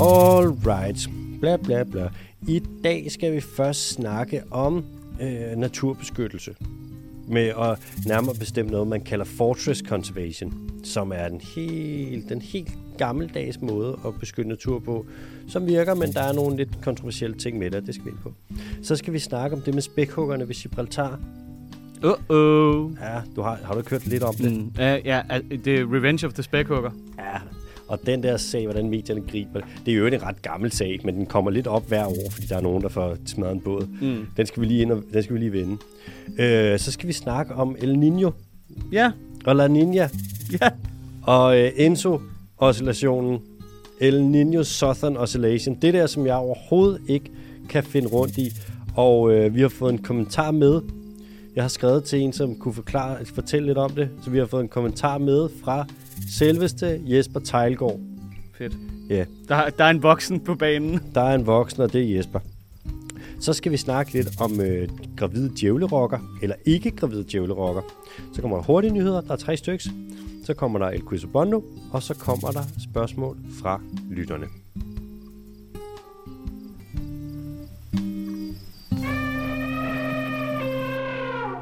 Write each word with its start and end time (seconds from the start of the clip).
All 0.00 0.48
right. 0.66 1.08
Bla 1.40 1.56
bla 1.56 1.84
bla. 1.84 2.08
I 2.48 2.62
dag 2.84 3.10
skal 3.10 3.32
vi 3.32 3.40
først 3.40 3.88
snakke 3.88 4.42
om 4.50 4.84
øh, 5.20 5.56
naturbeskyttelse. 5.56 6.54
Med 7.28 7.42
at 7.42 7.78
nærmere 8.06 8.34
bestemme 8.34 8.70
noget, 8.70 8.88
man 8.88 9.00
kalder 9.00 9.24
fortress 9.24 9.82
conservation, 9.88 10.70
som 10.84 11.12
er 11.12 11.28
den 11.28 11.40
helt, 11.40 12.28
den 12.28 12.42
helt 12.42 12.72
gammeldags 12.98 13.60
måde 13.60 13.98
at 14.06 14.14
beskytte 14.20 14.48
natur 14.48 14.78
på, 14.78 15.06
som 15.48 15.66
virker, 15.66 15.94
men 15.94 16.12
der 16.12 16.20
er 16.20 16.32
nogle 16.32 16.56
lidt 16.56 16.80
kontroversielle 16.82 17.36
ting 17.36 17.58
med 17.58 17.70
det, 17.70 17.86
det 17.86 17.94
skal 17.94 18.04
vi 18.04 18.10
ind 18.10 18.18
på. 18.22 18.32
Så 18.82 18.96
skal 18.96 19.12
vi 19.12 19.18
snakke 19.18 19.56
om 19.56 19.62
det 19.62 19.74
med 19.74 19.82
spækhuggerne 19.82 20.48
ved 20.48 20.54
Gibraltar. 20.54 21.20
Uh-oh. 22.04 23.04
Ja, 23.04 23.20
du 23.36 23.42
har, 23.42 23.58
har 23.64 23.72
du 23.72 23.78
ikke 23.78 23.90
hørt 23.90 24.06
lidt 24.06 24.22
om 24.22 24.34
det? 24.34 24.52
Mm. 24.52 24.66
Uh, 24.66 24.76
ja, 24.78 25.20
uh, 25.20 25.58
det 25.64 25.80
er 25.80 25.94
Revenge 25.94 26.26
of 26.26 26.32
the 26.32 26.42
Speckhugger. 26.42 26.90
Og 27.88 28.06
den 28.06 28.22
der 28.22 28.36
sag, 28.36 28.64
hvordan 28.64 28.90
medierne 28.90 29.20
griber 29.20 29.60
det, 29.60 29.68
det 29.86 29.94
er 29.94 29.98
jo 29.98 30.06
en 30.06 30.22
ret 30.22 30.42
gammel 30.42 30.72
sag, 30.72 31.00
men 31.04 31.14
den 31.14 31.26
kommer 31.26 31.50
lidt 31.50 31.66
op 31.66 31.88
hver 31.88 32.06
år, 32.06 32.30
fordi 32.30 32.46
der 32.46 32.56
er 32.56 32.60
nogen, 32.60 32.82
der 32.82 32.88
får 32.88 33.16
smadret 33.26 33.52
en 33.52 33.60
båd. 33.60 33.86
Mm. 34.00 34.26
Den 34.36 34.46
skal 34.46 34.60
vi 34.60 34.66
lige 34.66 34.82
ind 34.82 34.92
og, 34.92 35.02
den 35.12 35.22
skal 35.22 35.34
vi 35.34 35.40
lige 35.40 35.52
vende. 35.52 35.76
Øh, 36.38 36.78
så 36.78 36.92
skal 36.92 37.08
vi 37.08 37.12
snakke 37.12 37.54
om 37.54 37.76
El 37.80 37.94
Niño 37.94 38.30
Ja, 38.92 39.12
og 39.44 39.56
La 39.56 39.68
Niña 39.68 40.08
ja. 40.60 40.68
og 41.22 41.58
øh, 41.60 41.70
Enso-oscillationen. 41.76 43.40
El 44.00 44.20
Niño 44.20 44.62
Southern 44.62 45.16
Oscillation. 45.16 45.78
Det 45.82 45.94
der, 45.94 46.06
som 46.06 46.26
jeg 46.26 46.34
overhovedet 46.34 47.00
ikke 47.08 47.30
kan 47.68 47.84
finde 47.84 48.08
rundt 48.08 48.38
i. 48.38 48.52
Og 48.96 49.32
øh, 49.32 49.54
vi 49.54 49.60
har 49.60 49.68
fået 49.68 49.92
en 49.92 50.02
kommentar 50.02 50.50
med. 50.50 50.80
Jeg 51.56 51.64
har 51.64 51.68
skrevet 51.68 52.04
til 52.04 52.20
en, 52.20 52.32
som 52.32 52.56
kunne 52.56 52.74
forklare, 52.74 53.24
fortælle 53.24 53.66
lidt 53.66 53.78
om 53.78 53.90
det. 53.90 54.08
Så 54.24 54.30
vi 54.30 54.38
har 54.38 54.46
fået 54.46 54.62
en 54.62 54.68
kommentar 54.68 55.18
med 55.18 55.48
fra 55.64 55.86
selveste 56.30 57.00
Jesper 57.06 57.40
Tejlgaard. 57.40 58.00
Fedt. 58.58 58.72
Ja. 59.10 59.24
Der, 59.48 59.70
der 59.70 59.84
er 59.84 59.90
en 59.90 60.02
voksen 60.02 60.40
på 60.40 60.54
banen. 60.54 61.00
Der 61.14 61.20
er 61.20 61.34
en 61.34 61.46
voksen, 61.46 61.82
og 61.82 61.92
det 61.92 62.02
er 62.02 62.16
Jesper. 62.16 62.40
Så 63.40 63.52
skal 63.52 63.72
vi 63.72 63.76
snakke 63.76 64.12
lidt 64.12 64.40
om 64.40 64.60
øh, 64.60 64.88
gravide 65.16 65.52
djævlerokker, 65.60 66.18
eller 66.42 66.56
ikke 66.64 66.90
gravide 66.90 67.24
djævlerokker. 67.32 67.82
Så 68.34 68.40
kommer 68.40 68.56
der 68.56 68.64
hurtige 68.64 68.92
nyheder, 68.92 69.20
der 69.20 69.32
er 69.32 69.36
tre 69.36 69.56
stykker. 69.56 69.90
Så 70.44 70.54
kommer 70.54 70.78
der 70.78 70.86
El 70.86 71.02
Quiz 71.08 71.24
Bondo, 71.32 71.64
og 71.92 72.02
så 72.02 72.14
kommer 72.14 72.50
der 72.50 72.62
spørgsmål 72.90 73.38
fra 73.62 73.80
lytterne. 74.10 74.46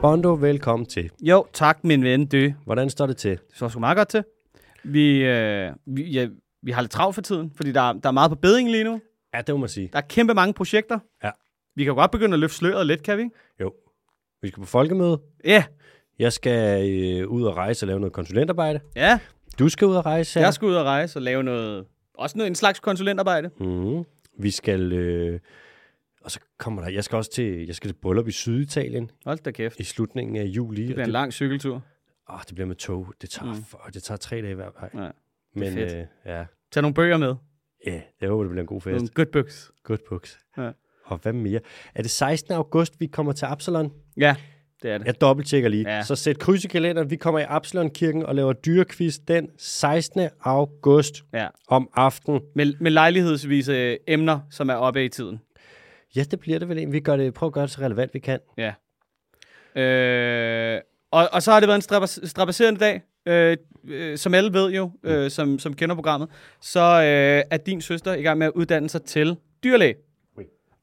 Bondo, 0.03 0.35
velkommen 0.35 0.87
til. 0.87 1.11
Jo, 1.21 1.45
tak 1.53 1.85
min 1.85 2.05
ven, 2.05 2.27
du. 2.27 2.53
Hvordan 2.65 2.91
står 2.91 3.07
det 3.07 3.17
til? 3.17 3.31
Det 3.31 3.41
står 3.55 3.69
sgu 3.69 3.81
meget 3.81 3.97
godt 3.97 4.09
til. 4.09 4.25
Vi, 4.85 5.25
øh, 5.25 5.73
vi, 5.87 6.03
ja, 6.03 6.29
vi 6.63 6.71
har 6.71 6.81
lidt 6.83 6.91
travlt 6.93 7.15
for 7.15 7.23
tiden, 7.23 7.53
fordi 7.57 7.73
der, 7.73 7.81
er- 7.81 7.93
der 7.93 8.09
er 8.09 8.13
meget 8.13 8.31
på 8.31 8.35
beding 8.37 8.71
lige 8.71 8.85
nu. 8.85 9.01
Ja, 9.35 9.41
det 9.41 9.55
må 9.55 9.59
man 9.59 9.69
sige. 9.69 9.89
Der 9.93 9.99
er 9.99 10.03
kæmpe 10.09 10.35
mange 10.35 10.55
projekter. 10.55 10.99
Ja. 11.25 11.31
Vi 11.77 11.85
kan 11.85 11.95
godt 11.95 12.11
begynde 12.11 12.35
at 12.35 12.41
løfte 12.41 12.57
sløret 12.57 12.87
lidt, 12.87 13.03
kan 13.03 13.19
vi? 13.19 13.29
Jo. 13.61 13.73
Vi 14.43 14.49
skal 14.49 14.61
på 14.61 14.67
folkemøde. 14.67 15.21
Ja, 15.45 15.65
Jeg 16.19 16.33
skal 16.33 16.91
øh, 16.91 17.29
ud 17.29 17.43
og 17.43 17.57
rejse 17.57 17.85
og 17.85 17.87
lave 17.87 18.01
noget 18.01 18.13
konsulentarbejde. 18.13 18.81
ja. 18.97 19.19
Du 19.59 19.69
skal 19.69 19.87
ud 19.87 19.95
og 19.95 20.07
rejse 20.07 20.39
her. 20.39 20.47
Jeg 20.47 20.55
skal 20.55 20.67
ud 20.69 20.75
og 20.75 20.85
rejse 20.85 21.19
og 21.19 21.23
lave 21.23 21.43
noget, 21.43 21.85
også 22.15 22.39
noget, 22.39 22.49
en 22.51 22.55
slags 22.55 22.81
konsulentarbejde. 22.81 23.51
Mm. 23.61 24.05
Vi 24.39 24.51
skal... 24.51 24.93
Øh, 24.93 25.41
og 26.25 26.31
så 26.31 26.41
kommer 26.59 26.83
der... 26.83 26.91
Jeg 26.91 27.05
skal 27.05 27.17
også 27.17 27.31
til, 27.31 27.67
jeg 27.67 27.75
skal 27.75 27.91
til 27.91 27.95
bryllup 28.03 28.29
i 28.29 28.33
Syditalien 28.33 29.11
Hold 29.25 29.39
da 29.39 29.51
kæft. 29.51 29.81
i 29.81 29.85
slutningen 29.85 30.37
af 30.37 30.45
juli. 30.45 30.87
Det 30.87 30.95
bliver 30.95 31.05
en 31.05 31.11
lang 31.13 31.33
cykeltur. 31.33 31.83
Åh, 32.33 32.39
det 32.49 32.55
bliver 32.55 32.67
med 32.69 32.77
tog. 32.77 33.13
Det 33.23 33.31
tager, 33.31 33.55
Mm. 33.55 33.63
for, 33.65 33.91
det 33.95 34.03
tager 34.03 34.19
tre 34.19 34.43
dage 34.43 34.55
hver 34.55 34.69
vej. 34.81 35.05
Ja, 35.05 35.11
Men 35.55 35.73
fedt. 35.73 35.93
øh, 35.93 36.07
ja, 36.27 36.45
Tag 36.73 36.83
nogle 36.83 36.95
bøger 36.95 37.17
med. 37.17 37.35
ja, 37.87 38.01
jeg 38.21 38.29
håber, 38.29 38.43
det 38.43 38.51
bliver 38.51 38.63
en 38.63 38.67
god 38.67 38.83
Nogle 38.87 39.01
fest. 39.01 39.15
good 39.15 39.27
books. 39.27 39.71
Good 39.83 39.99
books. 40.09 40.39
Ja. 40.59 40.71
Og 41.05 41.19
hvad 41.19 41.33
mere? 41.33 41.61
Er 41.95 42.03
det 42.03 42.11
16. 42.11 42.55
august, 42.55 43.01
vi 43.01 43.07
kommer 43.07 43.33
til 43.33 43.47
Absalon? 43.47 43.93
Ja, 44.17 44.37
det 44.83 44.91
er 44.91 44.99
det. 44.99 45.07
Jeg 45.07 45.21
dobbelttjekker 45.21 45.69
lige. 45.69 45.91
Ja. 45.97 46.03
Så 46.03 46.15
sæt 46.17 46.39
kryds 46.39 46.65
i 46.65 46.69
kalenderen. 46.69 47.11
Vi 47.11 47.17
kommer 47.17 47.41
i 47.41 47.45
Absalon-kirken 47.49 48.23
og 48.27 48.35
laver 48.35 48.53
dyrequiz 48.53 49.19
den 49.29 49.49
16. 49.59 50.29
august 50.41 51.25
Ja. 51.33 51.49
om 51.69 51.89
aftenen. 51.95 52.41
Med, 52.55 52.75
med 52.81 52.91
lejlighedsvise 52.91 53.73
øh, 53.73 53.97
emner, 54.07 54.41
som 54.51 54.69
er 54.71 54.75
oppe 54.75 55.05
i 55.05 55.09
tiden. 55.09 55.41
Ja, 56.17 56.23
det 56.31 56.41
bliver 56.41 56.59
det 56.59 56.69
vel 56.69 56.79
en. 56.79 56.93
Vi 56.93 57.01
gør 57.01 57.17
det, 57.17 57.35
prøv 57.35 57.47
at 57.47 57.53
gøre 57.53 57.63
det 57.63 57.71
så 57.71 57.81
relevant, 57.81 58.15
vi 58.15 58.19
kan. 58.19 58.41
Ja. 58.59 58.73
Øh, 59.77 60.81
og, 61.13 61.29
og 61.33 61.43
så 61.43 61.53
har 61.53 61.61
det 61.61 61.67
været 61.67 61.77
en 61.79 61.83
strabas- 61.97 62.27
strabasserende 62.27 62.81
dag. 62.81 63.03
Øh, 63.27 63.57
øh, 63.89 64.19
som 64.19 64.35
alle 64.35 64.53
ved 64.53 64.71
jo, 64.73 64.91
øh, 65.05 65.31
som, 65.31 65.59
som 65.59 65.75
kender 65.75 65.95
programmet, 65.95 66.29
så 66.61 66.81
øh, 66.81 67.43
er 67.51 67.57
din 67.57 67.81
søster 67.81 68.15
i 68.15 68.23
gang 68.23 68.39
med 68.39 68.47
at 68.47 68.53
uddanne 68.55 68.89
sig 68.89 69.03
til 69.03 69.37
dyrlæge. 69.65 69.95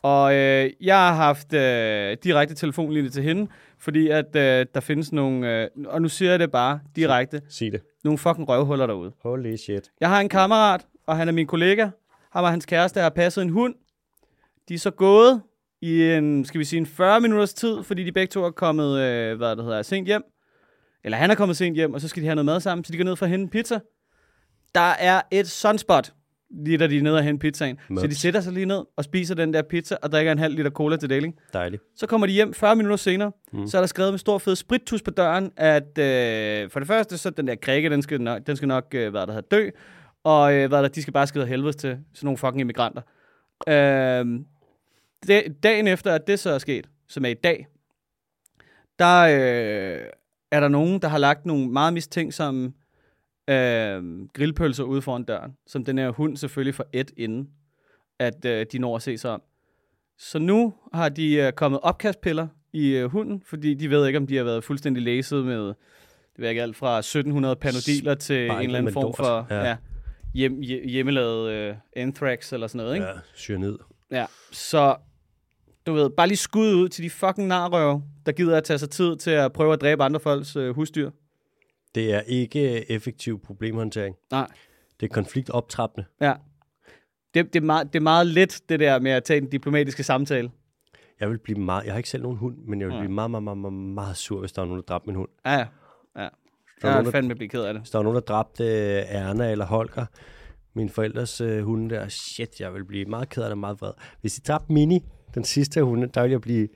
Og 0.04 0.34
øh, 0.36 0.70
jeg 0.82 0.96
har 0.98 1.14
haft 1.14 1.54
øh, 1.54 2.18
direkte 2.24 2.56
telefonlinje 2.56 3.10
til 3.10 3.24
hende, 3.24 3.48
fordi 3.80 4.08
at 4.08 4.36
øh, 4.36 4.66
der 4.74 4.80
findes 4.80 5.12
nogle, 5.12 5.62
øh, 5.62 5.70
og 5.86 6.02
nu 6.02 6.10
siger 6.10 6.32
jeg 6.32 6.40
det 6.40 6.52
bare 6.52 6.80
direkte, 6.96 7.42
Sig 7.50 7.72
det. 7.72 7.82
nogle 8.04 8.18
fucking 8.18 8.50
røvhuller 8.50 8.88
derude. 8.88 9.12
Holy 9.24 9.56
shit. 9.56 9.92
Jeg 10.00 10.10
har 10.10 10.20
en 10.22 10.30
kammerat, 10.30 10.86
og 11.08 11.18
han 11.18 11.28
er 11.28 11.32
min 11.32 11.48
kollega. 11.48 11.84
Han 12.32 12.44
var 12.44 12.50
hans 12.50 12.66
kæreste, 12.66 13.00
har 13.00 13.10
passet 13.10 13.42
en 13.42 13.50
hund. 13.50 13.76
De 14.70 14.74
er 14.74 14.78
så 14.80 14.92
gået 14.92 15.42
i 15.82 16.12
en, 16.12 16.46
skal 16.46 16.60
vi 16.60 16.66
sige, 16.66 16.80
en 16.80 16.86
40 16.86 17.22
minutters 17.22 17.54
tid, 17.54 17.84
fordi 17.84 18.04
de 18.04 18.12
begge 18.12 18.32
to 18.32 18.44
er 18.44 18.52
kommet, 18.52 19.00
øh, 19.00 19.38
hvad 19.38 19.56
det 19.56 19.64
hedder, 19.66 19.82
sent 19.82 20.08
hjem. 20.08 20.24
Eller 21.04 21.18
han 21.18 21.32
er 21.32 21.36
kommet 21.36 21.58
sent 21.58 21.76
hjem, 21.76 21.94
og 21.94 22.02
så 22.02 22.08
skal 22.08 22.22
de 22.24 22.28
have 22.28 22.36
noget 22.36 22.46
mad 22.46 22.60
sammen, 22.60 22.84
så 22.86 22.92
de 22.92 22.98
går 22.98 23.04
ned 23.04 23.16
for 23.16 23.26
at 23.26 23.30
hente 23.30 23.44
en 23.44 23.50
pizza. 23.50 23.80
Der 24.76 24.94
er 25.00 25.22
et 25.32 25.50
sunspot, 25.50 26.14
lige 26.66 26.78
da 26.78 26.88
de 26.88 26.98
er 26.98 27.02
nede 27.02 27.18
og 27.18 27.24
hente 27.24 27.40
pizzaen. 27.40 27.78
Så 28.00 28.08
de 28.08 28.16
sætter 28.16 28.42
sig 28.42 28.54
lige 28.54 28.66
ned 28.66 28.84
og 28.98 29.04
spiser 29.04 29.36
den 29.36 29.54
der 29.54 29.62
pizza, 29.62 29.96
og 30.02 30.12
drikker 30.12 30.32
en 30.32 30.40
halv 30.40 30.56
liter 30.56 30.72
cola 30.72 30.98
til 30.98 31.10
deling. 31.10 31.36
Dejligt. 31.54 31.84
Så 31.96 32.08
kommer 32.08 32.28
de 32.28 32.34
hjem 32.34 32.54
40 32.54 32.76
minutter 32.76 32.98
senere. 32.98 33.32
Mm. 33.54 33.68
Så 33.68 33.78
er 33.78 33.82
der 33.82 33.88
skrevet 33.88 34.14
med 34.14 34.20
stor 34.20 34.38
fed 34.38 34.56
sprittus 34.56 35.02
på 35.02 35.12
døren, 35.12 35.52
at 35.58 35.98
øh, 35.98 36.70
for 36.70 36.80
det 36.80 36.88
første, 36.88 37.18
så 37.18 37.30
den 37.30 37.48
der 37.48 37.56
krikke, 37.56 37.90
den 37.90 38.02
skal 38.02 38.22
nok, 38.22 38.48
den 38.48 38.56
skal 38.56 38.68
nok 38.68 38.86
øh, 38.94 39.10
hvad 39.12 39.28
der 39.28 39.34
hedder, 39.34 39.58
dø. 39.58 39.70
Og 40.24 40.54
øh, 40.54 40.70
hvad 40.70 40.84
der, 40.84 40.88
de 40.90 41.02
skal 41.02 41.14
bare 41.14 41.28
skide 41.28 41.44
af 41.44 41.50
helvedes 41.50 41.76
til 41.76 41.90
sådan 41.90 42.26
nogle 42.26 42.38
fucking 42.38 42.62
immigranter. 42.62 43.02
Øh, 43.68 44.40
dagen 45.64 45.88
efter, 45.88 46.14
at 46.14 46.28
det 46.28 46.40
så 46.40 46.50
er 46.50 46.58
sket, 46.58 46.90
som 47.08 47.26
er 47.26 47.30
i 47.30 47.34
dag, 47.34 47.68
der 49.00 49.22
øh, 49.22 50.06
er 50.52 50.60
der 50.60 50.68
nogen, 50.68 51.02
der 51.02 51.08
har 51.08 51.18
lagt 51.18 51.46
nogle 51.46 51.68
meget 51.68 51.94
mistænksomme 51.94 52.74
øh, 53.50 54.28
grillpølser 54.34 54.84
ude 54.84 55.02
foran 55.02 55.24
døren, 55.24 55.52
som 55.68 55.86
den 55.86 55.98
her 55.98 56.10
hund 56.10 56.38
selvfølgelig 56.38 56.76
får 56.76 56.86
et 56.94 57.12
inden, 57.18 57.50
at 58.20 58.46
øh, 58.46 58.66
de 58.72 58.80
når 58.80 58.96
at 58.96 59.02
se 59.02 59.18
sig 59.18 59.32
om. 59.32 59.42
Så 60.18 60.40
nu 60.40 60.74
har 60.94 61.10
de 61.10 61.34
øh, 61.36 61.52
kommet 61.52 61.80
opkastpiller 61.84 62.48
i 62.74 62.90
øh, 62.90 63.06
hunden, 63.06 63.42
fordi 63.46 63.74
de 63.74 63.90
ved 63.90 64.08
ikke, 64.08 64.18
om 64.20 64.28
de 64.28 64.38
har 64.38 64.44
været 64.44 64.64
fuldstændig 64.64 65.04
læset 65.04 65.46
med, 65.46 65.66
det 65.68 65.76
ved 66.38 66.46
jeg 66.46 66.50
ikke, 66.50 66.62
alt 66.62 66.76
fra 66.76 66.98
1700 67.00 67.56
panodiler 67.56 68.16
til 68.16 68.46
en 68.46 68.60
eller 68.62 68.78
anden 68.78 68.94
form 68.94 69.04
lort. 69.04 69.16
for 69.18 69.48
ja. 69.50 69.64
Ja. 69.68 69.78
Hjem, 70.34 70.60
hje- 70.62 70.88
hjemmelavet 70.90 71.52
øh, 71.52 71.76
anthrax 71.96 72.54
eller 72.54 72.68
sådan 72.68 72.78
noget, 72.86 72.96
ikke? 72.96 73.08
Ja, 73.08 73.14
syr 73.34 73.58
ned. 73.58 73.78
Ja, 74.12 74.26
så 74.52 74.96
du 75.90 75.94
ved, 75.94 76.10
bare 76.10 76.28
lige 76.28 76.38
skud 76.38 76.74
ud 76.74 76.90
til 76.90 77.04
de 77.04 77.10
fucking 77.10 77.48
narrøve, 77.48 78.04
der 78.26 78.32
gider 78.32 78.58
at 78.58 78.64
tage 78.64 78.78
sig 78.80 78.90
tid 78.90 79.18
til 79.18 79.32
at 79.32 79.54
prøve 79.54 79.74
at 79.74 79.82
dræbe 79.82 80.04
andre 80.04 80.20
folks 80.20 80.56
øh, 80.56 80.76
husdyr. 80.76 81.12
Det 81.96 82.14
er 82.14 82.22
ikke 82.22 82.92
effektiv 82.92 83.42
problemhåndtering. 83.42 84.16
Nej. 84.32 84.48
Det 85.00 85.10
er 85.10 85.14
konfliktoptrappende. 85.14 86.08
Ja. 86.22 86.34
Det, 87.34 87.54
det, 87.54 87.60
er 87.60 87.66
meget, 87.66 87.94
det 87.94 88.00
er 88.00 88.04
meget 88.04 88.28
let, 88.28 88.62
det 88.70 88.80
der 88.80 89.00
med 89.00 89.12
at 89.12 89.24
tage 89.24 89.42
den 89.42 89.50
diplomatiske 89.50 90.04
samtale. 90.04 90.52
Jeg 91.20 91.30
vil 91.30 91.38
blive 91.38 91.60
meget... 91.60 91.86
Jeg 91.86 91.94
har 91.94 91.98
ikke 91.98 92.10
selv 92.10 92.24
nogen 92.24 92.38
hund, 92.38 92.58
men 92.58 92.80
jeg 92.80 92.88
vil 92.88 92.94
Nej. 92.94 93.02
blive 93.02 93.14
meget, 93.14 93.32
meget, 93.32 93.44
meget, 93.44 93.58
meget, 93.58 93.74
meget 93.74 94.18
sur, 94.18 94.40
hvis 94.40 94.52
der 94.52 94.62
er 94.62 94.66
nogen, 94.66 94.80
der 94.80 94.86
dræbte 94.86 95.08
min 95.08 95.16
hund. 95.16 95.30
Ja, 95.46 95.52
ja. 95.54 95.66
ja. 96.18 96.28
Er 96.82 96.90
Jeg 96.90 97.06
er 97.06 97.12
fandme 97.12 97.36
blive 97.36 97.50
ked 97.50 97.62
af 97.64 97.74
det. 97.74 97.82
hvis 97.82 97.90
der 97.90 98.00
er 98.00 98.04
nogen, 98.04 98.16
der 98.16 98.22
dræbte 98.22 98.64
øh, 98.64 99.04
Erna 99.08 99.52
eller 99.52 99.66
Holger, 99.66 100.06
mine 100.74 100.90
forældres 100.90 101.42
øh, 101.42 101.64
hunde 101.64 101.96
der, 101.96 102.08
shit, 102.08 102.60
jeg 102.60 102.74
vil 102.74 102.86
blive 102.86 103.06
meget 103.06 103.30
ked 103.30 103.44
af 103.44 103.50
det, 103.50 103.58
meget 103.58 103.82
vred. 103.82 103.92
Hvis 104.22 104.34
de 104.34 104.42
dræbte 104.52 104.74
Mini, 104.74 105.04
den 105.34 105.44
sidste 105.44 105.84
hunde, 105.84 106.08
der 106.08 106.22
vil 106.22 106.32
jeg 106.32 106.42
blive 106.42 106.68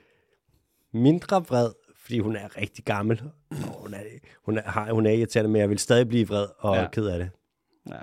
mindre 0.93 1.45
vred, 1.45 1.69
fordi 1.97 2.19
hun 2.19 2.35
er 2.35 2.57
rigtig 2.57 2.85
gammel. 2.85 3.21
Og 3.49 3.81
hun 3.81 3.93
er, 3.93 3.99
hun 4.45 4.57
er, 4.57 4.61
har, 4.61 4.93
hun 4.93 5.05
er 5.05 5.11
irriterende, 5.11 5.51
men 5.51 5.61
jeg 5.61 5.69
vil 5.69 5.79
stadig 5.79 6.07
blive 6.07 6.27
vred 6.27 6.45
og 6.59 6.75
Ja. 6.75 6.87
ked 6.91 7.05
af 7.05 7.19
det. 7.19 7.29
Ja. 7.89 7.99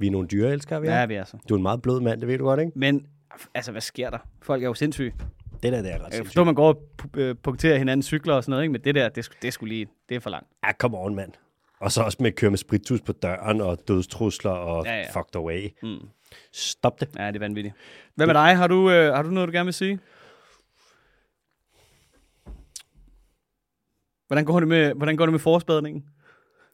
Vi 0.00 0.06
er 0.06 0.10
nogle 0.10 0.28
dyreelskere, 0.28 0.80
vi 0.80 0.86
er. 0.88 1.00
Ja, 1.00 1.06
vi 1.06 1.14
er 1.14 1.24
så. 1.24 1.36
Du 1.48 1.54
er 1.54 1.58
en 1.58 1.62
meget 1.62 1.82
blød 1.82 2.00
mand, 2.00 2.20
det 2.20 2.28
ved 2.28 2.38
du 2.38 2.44
godt, 2.44 2.60
ikke? 2.60 2.72
Men, 2.78 3.06
altså, 3.54 3.72
hvad 3.72 3.80
sker 3.80 4.10
der? 4.10 4.18
Folk 4.42 4.62
er 4.62 4.66
jo 4.66 4.74
sindssyge. 4.74 5.14
Det 5.62 5.72
der, 5.72 5.82
det 5.82 5.92
er 5.92 6.04
ret 6.06 6.36
Jeg 6.36 6.46
man 6.46 6.54
går 6.54 6.68
og 6.68 6.82
øh, 7.16 7.36
punkterer 7.42 7.78
hinandens 7.78 8.06
cykler 8.06 8.34
og 8.34 8.44
sådan 8.44 8.50
noget, 8.50 8.62
ikke? 8.62 8.72
men 8.72 8.80
det 8.84 8.94
der, 8.94 9.08
det, 9.08 9.30
det 9.42 9.52
sgu 9.52 9.66
lige, 9.66 9.86
det 10.08 10.14
er 10.14 10.20
for 10.20 10.30
langt. 10.30 10.48
Ja, 10.66 10.72
come 10.72 10.98
on, 10.98 11.14
mand. 11.14 11.32
Og 11.80 11.92
så 11.92 12.02
også 12.02 12.18
med 12.20 12.30
at 12.30 12.34
køre 12.36 12.50
med 12.50 12.58
spritus 12.58 13.00
på 13.00 13.12
døren 13.12 13.60
og 13.60 13.78
dødstrusler 13.88 14.50
og 14.50 14.84
ja. 14.84 14.96
ja. 14.96 15.02
fucked 15.02 15.36
away. 15.36 15.68
Mm. 15.82 16.08
Stop 16.52 17.00
det. 17.00 17.08
Ja, 17.18 17.26
det 17.26 17.34
er 17.34 17.40
vanvittigt. 17.40 17.74
Hvad 18.14 18.26
med 18.26 18.34
dig? 18.34 18.56
Har 18.56 18.66
du, 18.66 18.90
øh, 18.90 19.14
har 19.14 19.22
du 19.22 19.30
noget, 19.30 19.46
du 19.48 19.52
gerne 19.52 19.66
vil 19.66 19.74
sige? 19.74 19.98
Hvordan 24.26 24.44
går 24.44 24.60
det 24.60 24.68
med, 24.68 24.94
hvordan 24.94 25.16
går 25.16 25.26
det 25.26 25.32
med 25.32 25.40
forårsbadningen? 25.40 26.04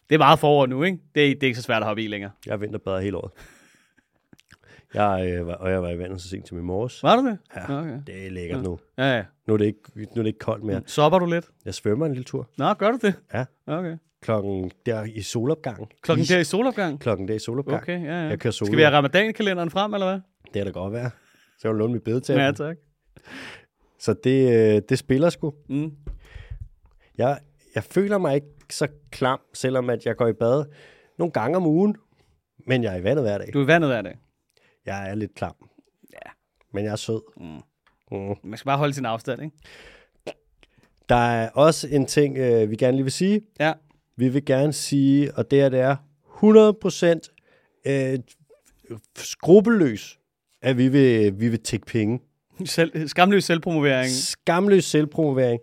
Det 0.09 0.15
er 0.15 0.19
meget 0.19 0.39
forår 0.39 0.67
nu, 0.67 0.83
ikke? 0.83 0.99
Det 1.15 1.31
er, 1.31 1.35
det 1.35 1.43
er 1.43 1.47
ikke 1.47 1.57
så 1.57 1.63
svært 1.63 1.83
at 1.83 1.87
hoppe 1.87 2.03
i 2.03 2.07
længere. 2.07 2.31
Jeg 2.47 2.61
vinterbader 2.61 3.01
hele 3.01 3.17
året. 3.17 3.33
Jeg, 4.95 5.33
øh, 5.33 5.47
var, 5.47 5.55
og 5.55 5.71
jeg 5.71 5.83
var 5.83 5.91
i 5.91 5.99
vandet 5.99 6.21
så 6.21 6.29
sent 6.29 6.49
som 6.49 6.59
i 6.59 6.61
morges. 6.61 7.03
Var 7.03 7.17
du 7.17 7.27
det? 7.27 7.39
Ja. 7.57 7.79
Okay. 7.79 8.01
Det 8.07 8.27
er 8.27 8.31
lækkert 8.31 8.63
nu. 8.63 8.79
Ja, 8.99 9.17
ja. 9.17 9.25
Nu 9.47 9.55
er 9.55 9.59
det 9.59 9.65
ikke, 9.65 9.81
nu 9.95 10.03
er 10.03 10.23
det 10.23 10.27
ikke 10.27 10.39
koldt 10.39 10.65
mere. 10.65 10.83
Sopper 10.87 11.19
du 11.19 11.27
lidt? 11.27 11.51
Jeg 11.65 11.75
svømmer 11.75 12.07
en 12.07 12.13
lille 12.13 12.25
tur. 12.25 12.49
Nå, 12.59 12.75
gør 12.75 12.91
du 12.91 12.99
det? 13.03 13.15
Ja. 13.35 13.45
Okay. 13.67 13.97
Klokken 14.25 14.71
der 14.87 15.05
i 15.05 15.23
solopgang. 15.23 15.89
Klokken 16.03 16.27
der 16.27 16.39
i 16.39 16.45
solopgang? 16.45 17.01
Klokken 17.01 17.29
der 17.29 17.35
i 17.35 17.39
solopgang. 17.39 17.83
Okay, 17.83 18.05
ja, 18.05 18.23
ja. 18.23 18.29
Jeg 18.29 18.41
kører 18.41 18.53
solo. 18.53 18.67
Skal 18.67 18.77
vi 18.77 18.83
have 18.83 18.97
ramadankalenderen 18.97 19.71
frem, 19.71 19.95
eller 19.95 20.07
hvad? 20.07 20.21
Det 20.55 20.61
er 20.61 20.65
da 20.65 20.71
godt 20.71 20.93
være. 20.93 21.11
Så 21.59 21.63
kan 21.63 21.71
du 21.71 21.77
låne 21.77 21.93
mit 21.93 22.03
bedetæppe. 22.03 22.43
Ja, 22.43 22.53
tak. 22.53 22.77
Så 23.99 24.15
det, 24.25 24.53
øh, 24.77 24.83
det 24.89 24.99
spiller 24.99 25.31
sgu. 25.31 25.55
Mm. 25.69 25.93
Jeg, 27.19 27.39
jeg 27.75 27.85
føler 27.85 28.19
mig 28.19 28.35
ikke 28.35 28.47
så 28.71 28.89
klam, 29.11 29.41
selvom 29.55 29.91
at 29.91 30.07
jeg 30.07 30.17
går 30.17 30.27
i 30.27 30.33
bad 30.33 30.65
nogle 31.19 31.33
gange 31.33 31.57
om 31.57 31.67
ugen. 31.67 31.97
Men 32.67 32.83
jeg 32.83 32.95
er 32.95 32.99
i 32.99 33.05
vandet 33.05 33.25
hver 33.25 33.39
dag. 33.39 33.51
Du 33.53 33.59
er 33.61 33.65
i 33.65 33.67
vandet 33.67 33.91
hver 33.91 34.03
dag. 34.03 34.19
Jeg 34.87 35.11
er 35.11 35.15
lidt 35.15 35.35
klam. 35.35 35.55
Ja. 36.13 36.31
Men 36.73 36.85
jeg 36.85 36.93
er 36.93 36.97
sød. 36.97 37.23
Mm. 37.37 37.61
Mm. 38.19 38.35
Man 38.45 38.59
skal 38.59 38.67
bare 38.67 38.79
holde 38.79 38.95
sin 38.95 39.05
afstand, 39.05 39.43
ikke? 39.43 39.57
Der 41.09 41.15
er 41.15 41.51
også 41.51 41.89
en 41.89 42.07
ting, 42.07 42.39
øh, 42.39 42.71
vi 42.71 42.77
gerne 42.77 42.97
lige 42.97 43.05
vil 43.05 43.13
sige. 43.13 43.41
Ja. 43.61 43.73
Vi 44.17 44.29
vil 44.29 44.45
gerne 44.45 44.73
sige, 44.73 45.35
og 45.35 45.51
det 45.51 45.61
er, 45.61 45.69
det 45.69 45.81
er 45.81 45.97
100% 47.87 47.91
øh, 47.91 48.19
skrupelløs, 49.17 50.19
at 50.63 50.79
vi 50.79 50.89
vil, 50.89 51.41
vi 51.41 51.49
vil 51.49 51.61
tække 51.63 51.87
penge. 51.87 52.21
Selv, 52.65 53.09
skamløs 53.09 53.45
selvpromovering. 53.45 54.11
Skamløs 54.11 54.85
selvpromovering 54.85 55.61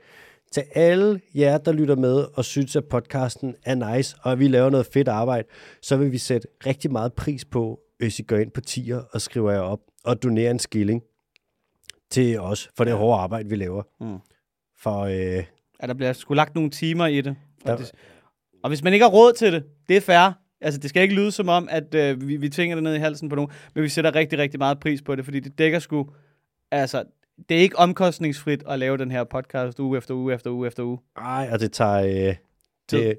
til 0.51 0.63
alle 0.75 1.21
jer, 1.35 1.57
der 1.57 1.71
lytter 1.71 1.95
med 1.95 2.25
og 2.33 2.45
synes, 2.45 2.75
at 2.75 2.85
podcasten 2.85 3.55
er 3.65 3.95
nice, 3.95 4.15
og 4.21 4.31
at 4.31 4.39
vi 4.39 4.47
laver 4.47 4.69
noget 4.69 4.85
fedt 4.93 5.07
arbejde, 5.07 5.47
så 5.81 5.97
vil 5.97 6.11
vi 6.11 6.17
sætte 6.17 6.47
rigtig 6.65 6.91
meget 6.91 7.13
pris 7.13 7.45
på, 7.45 7.79
hvis 7.97 8.19
I 8.19 8.21
går 8.23 8.37
ind 8.37 8.51
på 8.51 8.61
tier 8.61 9.01
og 9.11 9.21
skriver 9.21 9.51
jer 9.51 9.59
op 9.59 9.79
og 10.03 10.23
donerer 10.23 10.51
en 10.51 10.59
skilling 10.59 11.01
til 12.09 12.39
os 12.39 12.69
for 12.77 12.83
det 12.83 12.93
hårde 12.93 13.19
arbejde, 13.21 13.49
vi 13.49 13.55
laver. 13.55 13.83
Mm. 14.01 14.17
For 14.79 14.99
øh, 15.01 15.43
At 15.79 15.89
der 15.89 15.93
bliver 15.93 16.13
sgu 16.13 16.33
lagt 16.33 16.55
nogle 16.55 16.69
timer 16.69 17.05
i 17.07 17.21
det. 17.21 17.35
Der- 17.65 17.77
det. 17.77 17.91
Og 18.63 18.69
hvis 18.69 18.83
man 18.83 18.93
ikke 18.93 19.03
har 19.03 19.09
råd 19.11 19.33
til 19.33 19.53
det, 19.53 19.63
det 19.89 19.97
er 19.97 20.01
fair. 20.01 20.31
Altså, 20.61 20.79
det 20.79 20.89
skal 20.89 21.03
ikke 21.03 21.15
lyde 21.15 21.31
som 21.31 21.49
om, 21.49 21.67
at 21.71 21.95
øh, 21.95 22.27
vi, 22.27 22.35
vi 22.37 22.49
tvinger 22.49 22.75
det 22.75 22.83
ned 22.83 22.95
i 22.95 22.99
halsen 22.99 23.29
på 23.29 23.35
nogen, 23.35 23.51
men 23.75 23.83
vi 23.83 23.89
sætter 23.89 24.15
rigtig, 24.15 24.39
rigtig 24.39 24.57
meget 24.59 24.79
pris 24.79 25.01
på 25.01 25.15
det, 25.15 25.25
fordi 25.25 25.39
det 25.39 25.57
dækker 25.57 25.79
sgu... 25.79 26.07
Altså, 26.71 27.03
det 27.49 27.57
er 27.57 27.61
ikke 27.61 27.79
omkostningsfrit 27.79 28.63
at 28.69 28.79
lave 28.79 28.97
den 28.97 29.11
her 29.11 29.23
podcast 29.23 29.79
uge 29.79 29.97
efter 29.97 30.13
uge 30.15 30.33
efter 30.33 30.49
uge 30.51 30.67
efter 30.67 30.83
uge. 30.83 30.99
ej, 31.17 31.49
og 31.51 31.59
det 31.59 31.71
tager... 31.71 32.27
Øh, 32.29 32.35
det, 32.91 33.17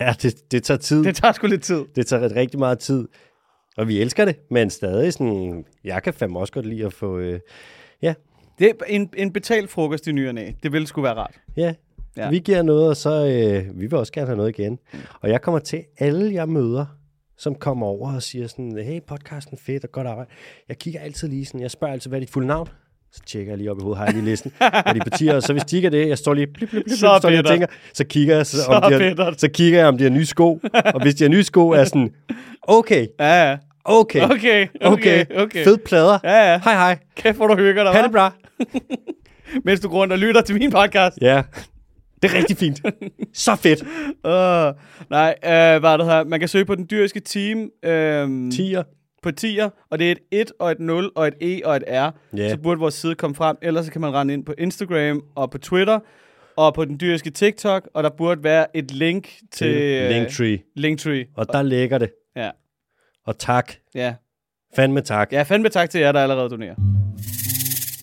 ja, 0.00 0.14
det, 0.22 0.52
det 0.52 0.62
tager 0.62 0.78
tid. 0.78 1.04
Det 1.04 1.16
tager 1.16 1.32
sgu 1.32 1.46
lidt 1.46 1.62
tid. 1.62 1.84
Det 1.96 2.06
tager 2.06 2.22
rigtig- 2.22 2.36
rigtig 2.36 2.58
meget 2.58 2.78
tid. 2.78 3.08
Og 3.76 3.88
vi 3.88 4.00
elsker 4.00 4.24
det, 4.24 4.36
men 4.50 4.70
stadig 4.70 5.12
sådan... 5.12 5.64
Jeg 5.84 6.02
kan 6.02 6.14
fandme 6.14 6.38
også 6.38 6.52
godt 6.52 6.66
lide 6.66 6.84
at 6.86 6.92
få... 6.92 7.18
Øh, 7.18 7.40
Det 8.58 8.66
er 8.68 8.72
en, 8.88 9.10
en 9.16 9.32
betalt 9.32 9.70
frokost 9.70 10.06
i 10.06 10.12
ny 10.12 10.28
og 10.28 10.34
næ. 10.34 10.50
Det 10.62 10.72
ville 10.72 10.86
sgu 10.86 11.00
være 11.02 11.14
rart. 11.14 11.40
ja, 11.56 11.74
Ja. 12.16 12.30
vi 12.30 12.38
giver 12.38 12.62
noget, 12.62 12.88
og 12.88 12.96
så... 12.96 13.26
Øh, 13.26 13.80
vi 13.80 13.86
vil 13.86 13.94
også 13.94 14.12
gerne 14.12 14.26
have 14.26 14.36
noget 14.36 14.58
igen. 14.58 14.78
Og 15.20 15.30
jeg 15.30 15.42
kommer 15.42 15.58
til 15.58 15.82
alle, 15.98 16.34
jeg 16.34 16.48
møder, 16.48 16.86
som 17.38 17.54
kommer 17.54 17.86
over 17.86 18.14
og 18.14 18.22
siger 18.22 18.46
sådan, 18.46 18.78
hey, 18.84 19.00
podcasten 19.08 19.58
fedt 19.58 19.84
og 19.84 19.92
godt 19.92 20.06
arbejde. 20.06 20.30
Jeg 20.68 20.78
kigger 20.78 21.00
altid 21.00 21.28
lige 21.28 21.46
sådan, 21.46 21.60
jeg 21.60 21.70
spørger 21.70 21.92
altid, 21.92 22.08
hvad 22.10 22.18
er 22.18 22.20
dit 22.20 22.30
fulde 22.30 22.46
navn? 22.48 22.68
Så 23.12 23.20
tjekker 23.26 23.52
jeg 23.52 23.58
lige 23.58 23.70
op 23.70 23.78
i 23.78 23.82
hovedet, 23.82 23.98
har 23.98 24.04
jeg 24.04 24.14
lige 24.14 24.24
listen 24.24 24.52
af 24.60 24.94
de 24.94 25.00
partier, 25.00 25.34
og 25.34 25.42
så 25.42 25.52
hvis 25.52 25.64
de 25.64 25.76
ikke 25.76 25.86
er 25.86 25.90
det, 25.90 26.08
jeg 26.08 26.18
står 26.18 26.34
lige, 26.34 26.46
blip, 26.46 26.70
blip, 26.70 26.84
blip, 26.84 26.98
Så 26.98 27.16
står 27.18 27.28
lige 27.28 27.38
og 27.40 27.46
tænker, 27.46 27.66
så 27.92 28.04
kigger 28.04 28.36
jeg, 28.36 28.46
så, 28.46 28.56
Så 28.56 28.70
om 28.70 28.92
de 28.92 28.98
har, 29.24 29.34
så 29.38 29.48
kigger 29.48 29.78
jeg, 29.78 29.88
om 29.88 29.98
de 29.98 30.04
har 30.04 30.10
nye 30.10 30.26
sko, 30.26 30.60
og 30.94 31.02
hvis 31.02 31.14
de 31.14 31.24
har 31.24 31.28
nye 31.28 31.42
sko, 31.44 31.68
er 31.70 31.84
sådan, 31.84 32.10
okay, 32.62 33.06
Ja, 33.20 33.50
ja. 33.50 33.56
okay, 33.84 34.22
Okay, 34.30 34.66
okay, 34.80 35.24
okay, 35.36 35.64
fed 35.64 35.78
plader, 35.78 36.18
Ja, 36.24 36.52
ja. 36.52 36.60
hej 36.64 36.74
hej, 36.74 36.98
Kæft, 37.16 37.36
hvor 37.36 37.46
du 37.46 37.56
hygger 37.56 37.84
dig, 37.84 37.92
ha' 37.92 38.02
det 38.02 38.12
bra. 38.12 38.32
Mens 39.64 39.80
du 39.80 39.88
går 39.88 39.96
rundt 39.96 40.12
og 40.12 40.18
lytter 40.18 40.40
til 40.40 40.54
min 40.58 40.70
podcast. 40.70 41.18
Ja, 41.20 41.42
det 42.24 42.34
er 42.34 42.38
rigtig 42.38 42.56
fint. 42.56 42.80
Så 43.34 43.56
fedt. 43.56 43.82
Uh, 43.82 44.80
nej, 45.10 45.34
uh, 45.42 45.80
hvad 45.80 45.90
er 45.92 45.96
det 45.96 46.06
her? 46.06 46.24
Man 46.24 46.40
kan 46.40 46.48
søge 46.48 46.64
på 46.64 46.74
den 46.74 46.86
dyriske 46.90 47.20
team 47.20 47.58
uh, 47.58 48.50
Tier. 48.52 48.82
på 49.22 49.30
10'er, 49.40 49.86
og 49.90 49.98
det 49.98 50.08
er 50.08 50.12
et 50.12 50.18
1 50.30 50.52
og 50.58 50.70
et 50.70 50.80
0 50.80 51.10
og 51.14 51.28
et 51.28 51.34
E 51.40 51.60
og 51.66 51.76
et 51.76 51.84
R. 51.88 52.10
Ja. 52.36 52.50
Så 52.50 52.56
burde 52.58 52.80
vores 52.80 52.94
side 52.94 53.14
komme 53.14 53.34
frem. 53.34 53.56
Ellers 53.62 53.84
så 53.86 53.92
kan 53.92 54.00
man 54.00 54.14
rende 54.14 54.34
ind 54.34 54.44
på 54.44 54.54
Instagram 54.58 55.22
og 55.34 55.50
på 55.50 55.58
Twitter 55.58 55.98
og 56.56 56.74
på 56.74 56.84
den 56.84 57.00
dyriske 57.00 57.30
TikTok, 57.30 57.88
og 57.94 58.02
der 58.02 58.10
burde 58.10 58.44
være 58.44 58.76
et 58.76 58.90
link 58.90 59.24
til... 59.24 59.42
Til 59.52 59.82
øh, 59.82 60.10
Linktree. 60.10 60.58
Linktree. 60.76 61.24
Og 61.36 61.46
der 61.52 61.62
ligger 61.62 61.98
det. 61.98 62.10
Ja, 62.36 62.50
Og 63.26 63.38
tak. 63.38 63.72
ja. 63.94 64.14
Fandme 64.76 65.00
tak. 65.00 65.32
Ja, 65.32 65.42
fandme 65.42 65.68
tak 65.68 65.90
til 65.90 66.00
jer, 66.00 66.12
der 66.12 66.20
allerede 66.20 66.50
donerer. 66.50 66.74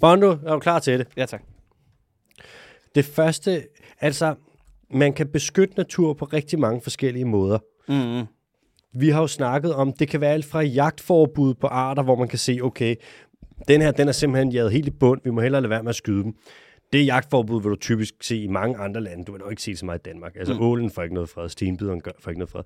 Bondo, 0.02 0.30
er 0.30 0.54
du 0.54 0.60
klar 0.60 0.80
til 0.80 1.00
det? 1.00 1.08
Ja, 1.18 1.26
tak. 1.26 1.42
Det 2.96 3.06
første, 3.06 3.64
altså, 4.02 4.36
man 4.94 5.14
kan 5.14 5.28
beskytte 5.28 5.74
natur 5.78 6.14
på 6.14 6.26
rigtig 6.26 6.60
mange 6.60 6.82
forskellige 6.82 7.26
måder. 7.26 7.60
Mm-hmm. 7.88 8.26
Vi 8.94 9.10
har 9.10 9.22
jo 9.22 9.28
snakket 9.28 9.74
om, 9.74 9.94
det 9.94 10.08
kan 10.08 10.22
være 10.22 10.34
alt 10.34 10.46
fra 10.46 10.62
jagtforbud 10.62 11.54
på 11.54 11.68
arter, 11.68 12.04
hvor 12.04 12.16
man 12.16 12.28
kan 12.28 12.40
se, 12.40 12.60
okay, 12.62 12.96
den 13.68 13.82
her, 13.82 13.92
den 13.92 14.08
er 14.08 14.12
simpelthen 14.12 14.52
jaget 14.52 14.72
helt 14.72 14.88
i 14.88 14.92
bund, 14.92 15.22
vi 15.24 15.30
må 15.30 15.42
hellere 15.42 15.62
lade 15.62 15.70
være 15.70 15.84
med 15.84 15.90
at 15.90 15.96
skyde 15.96 16.24
dem. 16.24 16.34
Det 16.94 17.06
jagtforbud 17.06 17.62
vil 17.62 17.72
du 17.72 17.76
typisk 17.76 18.14
se 18.22 18.38
i 18.38 18.48
mange 18.48 18.78
andre 18.78 19.02
lande. 19.02 19.24
Du 19.26 19.32
vil 19.32 19.42
nok 19.42 19.52
ikke 19.52 19.62
se 19.62 19.72
det 19.72 19.80
så 19.80 19.86
meget 19.86 20.00
i 20.00 20.10
Danmark. 20.10 20.36
Altså, 20.36 20.54
mm. 20.54 20.62
ålen 20.62 20.90
får 20.92 21.04
ikke 21.04 21.14
noget 21.14 21.30
fred, 21.30 21.50
stenbideren 21.50 22.02
får 22.20 22.32
ikke 22.32 22.40
noget 22.40 22.50
fred. 22.50 22.64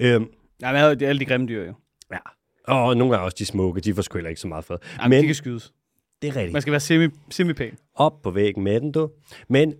Øhm, 0.00 0.26
Ja, 0.62 0.72
men 0.72 0.98
det 0.98 1.02
er 1.02 1.08
alle 1.08 1.20
de 1.20 1.24
grimme 1.24 1.46
dyr 1.46 1.64
jo. 1.66 1.72
ja. 2.12 2.18
Og 2.64 2.96
nogle 2.96 3.12
gange 3.14 3.24
også 3.24 3.36
de 3.38 3.46
smukke, 3.46 3.80
de 3.80 3.94
får 3.94 4.02
sgu 4.02 4.18
heller 4.18 4.28
ikke 4.28 4.40
så 4.40 4.48
meget 4.48 4.64
fred. 4.64 4.76
Jamen, 4.98 5.10
Men 5.10 5.22
de 5.22 5.26
kan 5.26 5.34
skydes. 5.34 5.72
det 6.22 6.28
er 6.28 6.36
rigtigt. 6.36 6.52
Man 6.52 6.62
skal 6.62 6.70
være 6.70 6.80
semi, 6.80 7.06
semi-pæn. 7.30 7.76
op 7.94 8.22
på 8.22 8.30
væggen 8.30 8.64
med 8.64 8.80
den, 8.80 8.92
du. 8.92 9.10
Men 9.48 9.74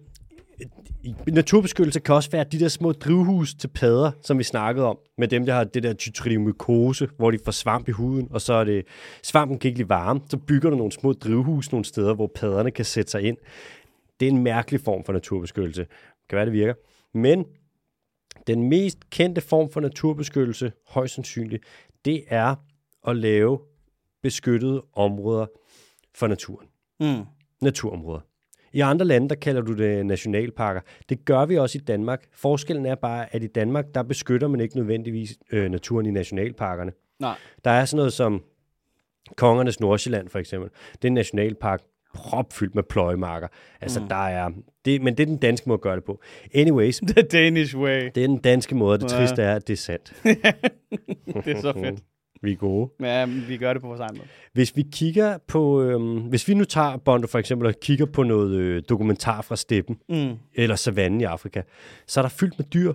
naturbeskyttelse 1.26 2.00
kan 2.00 2.14
også 2.14 2.30
være 2.30 2.44
de 2.44 2.60
der 2.60 2.68
små 2.68 2.92
drivhus 2.92 3.54
til 3.54 3.68
padder, 3.68 4.10
som 4.22 4.38
vi 4.38 4.42
snakkede 4.44 4.86
om, 4.86 4.98
med 5.18 5.28
dem, 5.28 5.46
der 5.46 5.54
har 5.54 5.64
det 5.64 5.82
der 5.82 5.92
tytriomykose, 5.92 7.08
hvor 7.16 7.30
de 7.30 7.38
får 7.44 7.52
svamp 7.52 7.88
i 7.88 7.92
huden, 7.92 8.28
og 8.30 8.40
så 8.40 8.52
er 8.52 8.64
det, 8.64 8.86
svampen 9.22 9.58
kan 9.58 9.68
ikke 9.68 9.78
lide 9.78 9.88
varme, 9.88 10.20
så 10.28 10.36
bygger 10.36 10.70
du 10.70 10.76
nogle 10.76 10.92
små 10.92 11.12
drivhus 11.12 11.72
nogle 11.72 11.84
steder, 11.84 12.14
hvor 12.14 12.30
padderne 12.34 12.70
kan 12.70 12.84
sætte 12.84 13.10
sig 13.10 13.22
ind. 13.22 13.36
Det 14.20 14.28
er 14.28 14.32
en 14.32 14.42
mærkelig 14.42 14.80
form 14.80 15.04
for 15.04 15.12
naturbeskyttelse. 15.12 15.80
Det 15.82 16.28
kan 16.28 16.36
være, 16.36 16.44
det 16.44 16.52
virker. 16.52 16.74
Men 17.14 17.44
den 18.46 18.68
mest 18.68 19.10
kendte 19.10 19.40
form 19.40 19.70
for 19.70 19.80
naturbeskyttelse, 19.80 20.72
højst 20.88 21.14
sandsynligt, 21.14 21.64
det 22.04 22.24
er 22.28 22.54
at 23.08 23.16
lave 23.16 23.58
beskyttede 24.22 24.82
områder 24.92 25.46
for 26.14 26.26
naturen 26.26 26.68
Mm. 27.00 27.24
naturområder. 27.60 28.20
I 28.76 28.80
andre 28.80 29.04
lande, 29.06 29.28
der 29.28 29.34
kalder 29.34 29.60
du 29.62 29.72
det 29.72 30.06
nationalparker. 30.06 30.80
Det 31.08 31.24
gør 31.24 31.46
vi 31.46 31.56
også 31.58 31.78
i 31.78 31.80
Danmark. 31.80 32.24
Forskellen 32.32 32.86
er 32.86 32.94
bare, 32.94 33.34
at 33.34 33.42
i 33.42 33.46
Danmark, 33.46 33.84
der 33.94 34.02
beskytter 34.02 34.48
man 34.48 34.60
ikke 34.60 34.76
nødvendigvis 34.76 35.38
øh, 35.52 35.70
naturen 35.70 36.06
i 36.06 36.10
nationalparkerne. 36.10 36.92
Nej. 37.20 37.34
Der 37.64 37.70
er 37.70 37.84
sådan 37.84 37.96
noget 37.96 38.12
som 38.12 38.42
Kongernes 39.36 39.80
Nordsjælland 39.80 40.28
for 40.28 40.38
eksempel. 40.38 40.70
Det 40.92 41.04
er 41.04 41.08
en 41.08 41.14
nationalpark 41.14 41.80
propfyldt 42.14 42.74
med 42.74 42.82
pløjemarker. 42.82 43.48
Altså, 43.80 44.00
mm. 44.00 44.08
der 44.08 44.16
er... 44.26 44.50
Det, 44.84 45.02
men 45.02 45.14
det 45.16 45.22
er 45.22 45.26
den 45.26 45.36
danske 45.36 45.68
måde 45.68 45.76
at 45.76 45.80
gøre 45.80 45.96
det 45.96 46.04
på. 46.04 46.20
Anyways, 46.54 47.00
The 47.16 47.22
Danish 47.22 47.76
way. 47.76 48.10
det 48.14 48.22
er 48.24 48.26
den 48.28 48.38
danske 48.38 48.74
måde, 48.74 48.98
det 48.98 49.12
Ja. 49.12 49.18
triste 49.18 49.42
er, 49.42 49.54
at 49.56 49.66
det 49.68 49.72
er 49.72 49.76
sandt. 49.76 50.12
Det 51.44 51.56
er 51.56 51.60
så 51.60 51.72
fedt. 51.72 52.00
Vi 52.46 52.52
er 52.52 52.56
gode. 52.56 52.90
Ja, 53.00 53.24
vi 53.48 53.56
gør 53.56 53.72
det 53.72 53.82
på 53.82 53.88
vores 53.88 54.00
egen 54.00 54.16
måde. 54.16 54.28
Hvis 54.52 54.76
vi 54.76 54.84
kigger 54.92 55.38
på, 55.48 55.82
øhm, 55.82 56.16
hvis 56.18 56.48
vi 56.48 56.54
nu 56.54 56.64
tager 56.64 56.96
Bondo 56.96 57.26
for 57.26 57.38
eksempel 57.38 57.66
og 57.68 57.74
kigger 57.82 58.06
på 58.06 58.22
noget 58.22 58.54
øh, 58.56 58.82
dokumentar 58.88 59.42
fra 59.42 59.56
steppen, 59.56 59.96
Mm. 60.08 60.36
eller 60.54 60.76
savannen 60.76 61.20
i 61.20 61.24
Afrika, 61.24 61.62
så 62.06 62.20
er 62.20 62.22
der 62.22 62.28
fyldt 62.28 62.58
med 62.58 62.66
dyr, 62.66 62.92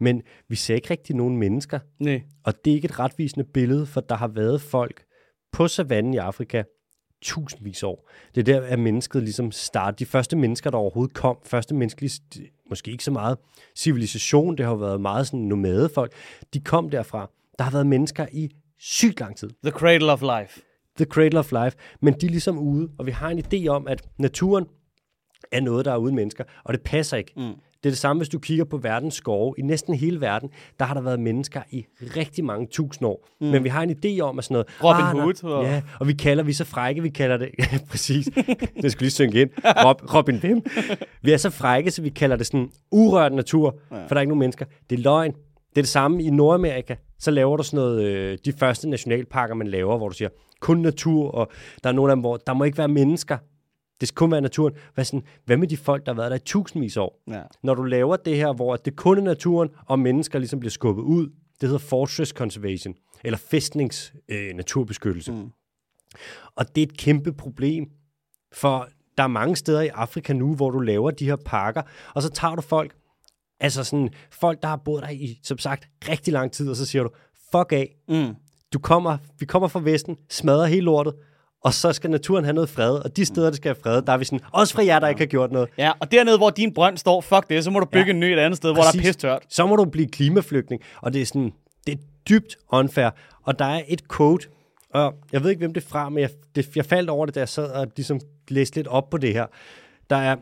men 0.00 0.22
vi 0.48 0.56
ser 0.56 0.74
ikke 0.74 0.90
rigtig 0.90 1.16
nogen 1.16 1.36
mennesker, 1.36 1.78
Nej. 2.00 2.22
og 2.44 2.64
det 2.64 2.70
er 2.70 2.74
ikke 2.74 2.86
et 2.86 2.98
retvisende 2.98 3.44
billede, 3.44 3.86
for 3.86 4.00
der 4.00 4.14
har 4.16 4.28
været 4.28 4.60
folk 4.60 5.04
på 5.52 5.68
savannen 5.68 6.14
i 6.14 6.16
Afrika 6.16 6.62
tusindvis 7.22 7.82
af 7.82 7.86
år. 7.86 8.10
Det 8.34 8.40
er 8.40 8.44
der, 8.44 8.66
at 8.66 8.78
mennesket 8.78 9.22
ligesom 9.22 9.52
starter. 9.52 9.96
De 9.96 10.06
første 10.06 10.36
mennesker, 10.36 10.70
der 10.70 10.78
overhovedet 10.78 11.14
kom, 11.14 11.36
første 11.44 11.74
menneskelige, 11.74 12.12
måske 12.70 12.90
ikke 12.90 13.04
så 13.04 13.10
meget 13.10 13.38
civilisation, 13.76 14.56
det 14.56 14.64
har 14.64 14.72
jo 14.72 14.78
været 14.78 15.00
meget 15.00 15.26
sådan 15.26 15.40
nomadefolk, 15.40 16.12
de 16.54 16.60
kom 16.60 16.90
derfra. 16.90 17.30
Der 17.58 17.64
har 17.64 17.70
været 17.70 17.86
mennesker 17.86 18.26
i 18.32 18.50
sygt 18.82 19.20
lang 19.20 19.36
tid. 19.36 19.50
The 19.64 19.70
cradle 19.72 20.12
of 20.12 20.22
life. 20.22 20.60
The 20.96 21.04
Cradle 21.04 21.38
of 21.38 21.52
Life, 21.52 21.76
men 22.02 22.14
de 22.20 22.26
er 22.26 22.30
ligesom 22.30 22.58
ude, 22.58 22.88
og 22.98 23.06
vi 23.06 23.10
har 23.10 23.28
en 23.30 23.38
idé 23.38 23.66
om, 23.68 23.88
at 23.88 24.02
naturen 24.18 24.64
er 25.52 25.60
noget, 25.60 25.84
der 25.84 25.92
er 25.92 25.96
uden 25.96 26.14
mennesker, 26.14 26.44
og 26.64 26.74
det 26.74 26.82
passer 26.82 27.16
ikke. 27.16 27.32
Mm. 27.36 27.42
Det 27.42 27.88
er 27.88 27.90
det 27.90 27.98
samme, 27.98 28.20
hvis 28.20 28.28
du 28.28 28.38
kigger 28.38 28.64
på 28.64 28.76
verdens 28.76 29.14
skove. 29.14 29.54
I 29.58 29.62
næsten 29.62 29.94
hele 29.94 30.20
verden, 30.20 30.50
der 30.78 30.84
har 30.84 30.94
der 30.94 31.00
været 31.00 31.20
mennesker 31.20 31.62
i 31.70 31.84
rigtig 32.16 32.44
mange 32.44 32.66
tusind 32.66 33.06
år. 33.08 33.28
Mm. 33.40 33.46
Men 33.46 33.64
vi 33.64 33.68
har 33.68 33.82
en 33.82 33.90
idé 33.90 34.20
om, 34.20 34.38
at 34.38 34.44
sådan 34.44 34.54
noget... 34.54 34.66
Robin 34.84 35.04
der- 35.16 35.22
Hood 35.22 35.44
og- 35.44 35.64
Ja, 35.64 35.82
og 36.00 36.08
vi 36.08 36.12
kalder, 36.12 36.42
vi 36.44 36.50
er 36.50 36.54
så 36.54 36.64
frække, 36.64 37.02
vi 37.02 37.08
kalder 37.08 37.36
det... 37.36 37.50
præcis. 37.90 38.28
Det 38.82 38.92
skulle 38.92 39.02
lige 39.02 39.10
synge 39.10 39.40
ind. 39.40 39.50
Rob, 39.64 40.14
Robin 40.14 40.38
hvem? 40.38 40.62
Vi 41.22 41.32
er 41.32 41.36
så 41.36 41.50
frække, 41.50 41.90
så 41.90 42.02
vi 42.02 42.08
kalder 42.10 42.36
det 42.36 42.46
sådan 42.46 42.70
urørt 42.92 43.32
natur, 43.32 43.78
ja. 43.90 43.96
for 44.02 44.08
der 44.08 44.16
er 44.16 44.20
ikke 44.20 44.28
nogen 44.30 44.38
mennesker. 44.38 44.64
Det 44.90 44.98
er 44.98 45.02
løgn. 45.02 45.34
Det 45.74 45.78
er 45.78 45.82
det 45.82 45.88
samme 45.88 46.22
i 46.22 46.30
Nordamerika. 46.30 46.94
Så 47.18 47.30
laver 47.30 47.56
du 47.56 47.62
sådan 47.62 47.76
noget, 47.76 48.02
øh, 48.04 48.38
de 48.44 48.52
første 48.52 48.88
nationalparker, 48.88 49.54
man 49.54 49.66
laver, 49.66 49.96
hvor 49.96 50.08
du 50.08 50.14
siger, 50.14 50.28
kun 50.60 50.78
natur, 50.78 51.30
og 51.30 51.50
der 51.84 51.88
er 51.88 51.92
nogle 51.92 52.12
af 52.12 52.16
dem, 52.16 52.20
hvor 52.20 52.36
der 52.36 52.52
må 52.52 52.64
ikke 52.64 52.78
være 52.78 52.88
mennesker. 52.88 53.38
Det 54.00 54.08
skal 54.08 54.16
kun 54.16 54.30
være 54.30 54.40
naturen. 54.40 54.74
Hvad, 54.94 55.04
sådan, 55.04 55.22
hvad 55.44 55.56
med 55.56 55.68
de 55.68 55.76
folk, 55.76 56.06
der 56.06 56.12
har 56.12 56.16
været 56.16 56.30
der 56.30 56.36
i 56.36 56.40
tusindvis 56.40 56.96
af 56.96 57.00
år? 57.00 57.22
Ja. 57.30 57.42
Når 57.62 57.74
du 57.74 57.82
laver 57.82 58.16
det 58.16 58.36
her, 58.36 58.52
hvor 58.52 58.76
det 58.76 58.96
kun 58.96 59.18
er 59.18 59.22
naturen, 59.22 59.70
og 59.86 59.98
mennesker 59.98 60.38
ligesom 60.38 60.60
bliver 60.60 60.70
skubbet 60.70 61.02
ud, 61.02 61.26
det 61.60 61.68
hedder 61.68 61.78
fortress 61.78 62.32
conservation, 62.32 62.94
eller 63.24 63.38
fæstnings 63.38 64.14
øh, 64.28 64.54
naturbeskyttelse. 64.54 65.32
Mm. 65.32 65.50
Og 66.56 66.74
det 66.74 66.82
er 66.82 66.86
et 66.86 66.98
kæmpe 66.98 67.32
problem, 67.32 67.90
for 68.52 68.88
der 69.18 69.24
er 69.24 69.28
mange 69.28 69.56
steder 69.56 69.80
i 69.80 69.88
Afrika 69.88 70.32
nu, 70.32 70.54
hvor 70.54 70.70
du 70.70 70.78
laver 70.78 71.10
de 71.10 71.26
her 71.26 71.36
parker, 71.36 71.82
og 72.14 72.22
så 72.22 72.30
tager 72.30 72.54
du 72.54 72.62
folk, 72.62 72.94
altså 73.62 73.84
sådan 73.84 74.08
folk, 74.30 74.62
der 74.62 74.68
har 74.68 74.76
boet 74.84 75.02
der 75.02 75.08
i, 75.10 75.38
som 75.42 75.58
sagt, 75.58 75.88
rigtig 76.08 76.32
lang 76.32 76.52
tid, 76.52 76.70
og 76.70 76.76
så 76.76 76.86
siger 76.86 77.02
du, 77.02 77.10
fuck 77.52 77.72
af, 77.72 77.94
Mm. 78.08 78.34
du 78.72 78.78
kommer, 78.78 79.18
vi 79.38 79.46
kommer 79.46 79.68
fra 79.68 79.80
Vesten, 79.84 80.16
smadrer 80.30 80.66
hele 80.66 80.84
lortet, 80.84 81.14
og 81.64 81.74
så 81.74 81.92
skal 81.92 82.10
naturen 82.10 82.44
have 82.44 82.54
noget 82.54 82.68
fred, 82.70 82.94
og 82.94 83.16
de 83.16 83.24
steder, 83.24 83.46
der 83.50 83.56
skal 83.56 83.68
have 83.68 83.82
fred, 83.82 84.02
der 84.02 84.12
er 84.12 84.16
vi 84.16 84.24
sådan, 84.24 84.40
også 84.52 84.74
fra 84.74 84.84
jer, 84.84 84.98
der 84.98 85.08
ikke 85.08 85.20
har 85.20 85.26
gjort 85.26 85.52
noget. 85.52 85.68
Ja, 85.78 85.92
og 86.00 86.12
dernede, 86.12 86.36
hvor 86.38 86.50
din 86.50 86.74
brønd 86.74 86.98
står, 86.98 87.20
fuck 87.20 87.48
det, 87.50 87.64
så 87.64 87.70
må 87.70 87.80
du 87.80 87.86
bygge 87.86 88.06
Ja. 88.06 88.10
en 88.12 88.20
ny 88.20 88.24
et 88.24 88.38
andet 88.38 88.56
sted, 88.56 88.70
hvor 88.72 88.82
der 88.82 88.88
er 88.88 88.92
Præcis. 88.92 89.02
pistørt. 89.06 89.42
Så 89.48 89.66
må 89.66 89.76
du 89.76 89.84
blive 89.84 90.08
klimaflygtning, 90.08 90.82
og 91.02 91.12
det 91.12 91.22
er 91.22 91.26
sådan, 91.26 91.52
det 91.86 91.92
er 91.94 91.98
dybt 92.28 92.56
unfair, 92.72 93.10
og 93.42 93.58
der 93.58 93.64
er 93.64 93.82
et 93.88 94.02
quote, 94.16 94.48
og 94.94 95.14
jeg 95.32 95.42
ved 95.42 95.50
ikke, 95.50 95.58
hvem 95.60 95.74
det 95.74 95.84
er 95.84 95.88
fra, 95.88 96.08
men 96.08 96.18
jeg, 96.18 96.30
det, 96.54 96.76
jeg 96.76 96.84
faldt 96.84 97.10
over 97.10 97.26
det, 97.26 97.34
da 97.34 97.40
jeg 97.40 97.48
sad 97.48 97.70
og 97.70 97.86
ligesom 97.96 98.20
læste 98.48 98.76
lidt 98.76 98.86
op 98.88 99.10
på 99.10 99.18
det 99.18 99.32
her. 99.32 99.46
Der 100.10 100.16
er, 100.16 100.36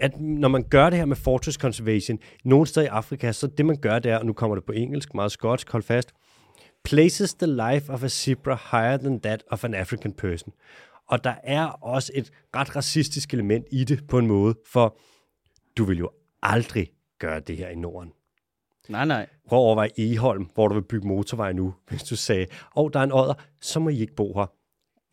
at 0.00 0.20
når 0.20 0.48
man 0.48 0.62
gør 0.62 0.90
det 0.90 0.98
her 0.98 1.06
med 1.06 1.16
fortress 1.16 1.58
conservation, 1.58 2.18
nogle 2.44 2.66
steder 2.66 2.86
i 2.86 2.88
Afrika, 2.88 3.32
så 3.32 3.46
det 3.46 3.66
man 3.66 3.76
gør, 3.76 3.98
det 3.98 4.12
er, 4.12 4.18
og 4.18 4.26
nu 4.26 4.32
kommer 4.32 4.56
det 4.56 4.64
på 4.64 4.72
engelsk, 4.72 5.14
meget 5.14 5.32
skotsk, 5.32 5.70
hold 5.70 5.82
fast, 5.82 6.12
places 6.84 7.34
the 7.34 7.46
life 7.46 7.92
of 7.92 8.04
a 8.04 8.08
zebra 8.08 8.58
higher 8.70 8.96
than 8.96 9.20
that 9.20 9.44
of 9.50 9.64
an 9.64 9.74
African 9.74 10.12
person. 10.12 10.52
Og 11.08 11.24
der 11.24 11.34
er 11.42 11.64
også 11.66 12.12
et 12.14 12.30
ret 12.56 12.76
racistisk 12.76 13.34
element 13.34 13.66
i 13.72 13.84
det 13.84 14.06
på 14.08 14.18
en 14.18 14.26
måde, 14.26 14.54
for 14.72 14.98
du 15.76 15.84
vil 15.84 15.98
jo 15.98 16.10
aldrig 16.42 16.90
gøre 17.18 17.40
det 17.40 17.56
her 17.56 17.68
i 17.68 17.74
Norden. 17.74 18.12
Nej, 18.88 19.04
nej. 19.04 19.26
Prøv 19.48 19.58
at 19.58 19.62
overveje 19.62 19.90
Eholm, 19.98 20.48
hvor 20.54 20.68
du 20.68 20.74
vil 20.74 20.82
bygge 20.82 21.08
motorvej 21.08 21.52
nu. 21.52 21.74
Hvis 21.88 22.02
du 22.02 22.16
sagde, 22.16 22.46
åh, 22.76 22.84
oh, 22.84 22.90
der 22.92 23.00
er 23.00 23.04
en 23.04 23.12
odder, 23.12 23.34
så 23.60 23.80
må 23.80 23.88
I 23.88 24.00
ikke 24.00 24.14
bo 24.14 24.34
her. 24.34 24.52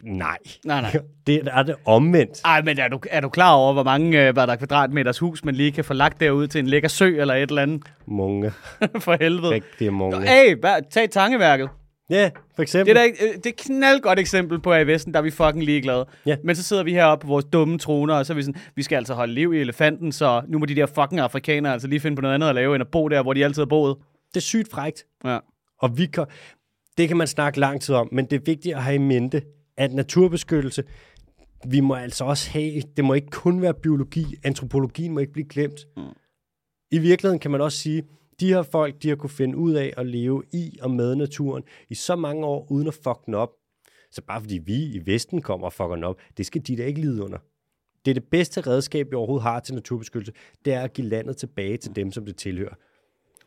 Nej. 0.04 0.38
Nej, 0.66 0.82
nej. 0.82 0.92
Det 1.28 1.42
er 1.48 1.64
det 1.64 1.75
omvendt. 1.86 2.42
Ej, 2.46 2.62
men 2.62 2.80
er 2.80 2.88
du, 2.88 3.00
er 3.10 3.22
du 3.22 3.30
klar 3.30 3.54
over, 3.54 3.74
hvor 3.74 3.84
mange 3.84 4.28
øh, 4.28 4.34
hvad 4.34 4.48
der 4.48 4.54
er 4.54 4.58
kvadratmeters 4.58 5.20
hus, 5.20 5.46
man 5.46 5.56
lige 5.56 5.72
kan 5.72 5.84
få 5.84 5.94
lagt 5.94 6.20
derud 6.20 6.48
til 6.48 6.60
en 6.60 6.68
lækker 6.68 6.90
sø 6.90 7.22
eller 7.22 7.34
et 7.34 7.50
eller 7.50 7.62
andet? 7.62 7.82
Mange. 8.08 8.52
For 9.00 9.18
helvede. 9.22 9.52
Rigtig 9.52 9.94
mange. 9.94 10.28
Hey, 10.28 10.56
tag 10.92 11.10
tangeværket. 11.10 11.70
Ja, 12.10 12.30
for 12.56 12.62
eksempel. 12.62 12.96
Det 12.96 13.02
er, 13.02 13.06
da, 13.06 13.25
øh, 13.25 13.34
det 13.36 13.46
er 13.46 13.50
et 13.50 13.56
knaldgodt 13.56 14.20
eksempel 14.20 14.60
på, 14.60 14.74
at 14.74 14.84
i 14.84 14.88
Vesten, 14.88 15.14
der 15.14 15.20
er 15.20 15.24
vi 15.24 15.32
fucking 15.32 15.64
ligeglade. 15.64 16.06
Ja. 16.25 16.36
Men 16.44 16.56
så 16.56 16.64
sidder 16.64 16.84
vi 16.84 16.94
heroppe 16.94 17.24
på 17.25 17.28
vores 17.28 17.46
dumme 17.46 17.78
troner, 17.78 18.14
og 18.14 18.25
så 18.25 18.34
er 18.34 18.36
vi 18.36 18.44
sådan, 18.44 18.62
vi 18.75 18.84
skal 18.84 18.96
altså 18.96 19.14
holde 19.14 19.34
liv 19.34 19.54
i 19.54 19.60
elefanten, 19.60 20.12
så 20.12 20.42
nu 20.48 20.60
må 20.60 20.66
de 20.66 20.75
der 20.75 20.86
fucking 20.86 21.20
afrikanere 21.20 21.74
altså 21.74 21.88
lige 21.88 22.00
finde 22.00 22.16
på 22.16 22.22
noget 22.22 22.36
andet 22.36 22.50
at 22.50 22.56
lave, 22.56 22.75
end 22.75 22.82
at 22.82 22.88
bo 22.92 23.08
der, 23.08 23.22
hvor 23.22 23.34
de 23.34 23.46
altid 23.46 23.62
har 23.62 23.66
boet. 23.66 23.98
det 24.28 24.38
er 24.38 24.42
sygt 24.42 24.72
frægt. 24.72 25.06
Ja. 25.25 25.38
Og 25.80 25.98
vi 25.98 26.06
kan, 26.06 26.25
det 26.98 27.08
kan 27.08 27.18
man 27.18 27.28
snakke 27.28 27.60
lang 27.60 27.82
tid 27.82 27.96
om, 27.96 28.10
men 28.12 28.25
det 28.25 28.36
er 28.36 28.44
vigtigt 28.46 28.75
at 28.75 28.84
have 28.84 28.96
i 28.96 28.98
mente, 28.98 29.42
at 29.77 29.94
naturbeskyttelse, 29.94 30.84
vi 31.67 31.79
må 31.79 31.94
altså 31.96 32.25
også 32.25 32.50
have, 32.50 32.82
det 32.98 33.05
må 33.05 33.13
ikke 33.13 33.29
kun 33.32 33.62
være 33.62 33.74
biologi, 33.74 34.25
antropologien 34.44 35.13
må 35.13 35.20
ikke 35.20 35.34
blive 35.34 35.48
glemt. 35.48 35.88
Mm. 35.98 36.03
I 36.91 36.98
virkeligheden 37.00 37.39
kan 37.39 37.51
man 37.51 37.62
også 37.62 37.77
sige, 37.77 38.03
de 38.39 38.48
her 38.48 38.63
folk, 38.63 39.03
de 39.03 39.10
har 39.10 39.15
kunne 39.15 39.29
finde 39.29 39.58
ud 39.58 39.74
af 39.74 39.94
at 39.98 40.05
leve 40.08 40.44
i 40.53 40.77
og 40.82 40.91
med 40.91 41.15
naturen 41.15 41.63
i 41.89 41.96
så 41.96 42.15
mange 42.15 42.46
år, 42.46 42.67
uden 42.72 42.88
at 42.88 42.94
fuck 42.94 43.25
den 43.25 43.34
op. 43.34 43.50
Så 44.12 44.22
bare 44.22 44.41
fordi 44.41 44.58
vi 44.58 44.86
i 44.86 45.01
Vesten 45.05 45.41
kommer 45.41 45.65
og 45.65 45.74
fucker 45.74 45.96
den 45.96 46.03
op, 46.03 46.20
det 46.38 46.46
skal 46.46 46.62
de 46.67 46.77
da 46.77 46.86
ikke 46.86 47.01
lide 47.01 47.24
under. 47.24 47.38
Det 48.05 48.12
er 48.12 48.13
det 48.13 48.24
bedste 48.24 48.62
redskab, 48.62 49.12
vi 49.12 49.15
overhovedet 49.15 49.44
har 49.44 49.60
til 49.60 49.74
naturbeskyttelse, 49.74 50.34
det 50.65 50.74
er 50.74 50.82
at 50.82 50.94
give 50.94 51.08
landet 51.08 51.38
tilbage 51.38 51.77
til 51.77 51.96
dem, 51.96 52.12
som 52.12 52.25
det 52.25 52.36
tilhører. 52.36 52.75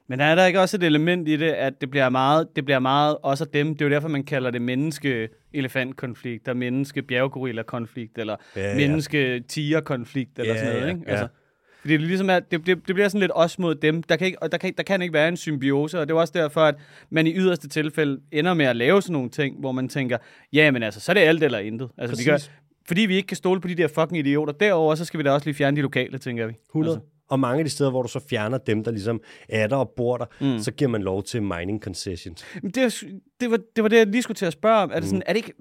Men 0.09 0.21
er 0.21 0.35
der 0.35 0.47
ikke 0.47 0.61
også 0.61 0.77
et 0.77 0.83
element 0.83 1.29
i 1.29 1.37
det, 1.37 1.51
at 1.51 1.81
det 1.81 1.91
bliver 1.91 2.09
meget, 2.09 2.49
det 2.57 2.65
bliver 2.65 2.79
meget 2.79 3.17
også 3.23 3.45
af 3.45 3.49
dem, 3.51 3.69
det 3.69 3.81
er 3.83 3.85
jo 3.89 3.91
derfor, 3.95 4.09
man 4.09 4.25
kalder 4.25 4.51
det 4.51 4.63
menneske-elefant-konflikt, 4.63 6.49
og 6.49 6.57
menneske-bjerggorilla-konflikt, 6.57 8.19
eller 8.19 8.37
Ja, 8.57 8.77
menneske-tiger-konflikt, 8.77 10.39
eller 10.39 10.55
Ja, 10.55 10.61
sådan 10.61 10.75
noget, 10.75 10.89
ikke? 10.89 11.03
ja. 11.07 11.11
Altså, 11.11 11.29
fordi 11.81 11.93
det, 11.97 12.03
er 12.03 12.07
ligesom, 12.07 12.31
at 12.31 12.51
det, 12.51 12.67
det, 12.67 12.87
det 12.87 12.95
bliver 12.95 13.09
sådan 13.09 13.21
lidt 13.21 13.33
os 13.35 13.59
mod 13.59 13.75
dem. 13.75 14.03
Der 14.03 14.17
kan, 14.17 14.27
ikke, 14.27 14.43
og 14.43 14.53
der, 14.53 14.59
kan, 14.59 14.75
der 14.77 14.83
kan 14.83 15.03
ikke 15.03 15.15
være 15.15 15.29
en 15.29 15.37
symbiose, 15.37 16.01
og 16.01 16.09
det 16.09 16.15
er 16.15 16.19
også 16.19 16.33
derfor, 16.37 16.61
at 16.61 16.75
man 17.11 17.27
i 17.27 17.35
yderste 17.37 17.69
tilfælde 17.69 18.21
ender 18.33 18.55
med 18.55 18.67
at 18.67 18.77
lave 18.77 19.03
sådan 19.03 19.13
nogle 19.13 19.31
ting, 19.31 19.61
hvor 19.61 19.73
man 19.73 19.89
tænker, 19.89 20.19
ja, 20.53 20.71
men 20.71 20.83
altså, 20.83 21.01
så 21.01 21.13
er 21.13 21.15
det 21.15 21.21
alt 21.21 21.43
eller 21.43 21.59
intet. 21.59 21.89
Altså, 21.99 22.17
vi 22.17 22.31
gør, 22.31 22.39
fordi 22.87 23.01
vi 23.01 23.17
ikke 23.17 23.27
kan 23.27 23.37
stole 23.37 23.61
på 23.61 23.69
de 23.69 23.75
der 23.75 23.89
fucking 23.89 24.19
idioter 24.19 24.53
derover, 24.53 24.95
så 24.95 25.05
skal 25.05 25.19
vi 25.19 25.25
da 25.25 25.31
også 25.31 25.47
lige 25.47 25.55
fjerne 25.55 25.77
de 25.77 25.83
lokale, 25.83 26.19
tænker 26.19 26.47
vi. 26.47 26.55
100. 26.71 26.95
Altså. 26.97 27.09
Og 27.29 27.41
mange 27.41 27.59
af 27.59 27.65
de 27.65 27.71
steder, 27.71 27.91
hvor 27.91 28.03
du 28.03 28.09
så 28.09 28.21
fjerner 28.31 28.59
dem, 28.59 28.85
der 28.85 28.91
ligesom 28.91 29.21
er 29.49 29.67
der 29.67 29.77
og 29.77 29.91
bor 29.97 30.17
der, 30.17 30.27
mm. 30.41 30.59
så 30.59 30.73
giver 30.73 30.91
man 30.91 31.03
lov 31.03 31.23
til 31.23 31.43
mining 31.43 31.83
concessions. 31.83 32.45
Men 32.63 32.71
Det, 32.71 32.83
er- 32.83 33.09
det, 33.41 33.51
var, 33.51 33.59
det 33.77 33.83
var 33.83 33.89
det, 33.89 33.97
jeg 33.97 34.07
lige 34.07 34.23
skulle 34.23 34.37
til 34.37 34.47
at 34.47 34.53
spørge 34.53 34.77
om. 34.83 34.91
Er 34.95 35.01
det, 35.01 35.09
sådan, 35.09 35.23
er 35.27 35.33
det 35.33 35.37
ikke 35.49 35.53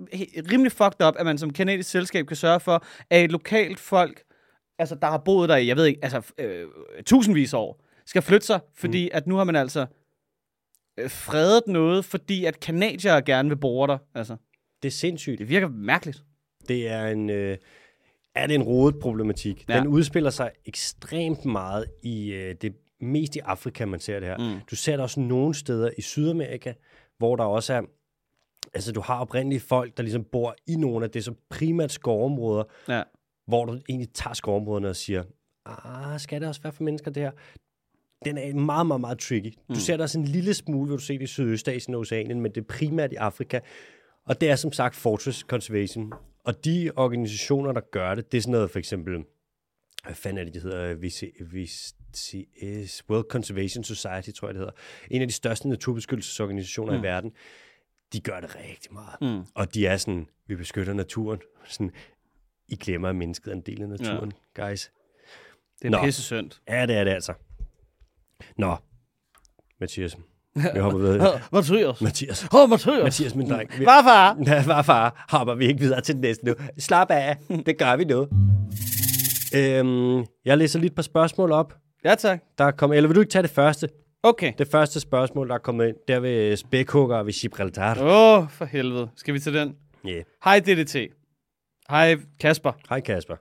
rimelig 0.51 0.71
fucked 0.71 1.07
up, 1.07 1.13
at 1.19 1.25
man 1.25 1.37
som 1.37 1.53
kanadisk 1.53 1.89
selskab 1.89 2.25
kan 2.27 2.35
sørge 2.37 2.59
for, 2.59 2.85
at 3.09 3.23
et 3.23 3.31
lokalt 3.31 3.79
folk, 3.79 4.23
altså 4.79 4.95
der 4.95 5.07
har 5.07 5.17
boet 5.17 5.49
der 5.49 5.55
i, 5.55 5.67
jeg 5.67 5.75
ved 5.75 5.85
ikke, 5.85 5.99
altså 6.03 6.21
øh, 6.39 6.65
tusindvis 7.05 7.53
af 7.53 7.57
år, 7.57 7.83
skal 8.05 8.21
flytte 8.21 8.45
sig, 8.47 8.59
fordi 8.75 9.05
mm. 9.05 9.09
at 9.13 9.27
nu 9.27 9.35
har 9.35 9.43
man 9.43 9.55
altså 9.55 9.85
øh, 10.99 11.09
fredet 11.09 11.63
noget, 11.67 12.05
fordi 12.05 12.45
at 12.45 12.59
kanadier 12.59 13.21
gerne 13.21 13.49
vil 13.49 13.55
bore 13.55 13.87
der. 13.87 13.97
Altså, 14.15 14.35
Det 14.83 14.87
er 14.87 14.91
sindssygt. 14.91 15.39
det 15.39 15.49
virker 15.49 15.67
mærkeligt. 15.67 16.23
Det 16.67 16.87
er 16.87 17.07
en, 17.07 17.29
øh, 17.29 17.57
er 18.37 18.47
det 18.47 18.55
en 18.55 18.63
rodet 18.63 18.99
problematik. 18.99 19.65
Ja. 19.69 19.79
Den 19.79 19.87
udspiller 19.87 20.29
sig 20.29 20.51
ekstremt 20.65 21.45
meget 21.45 21.85
i 22.03 22.31
øh, 22.33 22.55
det 22.61 22.75
mest 23.01 23.35
i 23.35 23.39
Afrika, 23.39 23.85
man 23.85 23.99
ser 23.99 24.19
det 24.19 24.27
her. 24.29 24.37
Mm. 24.37 24.59
Du 24.71 24.75
ser 24.75 24.91
det 24.91 25.01
også 25.01 25.19
nogle 25.19 25.55
steder 25.55 25.89
i 25.97 26.01
Sydamerika, 26.01 26.73
hvor 27.17 27.35
der 27.35 27.43
også 27.43 27.73
er, 27.73 27.81
altså 28.73 28.91
du 28.91 29.01
har 29.01 29.19
oprindelige 29.19 29.59
folk, 29.59 29.97
der 29.97 30.03
ligesom 30.03 30.23
bor 30.23 30.55
i 30.67 30.75
nogle 30.75 31.05
af 31.05 31.11
det, 31.11 31.23
som 31.23 31.35
primært 31.49 31.91
skovområder, 31.91 32.63
Ja. 32.89 33.03
hvor 33.47 33.65
du 33.65 33.79
egentlig 33.89 34.09
tager 34.13 34.33
skovområderne 34.33 34.89
og 34.89 34.95
siger, 34.95 35.23
ah, 35.65 36.19
skal 36.19 36.41
det 36.41 36.49
også 36.49 36.61
være 36.61 36.73
for 36.73 36.83
mennesker 36.83 37.11
det 37.11 37.23
her? 37.23 37.31
Den 38.25 38.37
er 38.37 38.53
meget, 38.53 38.87
meget, 38.87 39.01
meget 39.01 39.19
tricky. 39.19 39.53
Du 39.69 39.75
ser 39.75 39.93
det 39.93 40.01
også 40.01 40.19
en 40.19 40.25
lille 40.25 40.53
smule, 40.53 40.89
vil 40.89 40.97
du 40.97 41.03
se 41.03 41.13
det 41.13 41.21
i 41.21 41.27
Sydøstasien 41.27 41.95
og 41.95 41.99
Oceanien, 42.01 42.41
men 42.41 42.51
det 42.51 42.61
er 42.61 42.65
primært 42.65 43.11
i 43.11 43.15
Afrika. 43.15 43.59
Og 44.25 44.41
det 44.41 44.49
er 44.49 44.55
som 44.55 44.71
sagt 44.71 44.95
Fortress 44.95 45.39
Conservation. 45.39 46.13
Og 46.47 46.65
de 46.65 46.91
organisationer, 46.95 47.71
der 47.71 47.81
gør 47.91 48.15
det, 48.15 48.31
det 48.31 48.37
er 48.37 48.41
sådan 48.41 48.51
noget 48.51 48.71
for 48.71 48.79
eksempel, 48.79 49.23
hvad 50.03 50.15
fanden 50.15 50.37
er 50.37 50.43
det, 50.43 50.53
de 50.53 50.59
hedder? 50.59 50.95
VCS, 51.41 53.03
World 53.09 53.25
Conservation 53.29 53.83
Society, 53.83 54.29
tror 54.29 54.47
jeg 54.47 54.53
det 54.53 54.59
hedder. 54.59 54.73
En 55.11 55.21
af 55.21 55.27
de 55.27 55.33
største 55.33 55.69
naturbeskyttelsesorganisationer 55.69 56.93
mm. 56.93 56.99
i 56.99 57.01
verden. 57.01 57.31
De 58.13 58.19
gør 58.19 58.39
det 58.39 58.55
rigtig 58.55 58.93
meget. 58.93 59.21
Mm. 59.21 59.45
Og 59.55 59.73
de 59.73 59.87
er 59.87 59.97
sådan, 59.97 60.27
vi 60.47 60.55
beskytter 60.55 60.93
naturen. 60.93 61.41
Sådan, 61.65 61.91
I 62.67 62.75
glemmer, 62.75 63.09
at 63.09 63.15
mennesket 63.15 63.51
er 63.51 63.55
en 63.55 63.61
del 63.61 63.81
af 63.81 63.89
naturen, 63.89 64.33
ja. 64.57 64.67
guys. 64.67 64.91
Det 65.81 65.85
er 65.85 65.89
Nå. 65.89 66.03
pisse 66.03 66.23
synd. 66.23 66.51
Ja, 66.69 66.85
det 66.85 66.95
er 66.95 67.03
det 67.03 67.11
altså. 67.11 67.33
Nå, 68.57 68.75
Mathias. 69.79 70.17
Vi 70.73 70.79
hopper 70.79 70.99
videre. 70.99 71.39
Mathias. 71.51 72.01
Mathias. 72.01 72.47
Åh, 72.53 72.61
oh, 72.61 72.69
Mathias. 72.69 73.03
Mathias, 73.03 73.35
min 73.35 73.49
dreng. 73.49 73.69
Hvad 73.77 74.03
far? 74.03 74.37
Ja, 74.45 74.63
hvad 74.63 74.83
far? 74.83 75.25
Hopper 75.29 75.55
vi 75.55 75.65
ikke 75.67 75.79
videre 75.79 76.01
til 76.01 76.15
den 76.15 76.21
næste 76.21 76.45
nu? 76.45 76.53
Slap 76.79 77.11
af. 77.11 77.37
Det 77.65 77.77
gør 77.77 77.95
vi 77.95 78.03
nu. 78.03 78.27
Øhm, 79.55 80.25
jeg 80.45 80.57
læser 80.57 80.79
lige 80.79 80.89
et 80.89 80.95
par 80.95 81.01
spørgsmål 81.01 81.51
op. 81.51 81.73
Ja, 82.03 82.15
tak. 82.15 82.39
Der 82.57 82.63
er 82.63 82.71
kommet, 82.71 82.97
eller 82.97 83.07
vil 83.07 83.15
du 83.15 83.21
ikke 83.21 83.31
tage 83.31 83.43
det 83.43 83.51
første? 83.51 83.89
Okay. 84.23 84.53
Det 84.57 84.67
første 84.67 84.99
spørgsmål, 84.99 85.49
der 85.49 85.55
er 85.55 85.59
kommet 85.59 85.87
ind, 85.87 85.95
der 86.07 86.19
ved 86.19 86.57
spækhugger 86.57 87.23
ved 87.23 87.33
Gibraltar. 87.33 87.97
Åh, 88.01 88.41
oh, 88.41 88.49
for 88.49 88.65
helvede. 88.65 89.09
Skal 89.15 89.33
vi 89.33 89.39
til 89.39 89.53
den? 89.53 89.75
Ja. 90.05 90.09
Yeah. 90.09 90.23
Hej 90.43 90.59
DDT. 90.59 90.95
Hej 91.89 92.17
Kasper. 92.39 92.71
Hej 92.89 92.99
Kasper. 92.99 93.35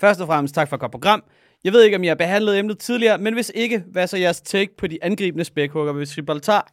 Først 0.00 0.20
og 0.20 0.26
fremmest 0.26 0.54
tak 0.54 0.68
for 0.68 0.76
et 0.76 0.80
godt 0.80 0.92
program. 0.92 1.22
Jeg 1.64 1.72
ved 1.72 1.82
ikke, 1.84 1.96
om 1.96 2.04
jeg 2.04 2.10
har 2.10 2.14
behandlet 2.16 2.58
emnet 2.58 2.78
tidligere, 2.78 3.18
men 3.18 3.34
hvis 3.34 3.52
ikke, 3.54 3.84
hvad 3.86 4.02
er 4.02 4.06
så 4.06 4.16
jeres 4.16 4.40
take 4.40 4.76
på 4.76 4.86
de 4.86 4.98
angribende 5.02 5.44
spækhugger 5.44 5.92
ved 5.92 6.14
Gibraltar? 6.14 6.72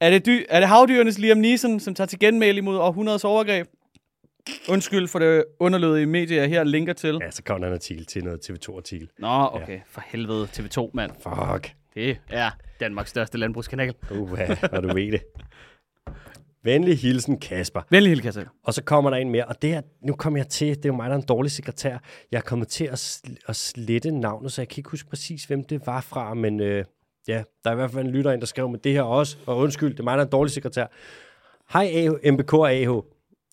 Er 0.00 0.10
det, 0.10 0.26
dy- 0.26 0.44
er 0.48 0.60
det 0.60 0.68
havdyrenes 0.68 1.18
Liam 1.18 1.38
Neeson, 1.38 1.80
som 1.80 1.94
tager 1.94 2.06
til 2.08 2.18
genmæle 2.18 2.58
imod 2.58 2.76
århundredes 2.76 3.24
overgreb? 3.24 3.66
Undskyld 4.68 5.08
for 5.08 5.18
det 5.18 5.44
underlødige 5.60 6.06
medie, 6.06 6.36
jeg 6.36 6.48
her 6.48 6.64
linker 6.64 6.92
til. 6.92 7.18
Ja, 7.22 7.30
så 7.30 7.42
kom 7.42 7.60
der 7.60 7.68
en 7.68 7.74
artikel 7.74 8.06
til 8.06 8.24
noget 8.24 8.50
TV2-artikel. 8.50 9.08
Nå, 9.18 9.48
okay. 9.52 9.80
For 9.90 10.02
helvede, 10.06 10.48
TV2, 10.52 10.90
mand. 10.94 11.10
Fuck. 11.22 11.72
Det 11.94 12.16
er 12.30 12.50
Danmarks 12.80 13.10
største 13.10 13.38
landbrugskanal. 13.38 13.94
Uha, 14.10 14.54
og 14.72 14.82
du 14.82 14.94
ved 14.94 15.12
det. 15.12 15.20
Venlig 16.66 16.98
hilsen, 16.98 17.38
Kasper. 17.40 17.82
Venlig 17.90 18.10
hilsen, 18.10 18.22
Kasper. 18.22 18.42
Og 18.62 18.74
så 18.74 18.82
kommer 18.82 19.10
der 19.10 19.16
en 19.16 19.30
mere, 19.30 19.44
og 19.44 19.62
det 19.62 19.70
her, 19.70 19.80
nu 20.02 20.12
kommer 20.12 20.38
jeg 20.38 20.48
til, 20.48 20.68
det 20.68 20.84
er 20.84 20.88
jo 20.88 20.96
mig, 20.96 21.10
der 21.10 21.16
er 21.16 21.20
en 21.20 21.26
dårlig 21.26 21.50
sekretær. 21.50 21.98
Jeg 22.32 22.38
er 22.38 22.42
kommet 22.42 22.68
til 22.68 22.84
at, 22.84 22.98
sl- 22.98 23.44
at 23.48 23.56
slette 23.56 24.10
navnet, 24.10 24.52
så 24.52 24.60
jeg 24.62 24.68
kan 24.68 24.80
ikke 24.80 24.90
huske 24.90 25.08
præcis, 25.08 25.44
hvem 25.44 25.64
det 25.64 25.86
var 25.86 26.00
fra, 26.00 26.34
men 26.34 26.60
øh, 26.60 26.84
Ja, 27.28 27.42
der 27.64 27.70
er 27.70 27.74
i 27.74 27.76
hvert 27.76 27.90
fald 27.90 28.06
en 28.06 28.10
lytter 28.12 28.32
ind, 28.32 28.40
der 28.40 28.46
skrev 28.46 28.68
med 28.68 28.78
det 28.78 28.92
her 28.92 29.02
også. 29.02 29.38
Og 29.46 29.56
undskyld, 29.56 29.90
det 29.90 30.00
er 30.00 30.04
mig, 30.04 30.12
der 30.12 30.22
er 30.22 30.26
en 30.26 30.32
dårlig 30.32 30.52
sekretær. 30.52 30.86
Hej 31.72 32.08
MBK 32.32 32.54
og 32.54 32.72
AH. 32.72 32.90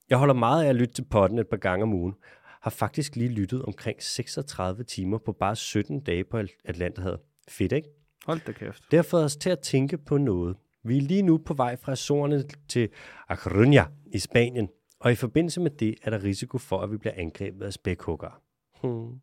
Jeg 0.09 0.17
holder 0.17 0.33
meget 0.33 0.63
af 0.63 0.69
at 0.69 0.75
lytte 0.75 0.93
til 0.93 1.05
podden 1.11 1.39
et 1.39 1.47
par 1.47 1.57
gange 1.57 1.83
om 1.83 1.93
ugen. 1.93 2.13
Har 2.61 2.71
faktisk 2.71 3.15
lige 3.15 3.29
lyttet 3.29 3.61
omkring 3.61 4.03
36 4.03 4.83
timer 4.83 5.17
på 5.17 5.31
bare 5.31 5.55
17 5.55 5.99
dage 5.99 6.23
på 6.23 6.37
Atlanterhavet. 6.65 7.19
Fedt, 7.47 7.71
ikke? 7.71 7.89
Hold 8.25 8.39
da 8.47 8.51
kæft. 8.51 8.83
Det 8.91 8.97
har 8.97 9.03
fået 9.03 9.23
os 9.23 9.35
til 9.35 9.49
at 9.49 9.59
tænke 9.59 9.97
på 9.97 10.17
noget. 10.17 10.55
Vi 10.83 10.97
er 10.97 11.01
lige 11.01 11.21
nu 11.21 11.37
på 11.37 11.53
vej 11.53 11.75
fra 11.75 11.91
Azorerne 11.91 12.43
til 12.67 12.89
A 13.29 13.35
Coruña 13.35 13.85
i 14.13 14.19
Spanien, 14.19 14.69
og 14.99 15.11
i 15.11 15.15
forbindelse 15.15 15.61
med 15.61 15.71
det 15.71 15.95
er 16.03 16.09
der 16.09 16.23
risiko 16.23 16.57
for, 16.57 16.79
at 16.79 16.91
vi 16.91 16.97
bliver 16.97 17.13
angrebet 17.17 17.65
af 17.65 17.73
spækhugger. 17.73 18.41
Hmm. 18.83 19.19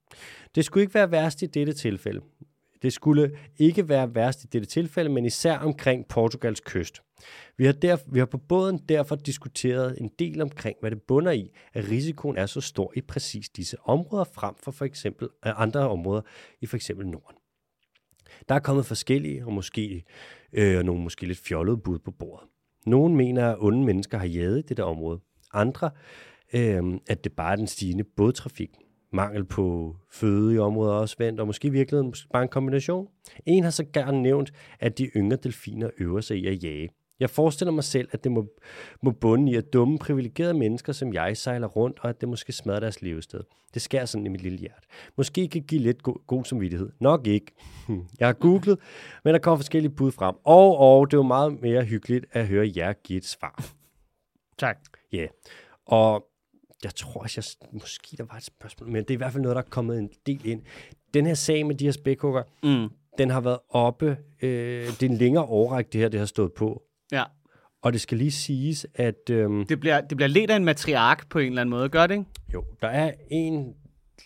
Det 0.55 0.64
skulle 0.64 0.83
ikke 0.83 0.95
være 0.95 1.11
værst 1.11 1.43
i 1.43 1.47
dette 1.47 1.73
tilfælde. 1.73 2.21
Det 2.83 2.93
skulle 2.93 3.37
ikke 3.59 3.88
være 3.88 4.14
værst 4.14 4.45
i 4.45 4.47
dette 4.47 4.69
tilfælde, 4.69 5.11
men 5.11 5.25
især 5.25 5.59
omkring 5.59 6.09
Portugals 6.09 6.61
kyst. 6.61 7.02
Vi 7.57 7.64
har, 7.64 7.73
der, 7.73 7.97
vi 8.12 8.19
har 8.19 8.26
på 8.26 8.38
båden 8.38 8.79
derfor 8.88 9.17
diskuteret 9.17 10.00
en 10.00 10.11
del 10.19 10.43
omkring, 10.43 10.76
hvad 10.81 10.90
det 10.90 11.02
bunder 11.02 11.33
i, 11.33 11.50
at 11.73 11.88
risikoen 11.90 12.37
er 12.37 12.47
så 12.47 12.61
stor 12.61 12.93
i 12.97 13.00
præcis 13.00 13.49
disse 13.49 13.76
områder, 13.81 14.25
frem 14.25 14.55
for 14.62 14.71
for 14.71 14.85
eksempel 14.85 15.29
øh, 15.47 15.61
andre 15.61 15.88
områder 15.88 16.23
i 16.61 16.67
for 16.67 16.76
eksempel 16.76 17.07
Norden. 17.07 17.37
Der 18.50 18.57
er 18.57 18.61
kommet 18.61 18.87
forskellige 18.87 19.47
og 19.47 19.52
måske 19.52 20.04
øh, 20.52 20.83
nogle 20.83 21.02
måske 21.02 21.26
lidt 21.26 21.38
fjollede 21.38 21.76
bud 21.76 21.99
på 21.99 22.11
bordet. 22.11 22.49
Nogle 22.87 23.14
mener, 23.14 23.47
at 23.47 23.57
onde 23.61 23.85
mennesker 23.85 24.19
har 24.19 24.26
jaget 24.26 24.69
det 24.69 24.76
der 24.76 24.83
område. 24.83 25.21
Andre, 25.52 25.90
øh, 26.52 26.83
at 27.09 27.25
det 27.25 27.33
bare 27.33 27.52
er 27.52 27.57
den 27.57 27.66
stigende 27.66 28.04
bådtrafik. 28.04 28.71
Mangel 29.12 29.45
på 29.45 29.97
føde 30.12 30.54
i 30.54 30.59
området 30.59 30.95
også 30.95 31.16
vendt, 31.19 31.40
og 31.40 31.47
måske 31.47 31.69
i 31.69 31.71
virkeligheden 31.71 32.14
bare 32.33 32.42
en 32.42 32.49
kombination. 32.49 33.09
En 33.47 33.64
har 33.64 33.71
så 33.71 33.85
gerne 33.92 34.23
nævnt, 34.23 34.52
at 34.80 34.99
de 34.99 35.04
yngre 35.04 35.37
delfiner 35.37 35.90
øver 35.99 36.21
sig 36.21 36.38
i 36.38 36.47
at 36.47 36.64
jage. 36.64 36.88
Jeg 37.21 37.31
forestiller 37.31 37.73
mig 37.73 37.85
selv, 37.85 38.09
at 38.12 38.25
det 38.25 38.33
må, 38.33 38.47
må 39.03 39.11
bunde 39.11 39.53
i, 39.53 39.55
at 39.55 39.73
dumme, 39.73 39.99
privilegerede 39.99 40.55
mennesker 40.55 40.93
som 40.93 41.15
jeg 41.15 41.37
sejler 41.37 41.67
rundt, 41.67 41.99
og 42.03 42.09
at 42.09 42.21
det 42.21 42.29
måske 42.29 42.53
smadrer 42.53 42.81
deres 42.81 43.03
levested. 43.03 43.41
Det 43.75 43.83
skærer 43.83 44.05
sådan 44.05 44.27
i 44.27 44.29
mit 44.29 44.41
lille 44.43 44.59
hjerte. 44.59 44.87
Måske 45.17 45.49
kan 45.49 45.62
give 45.62 45.81
lidt 45.81 46.03
go- 46.03 46.21
god 46.27 46.45
samvittighed. 46.45 46.91
Nok 47.00 47.27
ikke. 47.27 47.53
Jeg 48.21 48.29
har 48.29 48.33
googlet, 48.33 48.79
men 49.25 49.35
der 49.35 49.41
kommer 49.41 49.57
forskellige 49.57 49.93
bud 49.93 50.12
frem. 50.12 50.35
Og, 50.45 50.77
og 50.77 51.11
det 51.11 51.17
var 51.17 51.23
meget 51.23 51.62
mere 51.62 51.85
hyggeligt 51.85 52.27
at 52.33 52.47
høre 52.47 52.73
jer 52.77 52.93
give 52.93 53.17
et 53.17 53.25
svar. 53.25 53.65
Tak. 54.59 54.79
Ja, 55.12 55.19
yeah. 55.19 55.29
og 55.87 56.27
jeg 56.85 56.95
tror 56.95 57.21
også, 57.21 57.57
jeg, 57.62 57.69
måske 57.73 58.17
der 58.17 58.25
var 58.25 58.37
et 58.37 58.45
spørgsmål, 58.45 58.91
men 58.91 59.03
det 59.05 59.11
er 59.11 59.15
i 59.15 59.17
hvert 59.17 59.33
fald 59.33 59.43
noget, 59.43 59.57
der 59.57 59.62
er 59.62 59.67
kommet 59.71 59.99
en 59.99 60.11
del 60.27 60.47
ind. 60.47 60.62
Den 61.15 61.27
her 61.27 61.35
sag 61.35 61.67
med 61.67 61.75
de 61.75 61.85
her 61.85 61.93
spækhugger, 61.93 62.43
mm. 62.62 62.89
den 63.19 63.31
har 63.31 63.41
været 63.41 63.59
oppe, 63.69 64.17
øh, 64.43 64.87
det 64.87 65.03
er 65.03 65.09
en 65.09 65.17
længere 65.17 65.47
overræk, 65.47 65.93
det 65.93 66.00
her, 66.00 66.09
det 66.09 66.21
har 66.21 66.27
stået 66.27 66.53
på. 66.53 66.83
Ja. 67.12 67.25
Og 67.83 67.93
det 67.93 68.00
skal 68.00 68.19
lige 68.19 68.31
siges, 68.31 68.87
at... 68.95 69.31
Øhm, 69.31 69.67
Det 69.67 69.81
bliver, 69.81 70.00
det 70.00 70.17
bliver 70.17 70.29
lidt 70.29 70.50
af 70.50 70.57
en 70.57 70.64
matriark 70.64 71.29
på 71.29 71.38
en 71.38 71.47
eller 71.47 71.61
anden 71.61 71.71
måde, 71.71 71.88
gør 71.88 72.07
det 72.07 72.14
ikke? 72.14 72.26
jo, 72.55 72.64
der 72.83 72.88
er 72.88 73.12
en... 73.31 73.75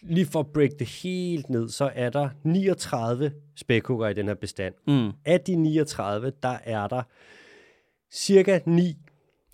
Lige 0.03 0.27
for 0.27 0.41
at 0.41 0.47
break 0.47 0.71
det 0.79 0.87
helt 0.87 1.51
ned, 1.51 1.69
så 1.69 1.91
er 1.95 2.11
der 2.11 2.29
39 2.45 3.33
spækhugger 3.57 4.09
i 4.09 4.15
den 4.15 4.27
her 4.27 4.35
bestand. 4.35 4.75
Mm. 4.87 5.11
Af 5.25 5.41
de 5.41 5.57
39, 5.57 6.33
der 6.43 6.59
er 6.65 6.89
der 6.89 7.03
cirka 8.13 8.61
9, 8.67 8.97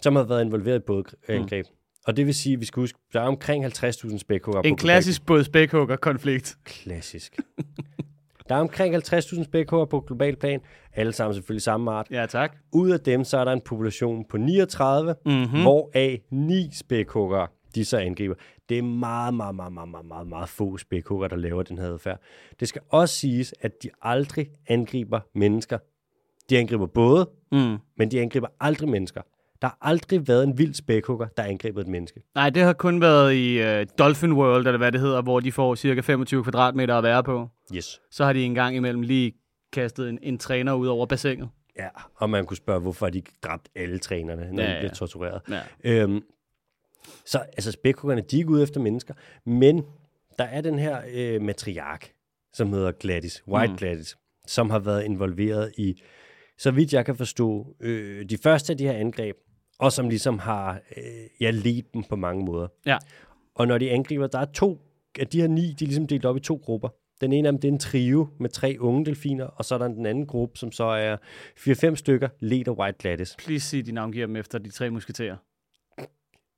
som 0.00 0.16
har 0.16 0.22
været 0.22 0.44
involveret 0.44 0.76
i 0.76 0.82
bådangreb. 0.86 1.66
Mm. 1.70 1.74
Og 2.06 2.16
det 2.16 2.26
vil 2.26 2.34
sige, 2.34 2.52
at 2.52 2.60
vi 2.60 2.64
skal 2.64 2.80
huske, 2.80 2.98
der 3.12 3.20
er 3.20 3.24
omkring 3.26 3.66
50.000 3.66 4.18
spækhugger. 4.18 4.62
En 4.62 4.76
klassisk 4.76 5.26
både 5.26 5.44
spækhugger-konflikt. 5.44 6.56
Klassisk. 6.64 7.36
Der 8.50 8.56
er 8.56 8.60
omkring 8.60 8.94
50.000 8.96 9.44
spækhugger 9.44 9.86
på 9.86 10.00
global 10.00 10.36
plan. 10.36 10.60
Alle 10.94 11.12
sammen 11.12 11.34
selvfølgelig 11.34 11.62
samme 11.62 11.90
art. 11.92 12.06
Ja, 12.10 12.26
tak. 12.26 12.56
Ud 12.72 12.90
af 12.90 13.00
dem, 13.00 13.24
så 13.24 13.38
er 13.38 13.44
der 13.44 13.52
en 13.52 13.60
population 13.60 14.24
på 14.24 14.36
39, 14.36 15.14
mm-hmm. 15.26 15.62
hvoraf 15.62 16.20
9 16.30 16.68
spækhugger, 16.72 17.46
de 17.74 17.84
så 17.84 17.98
angriber. 17.98 18.34
Det 18.68 18.78
er 18.78 18.82
meget, 18.82 19.34
meget, 19.34 19.54
meget, 19.54 19.72
meget, 19.72 19.88
meget, 19.88 20.06
meget, 20.06 20.26
meget 20.26 20.48
få 20.48 20.76
spækhugger, 20.76 21.28
der 21.28 21.36
laver 21.36 21.62
den 21.62 21.78
her 21.78 21.86
adfærd. 21.86 22.20
Det 22.60 22.68
skal 22.68 22.82
også 22.88 23.14
siges, 23.14 23.54
at 23.60 23.72
de 23.82 23.88
aldrig 24.02 24.50
angriber 24.68 25.20
mennesker. 25.34 25.78
De 26.50 26.58
angriber 26.58 26.86
både, 26.86 27.30
Mm. 27.52 27.76
men 27.96 28.10
de 28.10 28.20
angriber 28.20 28.48
aldrig 28.60 28.88
mennesker. 28.88 29.22
Der 29.62 29.68
har 29.68 29.78
aldrig 29.80 30.28
været 30.28 30.44
en 30.44 30.58
vild 30.58 30.74
spækhugger, 30.74 31.26
der 31.36 31.42
har 31.42 31.50
angrebet 31.50 31.80
et 31.80 31.86
menneske. 31.88 32.22
Nej, 32.34 32.50
det 32.50 32.62
har 32.62 32.72
kun 32.72 33.00
været 33.00 33.34
i 33.34 33.60
uh, 33.80 33.86
Dolphin 33.98 34.32
World, 34.32 34.66
eller 34.66 34.78
hvad 34.78 34.92
det 34.92 35.00
hedder, 35.00 35.22
hvor 35.22 35.40
de 35.40 35.52
får 35.52 35.74
cirka 35.74 36.00
25 36.00 36.42
kvadratmeter 36.42 36.96
at 36.96 37.02
være 37.04 37.24
på. 37.24 37.48
Yes. 37.74 38.00
Så 38.10 38.24
har 38.24 38.32
de 38.32 38.42
en 38.44 38.54
gang 38.54 38.76
imellem 38.76 39.02
lige 39.02 39.32
kastet 39.72 40.08
en, 40.08 40.18
en 40.22 40.38
træner 40.38 40.72
ud 40.74 40.86
over 40.86 41.06
bassinet. 41.06 41.48
Ja, 41.78 41.88
og 42.16 42.30
man 42.30 42.46
kunne 42.46 42.56
spørge, 42.56 42.80
hvorfor 42.80 43.06
har 43.06 43.10
de 43.10 43.22
dræbt 43.42 43.68
alle 43.74 43.98
trænerne, 43.98 44.52
når 44.52 44.62
Ja, 44.62 44.68
de 44.68 44.74
ja. 44.74 44.80
bliver 44.80 44.94
tortureret. 44.94 45.40
Ja. 45.50 45.60
Øhm, 45.84 46.22
så 47.26 47.38
altså 47.38 47.72
spækhuggerne, 47.72 48.20
de 48.30 48.36
er 48.36 48.38
ikke 48.40 48.50
ude 48.50 48.62
efter 48.62 48.80
mennesker, 48.80 49.14
men 49.46 49.84
der 50.38 50.44
er 50.44 50.60
den 50.60 50.78
her 50.78 51.00
øh, 51.12 51.42
matriark, 51.42 52.12
som 52.52 52.72
hedder 52.72 52.92
Gladys, 52.92 53.42
White 53.48 53.72
mm. 53.72 53.76
Gladys, 53.78 54.16
som 54.46 54.70
har 54.70 54.78
været 54.78 55.04
involveret 55.04 55.72
i, 55.78 56.02
så 56.58 56.70
vidt 56.70 56.92
jeg 56.92 57.06
kan 57.06 57.16
forstå, 57.16 57.76
øh, 57.80 58.24
de 58.30 58.38
første 58.38 58.72
af 58.72 58.78
de 58.78 58.84
her 58.84 58.92
angreb, 58.92 59.36
og 59.80 59.92
som 59.92 60.08
ligesom 60.08 60.38
har 60.38 60.80
øh, 60.96 61.02
ja, 61.40 61.50
ledt 61.50 61.94
dem 61.94 62.02
på 62.02 62.16
mange 62.16 62.44
måder. 62.44 62.68
Ja. 62.86 62.98
Og 63.54 63.66
når 63.66 63.78
de 63.78 63.90
angriber, 63.90 64.26
der 64.26 64.38
er 64.38 64.44
to 64.44 64.80
af 65.18 65.26
de 65.26 65.40
her 65.40 65.48
ni, 65.48 65.72
de 65.72 65.84
er 65.84 65.86
ligesom 65.86 66.06
delt 66.06 66.24
op 66.24 66.36
i 66.36 66.40
to 66.40 66.60
grupper. 66.64 66.88
Den 67.20 67.32
ene 67.32 67.48
af 67.48 67.52
dem, 67.52 67.60
det 67.60 67.68
er 67.68 67.72
en 67.72 67.78
trio 67.78 68.28
med 68.40 68.50
tre 68.50 68.76
unge 68.80 69.04
delfiner, 69.04 69.44
og 69.44 69.64
så 69.64 69.74
er 69.74 69.78
der 69.78 69.88
den 69.88 70.06
anden 70.06 70.26
gruppe, 70.26 70.58
som 70.58 70.72
så 70.72 70.84
er 70.84 71.16
4-5 71.58 71.94
stykker, 71.94 72.28
ledt 72.40 72.68
af 72.68 72.72
White 72.72 72.98
Gladys. 72.98 73.36
Please 73.38 73.66
sig, 73.66 73.86
de 73.86 73.92
navngiver 73.92 74.26
dem 74.26 74.36
efter 74.36 74.58
de 74.58 74.70
tre 74.70 74.90
musketerer. 74.90 75.36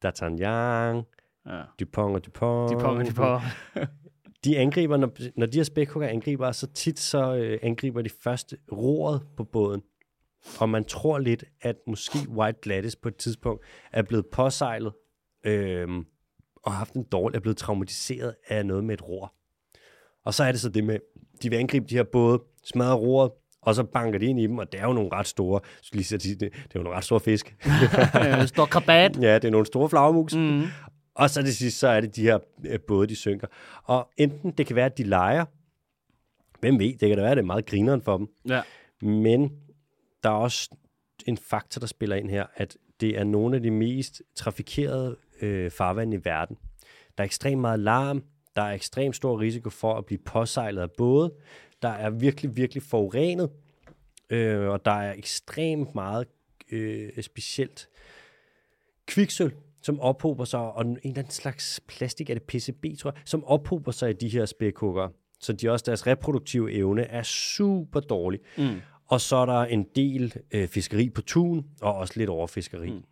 D'Artagnan, 0.05 1.03
Ja. 1.47 1.63
Dupont 1.81 2.15
og 2.15 2.27
Dupont. 2.27 2.71
De 2.71 2.77
ponger, 2.85 3.05
de 3.05 3.13
ponger. 3.13 3.41
De 4.45 4.59
angriber, 4.59 4.97
når, 4.97 5.11
når 5.37 5.47
de 5.47 5.59
her 5.59 5.65
spækhugger 5.65 6.09
angriber, 6.09 6.53
så 6.53 6.67
tit 6.67 6.99
så 6.99 7.35
øh, 7.35 7.59
angriber 7.63 8.03
de 8.03 8.11
først 8.25 8.55
roret 8.73 9.23
på 9.37 9.45
båden. 9.45 9.83
Og 10.61 10.69
man 10.69 10.85
tror 10.85 11.19
lidt, 11.19 11.45
at 11.61 11.77
måske 11.87 12.19
White 12.29 12.59
Gladys 12.63 12.97
på 12.97 13.09
et 13.09 13.17
tidspunkt 13.17 13.65
er 13.93 14.03
blevet 14.03 14.27
påsejlet 14.27 14.93
øh, 15.45 15.89
og 16.63 16.73
har 16.73 16.79
haft 16.79 16.95
en 16.95 17.05
dårlig, 17.13 17.37
er 17.37 17.41
blevet 17.41 17.57
traumatiseret 17.57 18.35
af 18.49 18.67
noget 18.67 18.85
med 18.85 18.95
et 18.95 19.09
ror. 19.09 19.35
Og 20.25 20.35
så 20.35 20.45
er 20.45 20.53
det 20.53 20.61
så 20.61 20.69
det 20.69 20.85
med, 20.85 20.99
de 21.43 21.51
vil 21.51 21.57
angribe 21.57 21.87
de 21.87 21.95
her 21.95 22.03
både, 22.03 22.43
smadre 22.65 22.95
roret, 22.95 23.31
og 23.63 23.75
så 23.75 23.85
banker 23.85 24.19
de 24.19 24.27
ind 24.27 24.41
i 24.41 24.47
dem, 24.47 24.59
og 24.59 24.73
det 24.73 24.81
er 24.81 24.85
jo 24.85 24.93
nogle 24.93 25.11
ret 25.13 25.27
store, 25.27 25.61
skulle 25.83 25.99
lige 25.99 26.07
så 26.07 26.19
sige, 26.19 26.35
det, 26.35 26.53
det 26.53 26.59
er 26.59 26.69
jo 26.77 26.83
nogle 26.83 26.97
ret 26.97 27.05
store 27.05 27.21
fisk. 27.21 27.57
Stor 28.47 28.67
krabat. 28.67 29.23
ja, 29.23 29.35
det 29.35 29.45
er 29.45 29.51
nogle 29.51 29.67
store 29.67 29.89
flagmus. 29.89 30.35
Mm. 30.35 30.63
Og 31.15 31.31
så 31.31 31.43
det 31.43 31.57
sidste, 31.57 31.79
så 31.79 31.89
er 31.89 32.01
det 32.01 32.17
de 32.17 32.23
her 32.23 32.39
øh, 32.67 32.81
både, 32.81 33.07
de 33.07 33.17
synker. 33.17 33.47
Og 33.85 34.09
enten 34.17 34.51
det 34.51 34.67
kan 34.67 34.77
være, 34.77 34.87
at 34.87 34.99
de 34.99 35.03
leger. 35.03 35.45
Hvem 36.61 36.79
ved, 36.79 36.99
det 36.99 37.09
kan 37.09 37.17
da 37.17 37.23
være, 37.23 37.31
at 37.31 37.37
det 37.37 37.43
er 37.43 37.47
meget 37.47 37.67
grineren 37.67 38.03
for 38.03 38.17
dem. 38.17 38.29
Ja. 38.49 38.63
Men 39.03 39.53
der 40.23 40.31
er 40.31 40.35
også 40.35 40.71
en 41.27 41.37
faktor, 41.37 41.79
der 41.79 41.87
spiller 41.87 42.17
ind 42.17 42.31
her, 42.31 42.47
at 42.55 42.77
det 43.01 43.19
er 43.19 43.25
nogle 43.25 43.57
af 43.57 43.63
de 43.63 43.71
mest 43.71 44.23
trafikerede 44.35 45.17
øh, 45.41 45.71
farvande 45.71 46.17
i 46.17 46.21
verden. 46.25 46.57
Der 47.19 47.25
er 47.25 47.27
ekstremt 47.27 47.61
meget 47.61 47.81
larm, 47.81 48.25
der 48.57 48.63
er 48.63 48.73
ekstremt 48.73 49.17
stor 49.17 49.41
risiko 49.41 49.71
for 49.71 49.95
at 49.95 50.07
blive 50.07 50.19
påsejlet 50.19 50.83
af 50.83 50.91
både. 50.91 51.33
Der 51.83 51.89
er 51.89 52.11
virkelig, 52.11 52.57
virkelig 52.57 52.83
forurenet, 52.83 53.51
øh, 54.31 54.69
og 54.69 54.85
der 54.85 54.91
er 54.91 55.13
ekstremt 55.13 55.95
meget 55.95 56.27
øh, 56.73 57.23
specielt 57.23 57.89
kviksøl, 59.07 59.55
som 59.83 60.01
ophober 60.01 60.45
sig, 60.45 60.61
og 60.61 60.85
en 60.85 60.97
eller 60.97 61.19
anden 61.19 61.31
slags 61.31 61.81
plastik, 61.89 62.31
er 62.31 62.35
det 62.35 62.43
PCB, 62.43 62.99
tror 62.99 63.11
jeg, 63.11 63.23
som 63.25 63.45
ophober 63.45 63.93
sig 63.93 64.11
i 64.11 64.13
de 64.13 64.29
her 64.29 64.47
spækhugger. 64.47 65.09
Så 65.41 65.53
de 65.53 65.71
også, 65.71 65.85
deres 65.87 66.07
reproduktive 66.07 66.73
evne 66.73 67.03
er 67.03 67.23
super 67.23 68.01
dårlig. 68.01 68.41
Mm. 68.59 68.81
Og 69.13 69.21
så 69.21 69.37
er 69.37 69.47
der 69.47 69.61
en 69.65 69.87
del 69.97 70.35
øh, 70.51 70.69
fiskeri 70.69 71.11
på 71.11 71.23
tun, 71.23 71.65
og 71.81 71.95
også 71.95 72.15
lidt 72.17 72.31
overfiskeri. 72.31 72.91
Mm. 72.91 73.03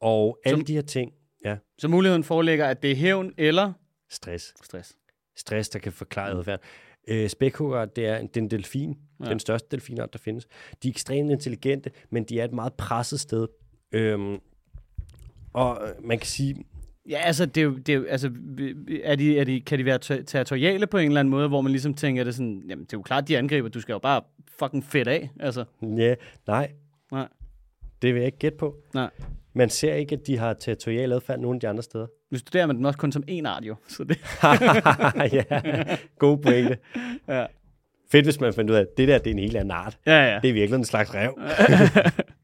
Og 0.00 0.38
alle 0.44 0.58
Som- 0.58 0.64
de 0.64 0.72
her 0.74 0.82
ting, 0.82 1.12
ja, 1.44 1.56
Så 1.78 1.88
muligheden 1.88 2.24
foreligger, 2.24 2.66
at 2.66 2.82
det 2.82 2.90
er 2.90 2.96
hævn 2.96 3.32
eller 3.38 3.72
stress. 4.10 4.54
stress. 4.64 4.96
Stress, 5.36 5.68
der 5.68 5.78
kan 5.78 5.92
forklare 5.92 6.30
adfærd. 6.30 6.60
Øh, 7.08 7.28
spækhugger, 7.28 7.84
det 7.84 8.06
er, 8.06 8.18
det 8.22 8.36
er 8.36 8.40
en 8.40 8.50
delfin, 8.50 8.96
ja. 9.24 9.30
den 9.30 9.38
største 9.40 9.68
delfinart, 9.70 10.12
der 10.12 10.18
findes. 10.18 10.46
De 10.82 10.88
er 10.88 10.92
ekstremt 10.92 11.30
intelligente, 11.30 11.90
men 12.10 12.24
de 12.24 12.40
er 12.40 12.44
et 12.44 12.52
meget 12.52 12.72
presset 12.74 13.20
sted. 13.20 13.46
Øhm, 13.92 14.38
og 15.52 15.78
øh, 15.82 16.04
man 16.06 16.18
kan 16.18 16.26
sige, 16.26 16.64
Ja, 17.08 17.18
altså, 17.18 17.46
det 17.46 17.56
er 17.60 17.64
jo, 17.64 17.76
det 17.76 17.88
er 17.88 17.94
jo, 17.96 18.04
altså 18.04 18.30
er 19.02 19.16
de, 19.16 19.38
er 19.38 19.44
de, 19.44 19.60
kan 19.60 19.78
de 19.78 19.84
være 19.84 19.98
ter- 19.98 20.22
territoriale 20.22 20.86
på 20.86 20.98
en 20.98 21.06
eller 21.06 21.20
anden 21.20 21.30
måde, 21.30 21.48
hvor 21.48 21.60
man 21.60 21.72
ligesom 21.72 21.94
tænker, 21.94 22.24
det 22.24 22.30
er 22.30 22.34
sådan, 22.34 22.62
jamen, 22.68 22.84
det 22.84 22.92
er 22.92 22.96
jo 22.98 23.02
klart, 23.02 23.28
de 23.28 23.38
angriber, 23.38 23.68
du 23.68 23.80
skal 23.80 23.92
jo 23.92 23.98
bare 23.98 24.22
fucking 24.58 24.84
fedt 24.84 25.08
af, 25.08 25.30
altså. 25.40 25.64
ja, 25.82 26.14
nej, 26.46 26.72
Nej. 27.12 27.28
det 28.02 28.14
vil 28.14 28.20
jeg 28.20 28.26
ikke 28.26 28.38
gætte 28.38 28.58
på. 28.58 28.76
Nej. 28.94 29.10
Man 29.56 29.70
ser 29.70 29.94
ikke, 29.94 30.14
at 30.14 30.26
de 30.26 30.38
har 30.38 30.52
territorial 30.52 31.12
adfærd 31.12 31.38
nogen 31.38 31.56
af 31.56 31.60
de 31.60 31.68
andre 31.68 31.82
steder. 31.82 32.06
Nu 32.30 32.38
studerer 32.38 32.66
man 32.66 32.76
den 32.76 32.86
også 32.86 32.98
kun 32.98 33.12
som 33.12 33.24
en 33.26 33.46
art, 33.46 33.64
jo. 33.64 33.74
Så 33.88 34.04
det, 34.04 34.18
ja, 35.50 35.96
god 36.18 36.38
pointe. 36.38 36.78
ja. 37.28 37.46
Fedt, 38.12 38.26
hvis 38.26 38.40
man 38.40 38.54
fandt 38.54 38.70
ud 38.70 38.76
af, 38.76 38.80
at 38.80 38.88
det 38.96 39.08
der 39.08 39.18
det 39.18 39.26
er 39.26 39.34
en 39.34 39.38
helt 39.38 39.56
anden 39.56 39.70
art. 39.70 39.98
Ja, 40.06 40.32
ja. 40.32 40.40
Det 40.42 40.50
er 40.50 40.54
virkelig 40.54 40.78
en 40.78 40.84
slags 40.84 41.14
rev. 41.14 41.38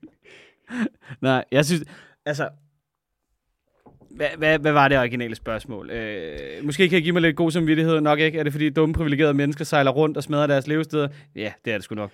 Nej, 1.20 1.44
jeg 1.52 1.64
synes... 1.64 1.84
Altså... 2.26 2.48
Hvad, 4.10 4.28
hvad, 4.38 4.58
hvad 4.58 4.72
var 4.72 4.88
det 4.88 4.98
originale 4.98 5.34
spørgsmål? 5.34 5.90
Øh, 5.90 6.64
måske 6.64 6.88
kan 6.88 6.94
jeg 6.96 7.02
give 7.02 7.12
mig 7.12 7.22
lidt 7.22 7.36
god 7.36 7.50
samvittighed. 7.50 8.00
Nok 8.00 8.18
ikke. 8.20 8.38
Er 8.38 8.42
det 8.42 8.52
fordi 8.52 8.70
dumme, 8.70 8.92
privilegerede 8.92 9.34
mennesker 9.34 9.64
sejler 9.64 9.90
rundt 9.90 10.16
og 10.16 10.22
smadrer 10.22 10.46
deres 10.46 10.66
levesteder? 10.66 11.08
Ja, 11.36 11.52
det 11.64 11.72
er 11.72 11.76
det 11.76 11.84
sgu 11.84 11.94
nok. 11.94 12.10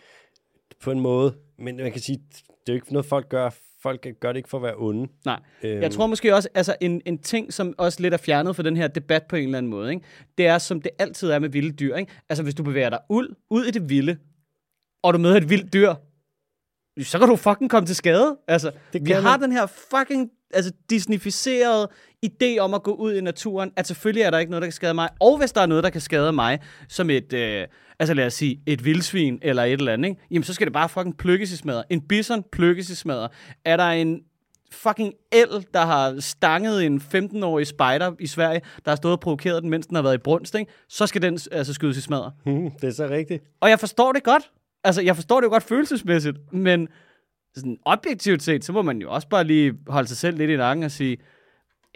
På 0.82 0.90
en 0.90 1.00
måde. 1.00 1.34
Men 1.58 1.76
man 1.76 1.92
kan 1.92 2.00
sige, 2.00 2.18
det 2.38 2.42
er 2.68 2.72
jo 2.72 2.74
ikke 2.74 2.92
noget, 2.92 3.06
folk 3.06 3.28
gør. 3.28 3.50
Folk 3.82 4.06
gør 4.20 4.32
det 4.32 4.36
ikke 4.36 4.48
for 4.48 4.56
at 4.58 4.62
være 4.62 4.74
onde. 4.76 5.08
Nej. 5.24 5.40
Øhm, 5.62 5.82
Jeg 5.82 5.90
tror 5.90 6.06
måske 6.06 6.34
også, 6.34 6.48
altså 6.54 6.76
en, 6.80 7.02
en 7.06 7.18
ting, 7.18 7.52
som 7.52 7.74
også 7.78 8.02
lidt 8.02 8.14
er 8.14 8.18
fjernet 8.18 8.56
fra 8.56 8.62
den 8.62 8.76
her 8.76 8.88
debat 8.88 9.22
på 9.28 9.36
en 9.36 9.44
eller 9.44 9.58
anden 9.58 9.70
måde, 9.70 9.90
ikke? 9.90 10.04
det 10.38 10.46
er, 10.46 10.58
som 10.58 10.80
det 10.82 10.90
altid 10.98 11.30
er 11.30 11.38
med 11.38 11.48
vilde 11.48 11.72
dyr. 11.72 11.94
Ikke? 11.96 12.12
Altså, 12.28 12.42
hvis 12.42 12.54
du 12.54 12.62
bevæger 12.62 12.90
dig 12.90 12.98
ud, 13.10 13.34
ud 13.50 13.64
i 13.64 13.70
det 13.70 13.88
vilde, 13.88 14.16
og 15.02 15.14
du 15.14 15.18
møder 15.18 15.36
et 15.36 15.50
vildt 15.50 15.72
dyr, 15.72 15.94
så 17.02 17.18
kan 17.18 17.28
du 17.28 17.36
fucking 17.36 17.70
komme 17.70 17.86
til 17.86 17.96
skade. 17.96 18.36
Altså, 18.48 18.70
Det 18.92 19.06
vi 19.06 19.10
har 19.10 19.38
man. 19.38 19.42
den 19.42 19.52
her 19.52 19.66
fucking 19.66 20.30
altså, 20.54 20.72
disnificerede 20.90 21.88
idé 22.26 22.58
om 22.58 22.74
at 22.74 22.82
gå 22.82 22.92
ud 22.92 23.14
i 23.14 23.20
naturen, 23.20 23.72
at 23.76 23.86
selvfølgelig 23.86 24.22
er 24.22 24.30
der 24.30 24.38
ikke 24.38 24.50
noget, 24.50 24.62
der 24.62 24.66
kan 24.66 24.72
skade 24.72 24.94
mig. 24.94 25.08
Og 25.20 25.38
hvis 25.38 25.52
der 25.52 25.60
er 25.60 25.66
noget, 25.66 25.84
der 25.84 25.90
kan 25.90 26.00
skade 26.00 26.32
mig, 26.32 26.58
som 26.88 27.10
et, 27.10 27.32
øh, 27.32 27.66
altså 27.98 28.14
lad 28.14 28.26
os 28.26 28.34
sige, 28.34 28.60
et 28.66 28.84
vildsvin 28.84 29.38
eller 29.42 29.62
et 29.62 29.72
eller 29.72 29.92
andet, 29.92 30.08
ikke? 30.08 30.20
jamen 30.30 30.44
så 30.44 30.54
skal 30.54 30.66
det 30.66 30.72
bare 30.72 30.88
fucking 30.88 31.16
plukkes 31.16 31.52
i 31.52 31.56
smadre. 31.56 31.92
En 31.92 32.00
bison 32.00 32.44
plukkes 32.52 32.90
i 32.90 32.94
smadre. 32.94 33.28
Er 33.64 33.76
der 33.76 33.88
en 33.88 34.20
fucking 34.72 35.12
el, 35.32 35.66
der 35.74 35.86
har 35.86 36.20
stanget 36.20 36.84
en 36.84 37.02
15-årig 37.14 37.66
spider 37.66 38.12
i 38.20 38.26
Sverige, 38.26 38.60
der 38.84 38.90
har 38.90 38.96
stået 38.96 39.12
og 39.12 39.20
provokeret 39.20 39.62
den, 39.62 39.70
mens 39.70 39.86
den 39.86 39.94
har 39.94 40.02
været 40.02 40.14
i 40.14 40.18
brunst, 40.18 40.54
ikke? 40.54 40.72
så 40.88 41.06
skal 41.06 41.22
den 41.22 41.38
altså 41.52 41.74
skydes 41.74 41.96
i 41.96 42.00
smadre. 42.00 42.32
Hmm, 42.44 42.70
det 42.70 42.84
er 42.84 42.92
så 42.92 43.08
rigtigt. 43.08 43.44
Og 43.60 43.70
jeg 43.70 43.80
forstår 43.80 44.12
det 44.12 44.22
godt. 44.22 44.50
Altså, 44.84 45.02
jeg 45.02 45.16
forstår 45.16 45.40
det 45.40 45.44
jo 45.44 45.50
godt 45.50 45.62
følelsesmæssigt, 45.62 46.52
men 46.52 46.88
sådan 47.56 47.78
objektivt 47.84 48.42
set, 48.42 48.64
så 48.64 48.72
må 48.72 48.82
man 48.82 48.98
jo 48.98 49.10
også 49.10 49.28
bare 49.28 49.44
lige 49.44 49.74
holde 49.88 50.08
sig 50.08 50.16
selv 50.16 50.38
lidt 50.38 50.50
i 50.50 50.56
nakken 50.56 50.84
og 50.84 50.90
sige, 50.90 51.16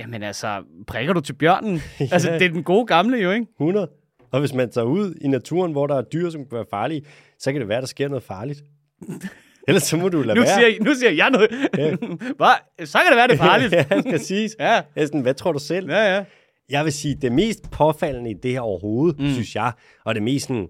jamen 0.01 0.23
altså, 0.23 0.63
prikker 0.87 1.13
du 1.13 1.21
til 1.21 1.33
bjørnen? 1.33 1.75
ja. 2.01 2.09
Altså, 2.13 2.33
det 2.33 2.43
er 2.43 2.49
den 2.49 2.63
gode 2.63 2.87
gamle 2.87 3.19
jo, 3.19 3.31
ikke? 3.31 3.47
100. 3.61 3.89
Og 4.33 4.41
hvis 4.41 4.55
man 4.55 4.71
tager 4.71 4.85
ud 4.85 5.15
i 5.21 5.29
naturen, 5.29 5.73
hvor 5.73 5.87
der 5.87 5.97
er 5.97 6.03
dyr, 6.03 6.31
som 6.31 6.41
kan 6.41 6.57
være 6.57 6.65
farlige, 6.71 7.03
så 7.39 7.53
kan 7.53 7.61
det 7.61 7.69
være, 7.69 7.81
der 7.81 7.87
sker 7.87 8.09
noget 8.09 8.23
farligt. 8.23 8.63
Ellers 9.69 9.83
så 9.83 9.97
må 9.97 10.09
du 10.09 10.23
lade 10.23 10.39
Nu 10.39 10.45
være. 10.45 10.55
siger, 10.55 10.85
nu 10.85 10.95
siger 10.95 11.11
jeg 11.11 11.31
noget. 11.31 11.49
Ja. 11.79 11.97
Hvad? 12.41 12.87
Så 12.87 12.99
kan 12.99 13.07
det 13.11 13.17
være, 13.17 13.29
det 13.29 13.35
er 13.35 13.39
farligt. 13.39 13.73
ja, 13.73 13.85
præcis. 14.11 14.57
Ja. 14.61 14.81
Jeg 14.97 15.07
sådan, 15.07 15.21
hvad 15.21 15.35
tror 15.35 15.53
du 15.53 15.59
selv? 15.59 15.91
Ja, 15.91 16.15
ja. 16.17 16.25
Jeg 16.71 16.85
vil 16.85 16.93
sige, 16.93 17.15
det 17.23 17.33
mest 17.33 17.71
påfaldende 17.71 18.31
i 18.31 18.35
det 18.43 18.51
her 18.51 18.61
overhovedet, 18.61 19.21
mm. 19.21 19.29
synes 19.33 19.55
jeg, 19.55 19.73
og 20.05 20.15
det 20.15 20.23
mest 20.23 20.47
sådan, 20.47 20.69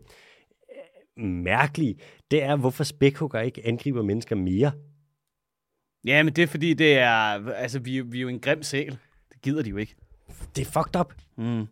mærkelige, 1.21 1.97
det 2.31 2.43
er, 2.43 2.57
hvorfor 2.57 2.85
spækhugger 2.85 3.41
ikke 3.41 3.67
angriber 3.67 4.03
mennesker 4.03 4.37
mere. 4.37 4.73
Ja, 6.07 6.23
men 6.23 6.33
det 6.37 6.43
er 6.43 6.47
fordi, 6.47 6.75
det 6.75 6.99
er, 6.99 7.51
altså, 7.53 7.79
vi, 7.79 8.01
vi 8.01 8.19
er 8.19 8.23
jo 8.23 8.29
en 8.29 8.41
grim 8.41 8.63
sæl. 8.63 8.99
Det 9.33 9.43
gider 9.43 9.63
de 9.63 9.71
jo 9.71 9.77
ikke. 9.77 9.95
Det 10.57 10.67
er 10.67 10.71
fucked 10.71 11.01
up. 11.01 11.15
Mm. 11.37 11.67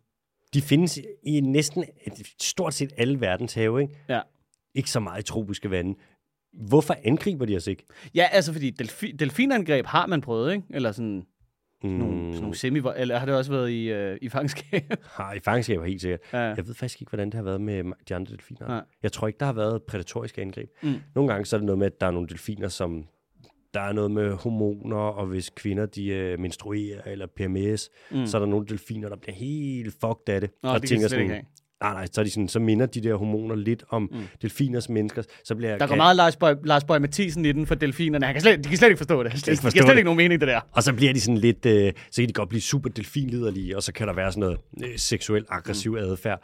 De 0.55 0.63
findes 0.63 0.99
i 1.23 1.41
næsten 1.41 1.85
stort 2.43 2.75
set 2.75 2.93
alle 2.97 3.21
verdens 3.21 3.55
have, 3.55 3.83
ikke? 3.83 3.95
Ja. 4.09 4.21
Ikke 4.75 4.91
så 4.91 5.01
meget 5.01 5.21
i 5.21 5.25
tropiske 5.25 5.71
vande. 5.71 5.99
Hvorfor 6.53 6.97
angriber 7.05 7.47
de 7.47 7.57
os 7.57 7.67
ikke? 7.67 7.85
Ja, 8.15 8.29
altså 8.33 8.53
fordi 8.53 8.71
delfi, 8.71 9.13
delfinangreb 9.13 9.87
har 9.87 10.07
man 10.07 10.21
prøvet, 10.21 10.53
ikke? 10.53 10.65
Eller 10.71 10.93
sådan 10.93 11.27
Mm, 11.83 11.91
nogle, 11.91 12.17
sådan 12.33 12.41
nogle 12.41 12.57
semi 12.57 12.81
eller 12.97 13.19
har 13.19 13.27
det 13.27 13.35
også 13.35 13.51
været 13.53 13.71
i, 13.71 13.91
øh, 13.93 14.19
i 14.23 14.29
fangenskab? 14.29 14.83
har 15.05 15.33
i 15.39 15.41
fangenskab 15.41 15.83
helt 15.85 16.01
sikkert. 16.01 16.21
ja. 16.33 16.39
Jeg 16.39 16.67
ved 16.67 16.75
faktisk 16.75 17.01
ikke, 17.03 17.11
hvordan 17.11 17.27
det 17.27 17.35
har 17.35 17.43
været 17.43 17.61
med 17.61 17.85
de 18.09 18.15
andre 18.15 18.33
delfiner. 18.33 18.67
Nej. 18.69 18.83
Jeg 19.03 19.13
tror 19.13 19.27
ikke, 19.27 19.39
der 19.39 19.47
har 19.47 19.53
været 19.53 19.83
prædatoriske 19.83 20.43
angreb. 20.43 20.69
Mm. 20.83 20.95
Nogle 21.15 21.33
gange 21.33 21.47
så 21.47 21.57
er 21.57 21.59
det 21.59 21.67
noget 21.67 21.79
med, 21.79 21.87
at 21.87 22.01
der 22.01 22.07
er 22.07 22.11
nogle 22.11 22.29
delfiner, 22.29 22.69
som 22.69 23.05
der 23.75 23.81
er 23.81 23.93
noget 23.93 24.11
med 24.11 24.33
hormoner, 24.33 24.97
og 24.97 25.27
hvis 25.27 25.51
kvinder 25.51 25.87
de 25.87 26.07
øh, 26.09 26.39
menstruerer 26.41 27.01
eller 27.07 27.27
PMS, 27.27 27.91
Mm. 28.11 28.19
mm. 28.19 28.27
så 28.27 28.37
er 28.37 28.39
der 28.41 28.47
nogle 28.47 28.67
delfiner, 28.67 29.09
der 29.09 29.17
bliver 29.17 29.35
helt 29.35 29.95
fucked 30.01 30.29
af 30.35 30.41
det. 30.41 30.51
Nå, 30.63 30.69
og 30.69 30.83
det 30.83 30.91
ikke 30.91 31.09
sådan. 31.09 31.45
Nej, 31.83 31.93
nej, 31.93 32.07
så, 32.13 32.21
er 32.21 32.25
de 32.25 32.31
sådan, 32.31 32.49
så 32.49 32.59
minder 32.59 32.87
de 32.87 33.01
der 33.01 33.15
hormoner 33.15 33.55
lidt 33.55 33.85
om 33.89 34.03
Mm. 34.13 34.19
delfiners 34.43 34.89
mennesker. 34.89 35.23
Så 35.45 35.55
bliver 35.55 35.71
Der 35.73 35.79
går 35.79 35.87
kan- 35.87 35.97
meget 35.97 36.17
Lars 36.17 36.37
Bøj, 36.37 36.55
Lars 36.65 36.85
Bøj 36.85 36.99
Mathisen 36.99 37.45
i 37.45 37.53
den 37.53 37.67
for 37.67 37.75
delfinerne. 37.75 38.27
Han 38.27 38.35
kan 38.35 38.43
slet, 38.43 38.65
de 38.65 38.69
kan 38.69 38.79
slet 38.79 38.89
ikke 38.89 38.99
forstå 38.99 39.23
det. 39.23 39.33
Det, 39.33 39.47
det 39.47 39.59
forstå 39.59 39.71
giver 39.71 39.83
slet 39.85 39.93
det. 39.95 39.99
ikke 39.99 40.05
nogen 40.05 40.17
mening, 40.17 40.41
det 40.41 40.49
der. 40.49 40.61
Og 40.73 40.83
så 40.83 40.93
bliver 40.93 41.13
de 41.13 41.21
sådan 41.21 41.39
lidt, 41.39 41.67
øh, 41.67 41.93
så 42.11 42.23
kan 42.23 42.29
de 42.29 42.33
godt 42.33 42.49
blive 42.49 42.63
super 42.63 42.89
delfinliderlige, 42.91 43.77
og 43.77 43.83
så 43.83 43.93
kan 43.93 44.09
der 44.09 44.15
være 44.15 44.33
sådan 44.33 44.41
noget 44.41 44.59
øh, 44.85 44.99
seksuel 44.99 45.45
aggressiv 45.49 45.93
mm. 45.93 45.99
adfærd. 45.99 46.43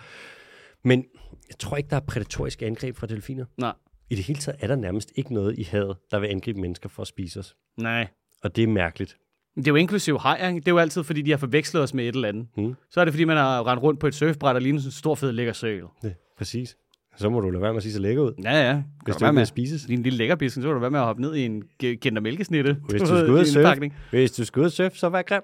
Men 0.84 1.04
jeg 1.48 1.58
tror 1.58 1.76
ikke, 1.76 1.90
der 1.90 1.96
er 1.96 2.00
prædatorisk 2.00 2.62
angreb 2.62 2.96
fra 2.96 3.06
delfiner. 3.06 3.44
Nej. 3.58 3.72
I 4.10 4.14
det 4.14 4.24
hele 4.24 4.38
taget 4.40 4.56
er 4.60 4.66
der 4.66 4.76
nærmest 4.76 5.12
ikke 5.16 5.34
noget 5.34 5.58
i 5.58 5.62
havet, 5.62 5.96
der 6.10 6.18
vil 6.18 6.28
angribe 6.28 6.60
mennesker 6.60 6.88
for 6.88 7.02
at 7.02 7.08
spise 7.08 7.40
os. 7.40 7.54
Nej. 7.78 8.06
Og 8.42 8.56
det 8.56 8.64
er 8.64 8.68
mærkeligt. 8.68 9.16
Det 9.56 9.66
er 9.68 9.70
jo 9.70 9.76
inklusiv 9.76 10.18
hajer. 10.18 10.48
ikke? 10.48 10.60
Det 10.60 10.68
er 10.68 10.72
jo 10.72 10.78
altid, 10.78 11.04
fordi 11.04 11.22
de 11.22 11.30
har 11.30 11.38
forvekslet 11.38 11.82
os 11.82 11.94
med 11.94 12.08
et 12.08 12.14
eller 12.14 12.28
andet. 12.28 12.46
Mm. 12.56 12.74
Så 12.90 13.00
er 13.00 13.04
det, 13.04 13.14
fordi 13.14 13.24
man 13.24 13.36
har 13.36 13.66
rendt 13.66 13.82
rundt 13.82 14.00
på 14.00 14.06
et 14.06 14.14
surfbræt 14.14 14.56
og 14.56 14.62
ligner 14.62 14.80
sådan 14.80 14.88
en 14.88 14.92
stor, 14.92 15.14
fed, 15.14 15.32
lækker 15.32 15.52
søl. 15.52 15.82
Ja, 16.04 16.10
præcis. 16.38 16.76
Så 17.16 17.30
må 17.30 17.40
du 17.40 17.50
lade 17.50 17.62
være 17.62 17.72
med 17.72 17.76
at 17.76 17.82
sige 17.82 17.92
så 17.92 17.98
lækker 18.00 18.22
ud, 18.22 18.32
Ja, 18.44 18.70
ja. 18.70 18.82
hvis 19.04 19.16
du 19.16 19.24
ikke 19.24 19.32
med 19.32 19.40
vil 19.40 19.46
spises. 19.46 19.82
din 19.84 20.02
lille 20.02 20.16
lækkerbisken, 20.16 20.62
så 20.62 20.68
vil 20.68 20.74
du 20.74 20.80
være 20.80 20.90
med 20.90 21.00
at 21.00 21.04
hoppe 21.06 21.22
ned 21.22 21.34
i 21.34 21.44
en 21.44 21.62
kinder 21.80 22.20
mælkesnitte. 22.20 22.76
Hvis 22.88 23.02
du 23.02 23.06
skal 23.18 23.30
ud 23.30 23.38
og 23.38 23.46
surfe, 23.46 23.90
hvis 24.10 24.32
du 24.32 24.44
skal 24.44 24.60
ud 24.60 24.64
og 24.66 24.72
surfe, 24.72 24.98
så 24.98 25.08
vær 25.08 25.22
grim. 25.22 25.42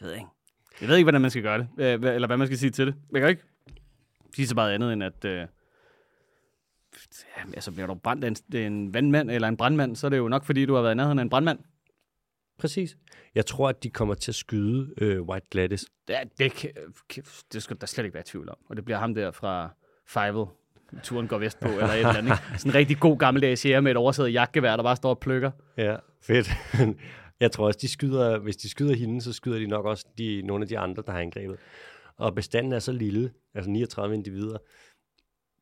Jeg 0.00 0.06
ved 0.08 0.14
ikke. 0.14 0.26
Jeg 0.80 0.88
ved 0.88 0.96
ikke, 0.96 1.04
hvordan 1.04 1.20
man 1.20 1.30
skal 1.30 1.42
gøre 1.42 1.58
det. 1.58 1.68
Eller 2.14 2.26
hvad 2.26 2.36
man 2.36 2.46
skal 2.46 2.58
sige 2.58 2.70
til 2.70 2.86
det. 2.86 2.94
Jeg 3.12 3.20
kan 3.20 3.30
ikke 3.30 3.42
sige 4.34 4.46
så 4.46 4.54
meget 4.54 4.72
andet, 4.72 4.92
end 4.92 5.02
at... 5.02 5.24
Øh, 5.24 5.46
altså, 7.54 7.70
bliver 7.72 7.86
du 7.86 7.94
brændt 7.94 8.24
af 8.24 8.28
en, 8.28 8.66
en 8.72 8.94
vandmand 8.94 9.30
eller 9.30 9.48
en 9.48 9.56
brandmand, 9.56 9.96
så 9.96 10.06
er 10.06 10.08
det 10.08 10.18
jo 10.18 10.28
nok, 10.28 10.44
fordi 10.44 10.66
du 10.66 10.74
har 10.74 10.82
været 10.82 10.92
i 10.94 10.96
nærheden 10.96 11.18
af 11.18 11.22
en 11.22 11.30
brandmand. 11.30 11.58
Præcis. 12.60 12.96
Jeg 13.34 13.46
tror, 13.46 13.68
at 13.68 13.82
de 13.82 13.90
kommer 13.90 14.14
til 14.14 14.30
at 14.30 14.34
skyde 14.34 14.94
øh, 14.98 15.22
White 15.22 15.46
Gladys. 15.50 15.84
Ja, 16.08 16.20
det, 16.38 16.52
kan, 16.52 16.70
det 17.52 17.62
skal 17.62 17.76
der 17.80 17.86
slet 17.86 18.04
ikke 18.04 18.14
være 18.14 18.22
tvivl 18.26 18.48
om. 18.48 18.56
Og 18.68 18.76
det 18.76 18.84
bliver 18.84 18.98
ham 18.98 19.14
der 19.14 19.30
fra 19.30 19.70
Fievel, 20.06 20.46
turen 21.02 21.28
går 21.28 21.38
vestpå, 21.38 21.68
eller 21.78 21.86
et 21.86 21.98
eller 21.98 22.08
andet. 22.08 22.30
Ikke? 22.30 22.58
Sådan 22.58 22.70
en 22.70 22.74
rigtig 22.74 22.98
god 23.00 23.18
gammeldags 23.18 23.66
jæger 23.66 23.80
med 23.80 23.90
et 23.90 23.96
oversædet 23.96 24.32
jagtgevær, 24.32 24.76
der 24.76 24.82
bare 24.82 24.96
står 24.96 25.10
og 25.10 25.18
plukker. 25.18 25.50
Ja, 25.76 25.96
fedt. 26.22 26.50
Jeg 27.40 27.52
tror 27.52 27.66
også, 27.66 27.78
de 27.82 27.88
skyder, 27.88 28.38
hvis 28.38 28.56
de 28.56 28.68
skyder 28.68 28.94
hende, 28.94 29.22
så 29.22 29.32
skyder 29.32 29.58
de 29.58 29.66
nok 29.66 29.86
også 29.86 30.06
de, 30.18 30.42
nogle 30.42 30.62
af 30.62 30.68
de 30.68 30.78
andre, 30.78 31.02
der 31.06 31.12
har 31.12 31.20
angrebet. 31.20 31.56
Og 32.16 32.34
bestanden 32.34 32.72
er 32.72 32.78
så 32.78 32.92
lille, 32.92 33.32
altså 33.54 33.70
39 33.70 34.14
individer. 34.14 34.58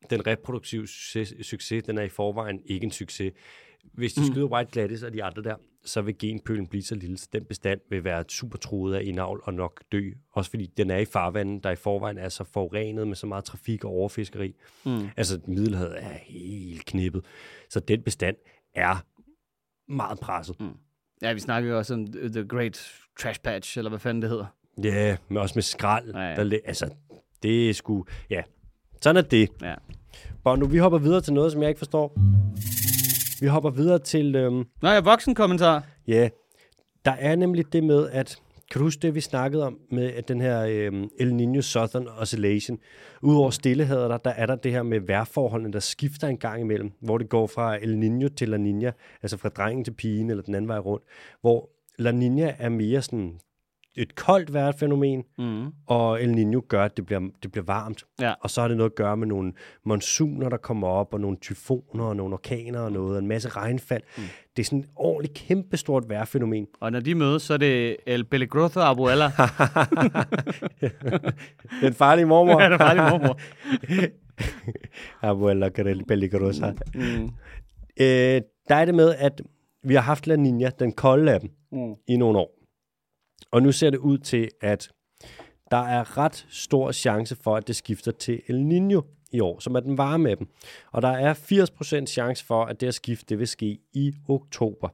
Den 0.09 0.27
reproduktive 0.27 0.87
succes, 0.87 1.47
succes, 1.47 1.83
den 1.83 1.97
er 1.97 2.01
i 2.01 2.09
forvejen 2.09 2.61
ikke 2.65 2.85
en 2.85 2.91
succes. 2.91 3.33
Hvis 3.93 4.13
de 4.13 4.21
Mm. 4.21 4.27
skyder 4.27 4.45
White 4.47 4.71
Gladys 4.71 5.03
og 5.03 5.13
de 5.13 5.23
andre 5.23 5.43
der, 5.43 5.55
så 5.85 6.01
vil 6.01 6.17
genpølen 6.17 6.67
blive 6.67 6.83
så 6.83 6.95
lille, 6.95 7.17
så 7.17 7.27
den 7.33 7.45
bestand 7.45 7.79
vil 7.89 8.03
være 8.03 8.23
super 8.29 8.57
truet 8.57 8.95
af 8.95 9.01
indavl 9.03 9.41
og 9.43 9.53
nok 9.53 9.83
dø. 9.91 10.11
Også 10.31 10.49
fordi 10.49 10.65
den 10.77 10.91
er 10.91 10.97
i 10.97 11.05
farvandet, 11.05 11.63
der 11.63 11.71
i 11.71 11.75
forvejen 11.75 12.17
er 12.17 12.29
så 12.29 12.43
forurenet 12.43 13.07
med 13.07 13.15
så 13.15 13.27
meget 13.27 13.43
trafik 13.45 13.83
og 13.85 13.91
overfiskeri. 13.91 14.55
Mm. 14.85 15.09
Altså, 15.17 15.39
Middelhavet 15.47 16.03
er 16.03 16.13
helt 16.25 16.85
knippet. 16.85 17.25
Så 17.69 17.79
den 17.79 18.01
bestand 18.01 18.35
er 18.75 19.05
meget 19.91 20.19
presset. 20.19 20.55
Ja, 21.21 21.33
vi 21.33 21.39
snakker 21.39 21.69
jo 21.69 21.77
også 21.77 21.93
om 21.93 22.07
The 22.07 22.47
Great 22.47 22.91
Trash 23.19 23.41
Patch, 23.41 23.77
eller 23.77 23.89
hvad 23.89 23.99
fanden 23.99 24.21
det 24.21 24.29
hedder. 24.29 24.45
Ja, 24.83 25.17
men 25.27 25.37
også 25.37 25.53
med 25.55 25.63
skrald. 25.63 26.11
Ja, 26.13 26.19
ja. 26.19 26.43
Der, 26.49 26.57
altså, 26.65 26.89
det 27.43 27.69
er 27.69 27.73
sgu... 27.73 28.05
Ja, 28.29 28.43
sådan 29.01 29.23
er 29.23 29.27
det. 29.27 29.49
Ja. 29.61 29.75
Og 30.43 30.59
nu 30.59 30.67
vi 30.67 30.77
hopper 30.77 30.97
videre 30.99 31.21
til 31.21 31.33
noget, 31.33 31.51
som 31.51 31.61
jeg 31.61 31.69
ikke 31.69 31.79
forstår. 31.79 32.13
Vi 33.41 33.47
hopper 33.47 33.69
videre 33.69 33.99
til... 33.99 34.35
Øhm, 34.35 34.63
Nå 34.81 34.89
ja, 34.89 34.99
voksenkommentar. 34.99 35.83
ja, 36.07 36.29
der 37.05 37.11
er 37.11 37.35
nemlig 37.35 37.73
det 37.73 37.83
med, 37.83 38.09
at... 38.09 38.37
Kan 38.71 38.79
du 38.79 38.85
huske 38.85 39.01
det, 39.01 39.15
vi 39.15 39.21
snakkede 39.21 39.65
om 39.65 39.77
med 39.91 40.13
at 40.13 40.27
den 40.27 40.41
her 40.41 40.65
øhm, 40.69 41.09
El 41.19 41.31
Niño 41.31 41.61
Southern 41.61 42.07
Oscillation? 42.07 42.77
Udover 43.21 43.49
stillehavet, 43.49 44.09
der, 44.09 44.17
der 44.17 44.29
er 44.29 44.45
der 44.45 44.55
det 44.55 44.71
her 44.71 44.83
med 44.83 44.99
vejrforholdene, 44.99 45.73
der 45.73 45.79
skifter 45.79 46.27
en 46.27 46.37
gang 46.37 46.61
imellem, 46.61 46.91
hvor 47.01 47.17
det 47.17 47.29
går 47.29 47.47
fra 47.47 47.77
El 47.77 47.95
Niño 48.03 48.35
til 48.35 48.49
La 48.49 48.57
Niña, 48.57 48.91
altså 49.21 49.37
fra 49.37 49.49
drengen 49.49 49.83
til 49.83 49.91
pigen, 49.91 50.29
eller 50.29 50.43
den 50.43 50.55
anden 50.55 50.69
vej 50.69 50.77
rundt, 50.77 51.03
hvor 51.41 51.69
La 51.99 52.11
Niña 52.11 52.55
er 52.59 52.69
mere 52.69 53.01
sådan 53.01 53.39
et 54.01 54.15
koldt 54.15 54.53
vejrfænomen, 54.53 55.23
Mm. 55.37 55.65
og 55.87 56.23
El 56.23 56.29
Niño 56.33 56.59
gør, 56.67 56.83
at 56.85 56.97
det 56.97 57.05
bliver, 57.05 57.19
det 57.43 57.51
bliver 57.51 57.65
varmt. 57.65 58.03
Ja. 58.21 58.33
Og 58.41 58.49
så 58.49 58.61
har 58.61 58.67
det 58.67 58.77
noget 58.77 58.89
at 58.89 58.95
gøre 58.95 59.17
med 59.17 59.27
nogle 59.27 59.53
monsuner, 59.85 60.49
der 60.49 60.57
kommer 60.57 60.87
op, 60.87 61.13
og 61.13 61.21
nogle 61.21 61.37
tyfoner, 61.37 62.03
og 62.03 62.15
nogle 62.15 62.33
orkaner 62.33 62.79
og 62.79 62.91
noget, 62.91 63.13
og 63.13 63.19
en 63.19 63.27
masse 63.27 63.49
regnfald. 63.49 64.01
Mm. 64.17 64.23
Det 64.57 64.63
er 64.63 64.65
sådan 64.65 64.79
et 64.79 64.89
ordentligt 64.95 65.33
kæmpestort 65.33 66.09
vejrfænomen. 66.09 66.67
Og 66.79 66.91
når 66.91 66.99
de 66.99 67.15
mødes, 67.15 67.41
så 67.41 67.53
er 67.53 67.57
det 67.57 67.97
El 68.05 68.25
Peligroso 68.25 68.79
Abuela. 68.79 69.25
Den 71.81 71.93
farlige 71.93 72.25
mormor. 72.25 72.59
ja, 72.61 72.65
det 72.65 72.73
er 72.73 72.77
farlig 72.77 73.03
mormor. 73.03 73.39
Abuela 75.27 75.69
peligrosa. 76.07 76.71
Mm. 76.95 77.23
Øh, 77.99 78.41
der 78.69 78.75
er 78.75 78.85
det 78.85 78.95
med, 78.95 79.15
at 79.17 79.41
vi 79.83 79.93
har 79.93 80.01
haft 80.01 80.27
La 80.27 80.35
Niña, 80.35 80.69
den 80.79 80.91
kolde 80.91 81.31
af 81.33 81.39
dem, 81.39 81.49
Mm. 81.71 81.93
i 82.07 82.17
nogle 82.17 82.39
år. 82.39 82.58
Og 83.51 83.61
nu 83.61 83.71
ser 83.71 83.89
det 83.89 83.97
ud 83.97 84.17
til, 84.17 84.49
at 84.61 84.89
der 85.71 85.77
er 85.77 86.17
ret 86.17 86.45
stor 86.49 86.91
chance 86.91 87.35
for, 87.35 87.55
at 87.55 87.67
det 87.67 87.75
skifter 87.75 88.11
til 88.11 88.41
El 88.47 88.55
Niño 88.55 89.01
i 89.31 89.39
år, 89.39 89.59
som 89.59 89.75
er 89.75 89.79
den 89.79 89.97
varme 89.97 90.29
af 90.29 90.37
dem. 90.37 90.47
Og 90.91 91.01
der 91.01 91.09
er 91.09 91.33
80% 91.33 92.05
chance 92.05 92.45
for, 92.45 92.65
at 92.65 92.79
det 92.79 92.87
her 92.87 92.91
skift 92.91 93.29
det 93.29 93.39
vil 93.39 93.47
ske 93.47 93.79
i 93.93 94.13
oktober. 94.27 94.89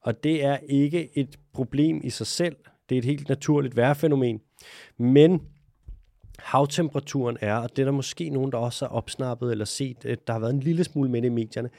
Og 0.00 0.24
det 0.24 0.44
er 0.44 0.58
ikke 0.68 1.18
et 1.18 1.38
problem 1.52 2.00
i 2.04 2.10
sig 2.10 2.26
selv. 2.26 2.56
Det 2.88 2.94
er 2.94 2.98
et 2.98 3.04
helt 3.04 3.28
naturligt 3.28 3.76
vejrfænomen. 3.76 4.40
Men 4.98 5.42
havtemperaturen 6.38 7.36
er, 7.40 7.56
og 7.56 7.76
det 7.76 7.82
er 7.82 7.84
der 7.84 7.92
måske 7.92 8.30
nogen, 8.30 8.52
der 8.52 8.58
også 8.58 8.86
har 8.86 8.94
opsnappet 8.94 9.50
eller 9.50 9.64
set, 9.64 10.02
der 10.26 10.32
har 10.32 10.40
været 10.40 10.54
en 10.54 10.60
lille 10.60 10.84
smule 10.84 11.10
med 11.10 11.24
i 11.24 11.28
medierne. 11.28 11.70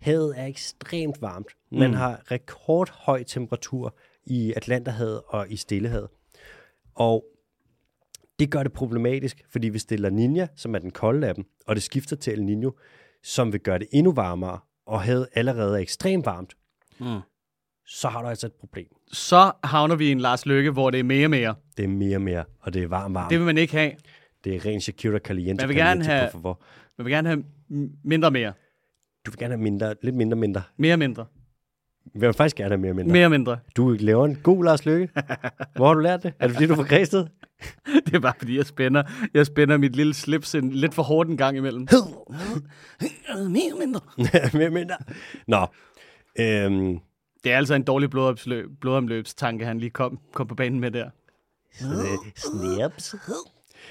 Havet 0.00 0.34
er 0.36 0.46
ekstremt 0.46 1.22
varmt. 1.22 1.48
Man 1.72 1.90
mm. 1.90 1.96
har 1.96 2.30
rekordhøj 2.30 3.22
temperatur 3.22 3.94
i 4.30 4.52
Atlanterhavet 4.56 5.20
og 5.28 5.46
i 5.50 5.56
Stillehavet. 5.56 6.08
Og 6.94 7.24
det 8.38 8.50
gør 8.50 8.62
det 8.62 8.72
problematisk, 8.72 9.42
fordi 9.50 9.68
hvis 9.68 9.84
det 9.84 9.96
er 9.96 10.00
La 10.00 10.08
Nina, 10.08 10.48
som 10.56 10.74
er 10.74 10.78
den 10.78 10.90
kolde 10.90 11.26
af 11.28 11.34
dem, 11.34 11.44
og 11.66 11.74
det 11.74 11.82
skifter 11.82 12.16
til 12.16 12.32
El 12.32 12.40
Niño, 12.54 12.70
som 13.22 13.52
vil 13.52 13.60
gøre 13.60 13.78
det 13.78 13.86
endnu 13.92 14.12
varmere, 14.12 14.58
og 14.86 15.02
havet 15.02 15.28
allerede 15.34 15.76
er 15.76 15.80
ekstremt 15.80 16.26
varmt, 16.26 16.54
Mm. 16.98 17.20
så 17.86 18.08
har 18.08 18.22
du 18.22 18.28
altså 18.28 18.46
et 18.46 18.52
problem. 18.52 18.86
Så 19.12 19.52
havner 19.64 19.96
vi 19.96 20.08
i 20.08 20.12
en 20.12 20.20
Lars 20.20 20.46
Lykke, 20.46 20.70
hvor 20.70 20.90
det 20.90 21.00
er 21.00 21.04
mere 21.04 21.26
og 21.26 21.30
mere. 21.30 21.54
Det 21.76 21.84
er 21.84 21.88
mere 21.88 22.16
og 22.16 22.22
mere, 22.22 22.44
og 22.60 22.74
det 22.74 22.82
er 22.82 22.88
varmt, 22.88 23.14
varmt. 23.14 23.30
Det 23.30 23.38
vil 23.38 23.46
man 23.46 23.58
ikke 23.58 23.72
have. 23.72 23.92
Det 24.44 24.56
er 24.56 24.66
ren 24.66 24.80
Shakira 24.80 25.18
Caliente. 25.18 25.62
Man 25.62 25.68
vil 25.68 25.76
gerne 25.76 26.04
have-. 26.04 26.30
Man 26.98 27.04
vil 27.06 27.12
gerne 27.12 27.28
have 27.28 27.44
mindre 28.04 28.30
mere. 28.30 28.52
Du 29.26 29.30
vil 29.30 29.38
gerne 29.38 29.54
have 29.54 29.62
mindre, 29.62 29.94
lidt 30.02 30.16
mindre 30.16 30.36
mindre. 30.36 30.62
Mere 30.76 30.96
mindre. 30.96 31.26
Jeg 32.14 32.20
vil 32.22 32.32
faktisk 32.32 32.56
gerne 32.56 32.70
have 32.70 32.80
mere 32.80 32.94
mindre. 32.94 33.12
Mere 33.12 33.26
og 33.26 33.30
mindre. 33.30 33.58
Du 33.76 33.96
laver 34.00 34.24
en 34.24 34.36
god 34.36 34.64
Lars 34.64 34.86
Lykke. 34.86 35.08
Hvor 35.76 35.86
har 35.86 35.94
du 35.94 36.00
lært 36.00 36.22
det? 36.22 36.32
Er 36.38 36.46
det 36.46 36.54
fordi, 36.56 36.66
du 36.66 36.72
er 36.72 36.76
fra 36.76 36.82
Græsted? 36.84 37.26
Det 38.06 38.14
er 38.14 38.20
bare 38.20 38.32
fordi, 38.38 38.56
jeg 38.56 38.66
spænder, 38.66 39.02
jeg 39.34 39.46
spænder 39.46 39.76
mit 39.76 39.96
lille 39.96 40.14
slips 40.14 40.54
en, 40.54 40.70
lidt 40.72 40.94
for 40.94 41.02
hårdt 41.02 41.30
en 41.30 41.36
gang 41.36 41.56
imellem. 41.56 41.88
Mere 43.48 43.78
mindre. 43.78 44.00
mere 44.58 44.70
mindre. 44.70 44.96
Nå. 45.46 45.66
Øhm, 46.38 46.98
Det 47.44 47.52
er 47.52 47.56
altså 47.56 47.74
en 47.74 47.82
dårlig 47.82 48.10
blodomløb, 48.10 48.70
blodomløbstanke, 48.80 49.64
han 49.64 49.78
lige 49.78 49.90
kom, 49.90 50.18
kom 50.32 50.46
på 50.46 50.54
banen 50.54 50.80
med 50.80 50.90
der. 50.90 51.10
snaps. 52.36 53.14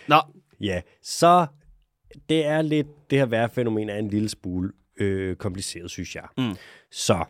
Nå, 0.07 0.21
Ja, 0.61 0.81
så 1.03 1.45
det 2.29 2.45
er 2.45 2.61
lidt, 2.61 2.87
det 3.09 3.17
her 3.17 3.25
vejrfænomen 3.25 3.89
er 3.89 3.95
en 3.95 4.07
lille 4.07 4.29
smule 4.29 4.71
øh, 4.97 5.35
kompliceret, 5.35 5.91
synes 5.91 6.15
jeg. 6.15 6.23
Mm. 6.37 6.55
Så, 6.91 7.25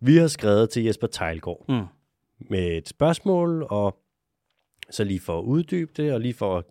vi 0.00 0.16
har 0.16 0.26
skrevet 0.28 0.70
til 0.70 0.84
Jesper 0.84 1.06
Tejlgaard 1.06 1.64
Mm. 1.68 1.84
med 2.50 2.76
et 2.76 2.88
spørgsmål, 2.88 3.66
og 3.70 3.96
så 4.90 5.04
lige 5.04 5.20
for 5.20 5.38
at 5.38 5.42
uddybe 5.44 5.92
det, 5.96 6.12
og 6.12 6.20
lige 6.20 6.34
for 6.34 6.58
at 6.58 6.64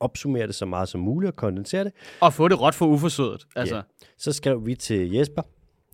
opsummere 0.00 0.46
det 0.46 0.54
så 0.54 0.66
meget 0.66 0.88
som 0.88 1.00
muligt 1.00 1.28
og 1.30 1.36
kondensere 1.36 1.84
det, 1.84 1.92
og 2.20 2.32
få 2.32 2.48
det 2.48 2.60
råt 2.60 2.74
for 2.74 2.86
uforsødet. 2.86 3.46
Altså, 3.56 3.76
Ja. 3.76 3.82
så 4.18 4.32
skrev 4.32 4.66
vi 4.66 4.74
til 4.74 5.10
Jesper, 5.12 5.42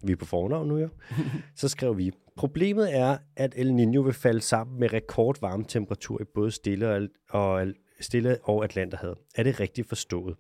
vi 0.03 0.13
er 0.13 0.17
på 0.17 0.25
fornavn 0.25 0.69
nu 0.69 0.79
jo, 0.79 0.89
så 1.57 1.69
skrev 1.69 1.99
vi, 1.99 2.11
problemet 2.37 2.97
er, 2.97 3.19
at 3.37 3.53
El 3.57 3.69
Niño 3.71 4.01
vil 4.01 4.13
falde 4.15 4.41
sammen 4.41 4.81
med 4.81 4.93
rekordvarme 4.93 5.65
temperatur 5.65 6.21
i 6.21 6.25
både 6.35 6.51
Stille 6.51 6.89
og, 6.89 6.97
Al- 6.97 7.11
og, 7.31 7.63
Al- 7.63 7.75
Stille 8.01 8.39
og 8.43 8.65
Atlanterhavet. 8.65 9.19
Er 9.37 9.43
det 9.43 9.61
rigtigt 9.61 9.89
forstået? 9.89 10.37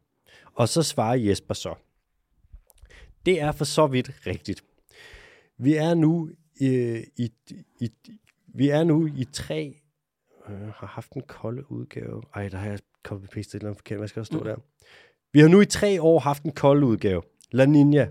Og 0.54 0.68
så 0.68 0.82
svarer 0.82 1.14
Jesper 1.14 1.54
så, 1.54 1.74
det 3.26 3.40
er 3.40 3.52
for 3.52 3.64
så 3.64 3.86
vidt 3.86 4.10
rigtigt. 4.26 4.64
Vi 5.58 5.74
er 5.74 5.94
nu 5.94 6.30
øh, 6.66 7.02
i, 7.16 7.32
i, 7.80 7.90
vi 8.54 8.68
er 8.68 8.84
nu 8.84 9.06
i 9.06 9.26
tre, 9.32 9.80
øh, 10.48 10.68
har 10.68 10.86
haft 10.86 11.12
en 11.12 11.22
kolde 11.22 11.70
udgave. 11.70 12.22
Ej, 12.34 12.48
der 12.48 12.58
har 12.58 12.70
jeg 12.70 12.78
copy-pastet 13.08 13.48
et 13.48 13.54
eller 13.54 13.66
andet 13.66 13.78
forkert. 13.78 13.98
Hvad 13.98 14.08
skal 14.08 14.20
der 14.20 14.24
stå 14.24 14.38
mm. 14.38 14.44
der? 14.44 14.56
Vi 15.32 15.40
har 15.40 15.48
nu 15.48 15.60
i 15.60 15.66
tre 15.66 16.02
år 16.02 16.18
haft 16.18 16.42
en 16.42 16.52
kold 16.52 16.84
udgave. 16.84 17.22
La 17.52 17.64
Nina. 17.64 18.08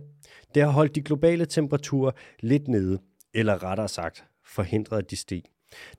Det 0.55 0.63
har 0.63 0.69
holdt 0.69 0.95
de 0.95 1.01
globale 1.01 1.45
temperaturer 1.45 2.12
lidt 2.39 2.67
nede, 2.67 2.99
eller 3.33 3.63
rettere 3.63 3.88
sagt, 3.88 4.25
forhindret 4.45 4.97
at 4.97 5.12
de 5.12 5.15
steg. 5.15 5.43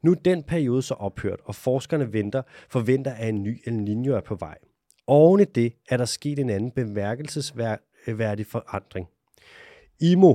Nu 0.03 0.11
er 0.11 0.15
den 0.15 0.43
periode 0.43 0.83
så 0.83 0.95
ophørt, 0.95 1.41
og 1.45 1.55
forskerne 1.55 2.13
venter, 2.13 2.43
forventer, 2.69 3.13
at 3.13 3.29
en 3.29 3.43
ny 3.43 3.63
El 3.67 3.73
Niño 3.73 4.11
er 4.11 4.21
på 4.21 4.35
vej. 4.35 4.59
Oven 5.07 5.41
i 5.41 5.45
det 5.45 5.73
er 5.89 5.97
der 5.97 6.05
sket 6.05 6.39
en 6.39 6.51
anden 6.51 6.71
bemærkelsesværdig 6.71 8.47
forandring. 8.47 9.09
IMO, 10.01 10.35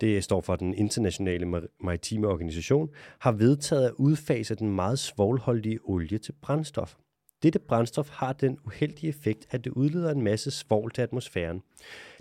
det 0.00 0.24
står 0.24 0.40
for 0.40 0.56
den 0.56 0.74
internationale 0.74 1.46
maritime 1.80 2.28
organisation, 2.28 2.90
har 3.18 3.32
vedtaget 3.32 3.86
at 3.86 3.92
udfase 3.98 4.54
den 4.54 4.74
meget 4.74 4.98
svovlholdige 4.98 5.78
olie 5.84 6.18
til 6.18 6.32
brændstof. 6.42 6.94
Dette 7.42 7.58
brændstof 7.58 8.08
har 8.10 8.32
den 8.32 8.58
uheldige 8.66 9.08
effekt, 9.08 9.46
at 9.50 9.64
det 9.64 9.70
udleder 9.70 10.10
en 10.10 10.22
masse 10.22 10.50
svovl 10.50 10.90
til 10.90 11.02
atmosfæren. 11.02 11.62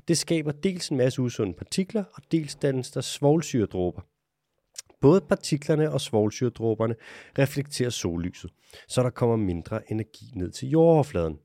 Det 0.07 0.17
skaber 0.17 0.51
dels 0.51 0.89
en 0.89 0.97
masse 0.97 1.21
usunde 1.21 1.53
partikler, 1.53 2.03
og 2.13 2.23
dels 2.31 2.55
dannes 2.55 2.91
der 2.91 3.01
svovlsyredråber. 3.01 4.01
Både 5.01 5.21
partiklerne 5.21 5.91
og 5.91 6.01
svovlsyredråberne 6.01 6.95
reflekterer 7.39 7.89
sollyset, 7.89 8.51
så 8.87 9.03
der 9.03 9.09
kommer 9.09 9.35
mindre 9.35 9.91
energi 9.91 10.25
ned 10.35 10.51
til 10.51 10.69
jordoverfladen. 10.69 11.37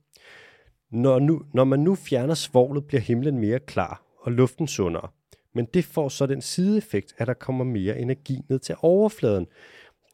Når, 0.90 1.18
nu, 1.18 1.42
når 1.54 1.64
man 1.64 1.80
nu 1.80 1.94
fjerner 1.94 2.34
svovlet, 2.34 2.84
bliver 2.84 3.00
himlen 3.00 3.38
mere 3.38 3.58
klar 3.58 4.02
og 4.20 4.32
luften 4.32 4.68
sundere. 4.68 5.08
Men 5.54 5.64
det 5.74 5.84
får 5.84 6.08
så 6.08 6.26
den 6.26 6.42
sideeffekt, 6.42 7.14
at 7.18 7.26
der 7.26 7.34
kommer 7.34 7.64
mere 7.64 7.98
energi 7.98 8.40
ned 8.48 8.58
til 8.58 8.74
overfladen. 8.82 9.46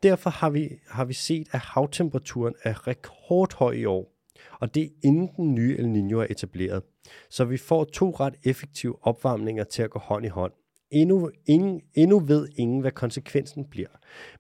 Derfor 0.03 0.31
har 0.31 0.51
vi, 0.51 0.69
har 0.89 1.05
vi 1.05 1.13
set, 1.13 1.49
at 1.53 1.61
havtemperaturen 1.61 2.55
er 2.65 2.87
rekordhøj 2.87 3.73
i 3.73 3.85
år. 3.85 4.13
Og 4.61 4.75
det 4.75 4.83
er 4.83 4.89
inden 5.03 5.31
den 5.37 5.55
nye 5.55 5.77
El 5.79 5.85
Niño 5.85 6.17
er 6.17 6.27
etableret. 6.31 6.83
Så 7.31 7.45
vi 7.45 7.57
får 7.57 7.85
to 7.85 8.11
ret 8.11 8.35
effektive 8.45 8.97
opvarmninger 9.03 9.65
til 9.65 9.83
at 9.83 9.91
gå 9.91 9.99
hånd 9.99 10.25
i 10.25 10.29
hånd. 10.29 10.53
Endnu, 10.91 11.31
ingen, 11.47 11.83
endnu 11.95 12.19
ved 12.19 12.49
ingen, 12.57 12.81
hvad 12.81 12.93
konsekvensen 12.93 13.65
bliver. 13.65 13.89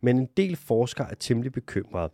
Men 0.00 0.18
en 0.18 0.28
del 0.36 0.56
forskere 0.56 1.10
er 1.10 1.14
temmelig 1.14 1.52
bekymrede. 1.52 2.12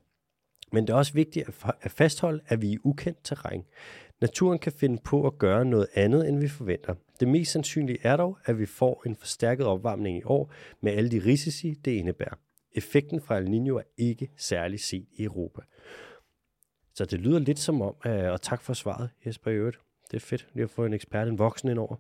Men 0.73 0.87
det 0.87 0.93
er 0.93 0.97
også 0.97 1.13
vigtigt 1.13 1.49
at 1.49 1.75
at 1.81 1.91
fastholde, 1.91 2.41
at 2.47 2.63
vi 2.63 2.69
er 2.69 2.73
i 2.73 2.79
ukendt 2.85 3.19
terræn. 3.25 3.65
Naturen 4.21 4.59
kan 4.59 4.73
finde 4.73 4.99
på 5.05 5.27
at 5.27 5.39
gøre 5.39 5.65
noget 5.65 5.87
andet, 5.95 6.29
end 6.29 6.39
vi 6.39 6.49
forventer. 6.49 6.95
Det 7.21 7.29
mest 7.29 7.53
sandsynlige 7.53 7.99
er 8.03 8.17
dog, 8.17 8.39
at 8.45 8.59
vi 8.59 8.67
får 8.67 9.03
en 9.07 9.17
forstærket 9.17 9.67
opvarmning 9.67 10.19
i 10.19 10.23
år 10.25 10.53
med 10.81 10.93
alle 10.93 11.11
de 11.11 11.19
risici, 11.19 11.75
det 11.75 11.91
indebærer. 11.91 12.35
Effekten 12.73 13.21
fra 13.21 13.39
El 13.39 13.47
Niño 13.47 13.75
er 13.79 13.83
ikke 13.97 14.31
særlig 14.37 14.81
set 14.81 15.07
i 15.13 15.25
Europa. 15.25 15.61
Så 16.95 17.05
det 17.05 17.21
lyder 17.21 17.39
lidt 17.39 17.59
som 17.59 17.83
om, 17.83 17.95
øh, 18.07 18.33
og 18.33 18.43
tak 18.43 18.63
for 18.63 18.73
svaret, 18.73 19.11
Jesper 19.27 19.53
øvrigt. 19.53 19.79
Det 20.11 20.17
er 20.17 20.21
fedt 20.21 20.49
lige 20.55 20.65
at 20.65 20.71
få 20.71 20.85
en 20.85 20.93
ekspert, 20.93 21.29
en 21.29 21.39
voksen 21.39 21.69
ind 21.69 21.79
over. 21.79 21.97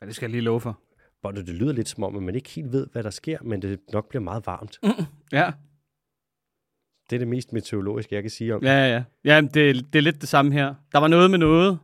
ja, 0.00 0.06
det 0.06 0.14
skal 0.14 0.26
jeg 0.26 0.30
lige 0.30 0.40
love 0.40 0.60
for. 0.60 0.80
Bondo, 1.22 1.40
det 1.40 1.54
lyder 1.54 1.72
lidt 1.72 1.88
som 1.88 2.04
om, 2.04 2.16
at 2.16 2.22
man 2.22 2.34
ikke 2.34 2.50
helt 2.50 2.72
ved, 2.72 2.86
hvad 2.92 3.02
der 3.02 3.10
sker, 3.10 3.42
men 3.42 3.62
det 3.62 3.80
nok 3.92 4.08
bliver 4.08 4.22
meget 4.22 4.46
varmt. 4.46 4.78
Ja, 5.32 5.52
Det 7.12 7.16
er 7.16 7.20
det 7.20 7.28
mest 7.28 7.52
meteorologiske, 7.52 8.14
jeg 8.14 8.22
kan 8.22 8.30
sige 8.30 8.54
om. 8.54 8.62
ja, 8.62 8.86
ja. 8.94 9.02
ja. 9.24 9.40
det, 9.40 9.86
det 9.92 9.98
er 9.98 10.00
lidt 10.00 10.20
det 10.20 10.28
samme 10.28 10.52
her. 10.52 10.74
Der 10.92 10.98
var 10.98 11.08
noget 11.08 11.30
med 11.30 11.38
noget. 11.38 11.78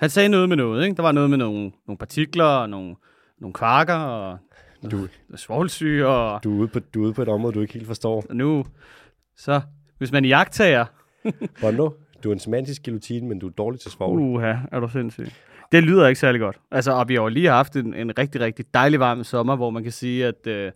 Han 0.00 0.10
sagde 0.10 0.28
noget 0.28 0.48
med 0.48 0.56
noget, 0.56 0.84
ikke? 0.84 0.96
Der 0.96 1.02
var 1.02 1.12
noget 1.12 1.30
med 1.30 1.38
nogle, 1.38 1.72
nogle 1.86 1.98
partikler 1.98 2.44
og 2.44 2.70
nogle, 2.70 2.94
nogle 3.40 3.54
kvarker 3.54 3.94
og 3.94 4.38
Du, 4.90 5.08
svovlsyre 5.36 6.06
og, 6.06 6.44
du, 6.44 6.56
er 6.56 6.60
ude 6.60 6.68
på, 6.68 6.78
du 6.78 7.02
er 7.02 7.06
ude 7.06 7.14
på 7.14 7.22
et 7.22 7.28
område, 7.28 7.54
du 7.54 7.60
ikke 7.60 7.74
helt 7.74 7.86
forstår. 7.86 8.24
og 8.28 8.36
nu... 8.36 8.64
Så 9.36 9.60
hvis 9.98 10.12
man 10.12 10.24
jagttager... 10.24 10.84
Bondo, 11.60 11.90
du 12.24 12.28
er 12.28 12.32
en 12.32 12.38
semantisk 12.38 12.84
guillotine, 12.84 13.28
men 13.28 13.38
du 13.38 13.46
er 13.46 13.50
dårlig 13.50 13.80
til 13.80 13.90
svovl. 13.90 14.18
Uh. 14.18 14.26
Uha, 14.26 14.54
er 14.72 14.80
du 14.80 14.88
sindssyg. 14.88 15.26
Det 15.72 15.82
lyder 15.82 16.06
ikke 16.06 16.20
særlig 16.20 16.40
godt. 16.40 16.56
Altså, 16.70 16.92
og 16.92 17.08
vi 17.08 17.14
har 17.14 17.22
jo 17.22 17.28
lige 17.28 17.48
haft 17.48 17.76
en, 17.76 17.94
en 17.94 18.18
rigtig, 18.18 18.40
rigtig 18.40 18.64
dejlig 18.74 19.00
varm 19.00 19.24
sommer, 19.24 19.56
hvor 19.56 19.70
man 19.70 19.82
kan 19.82 19.92
sige, 19.92 20.26
at 20.26 20.46
øh, 20.46 20.72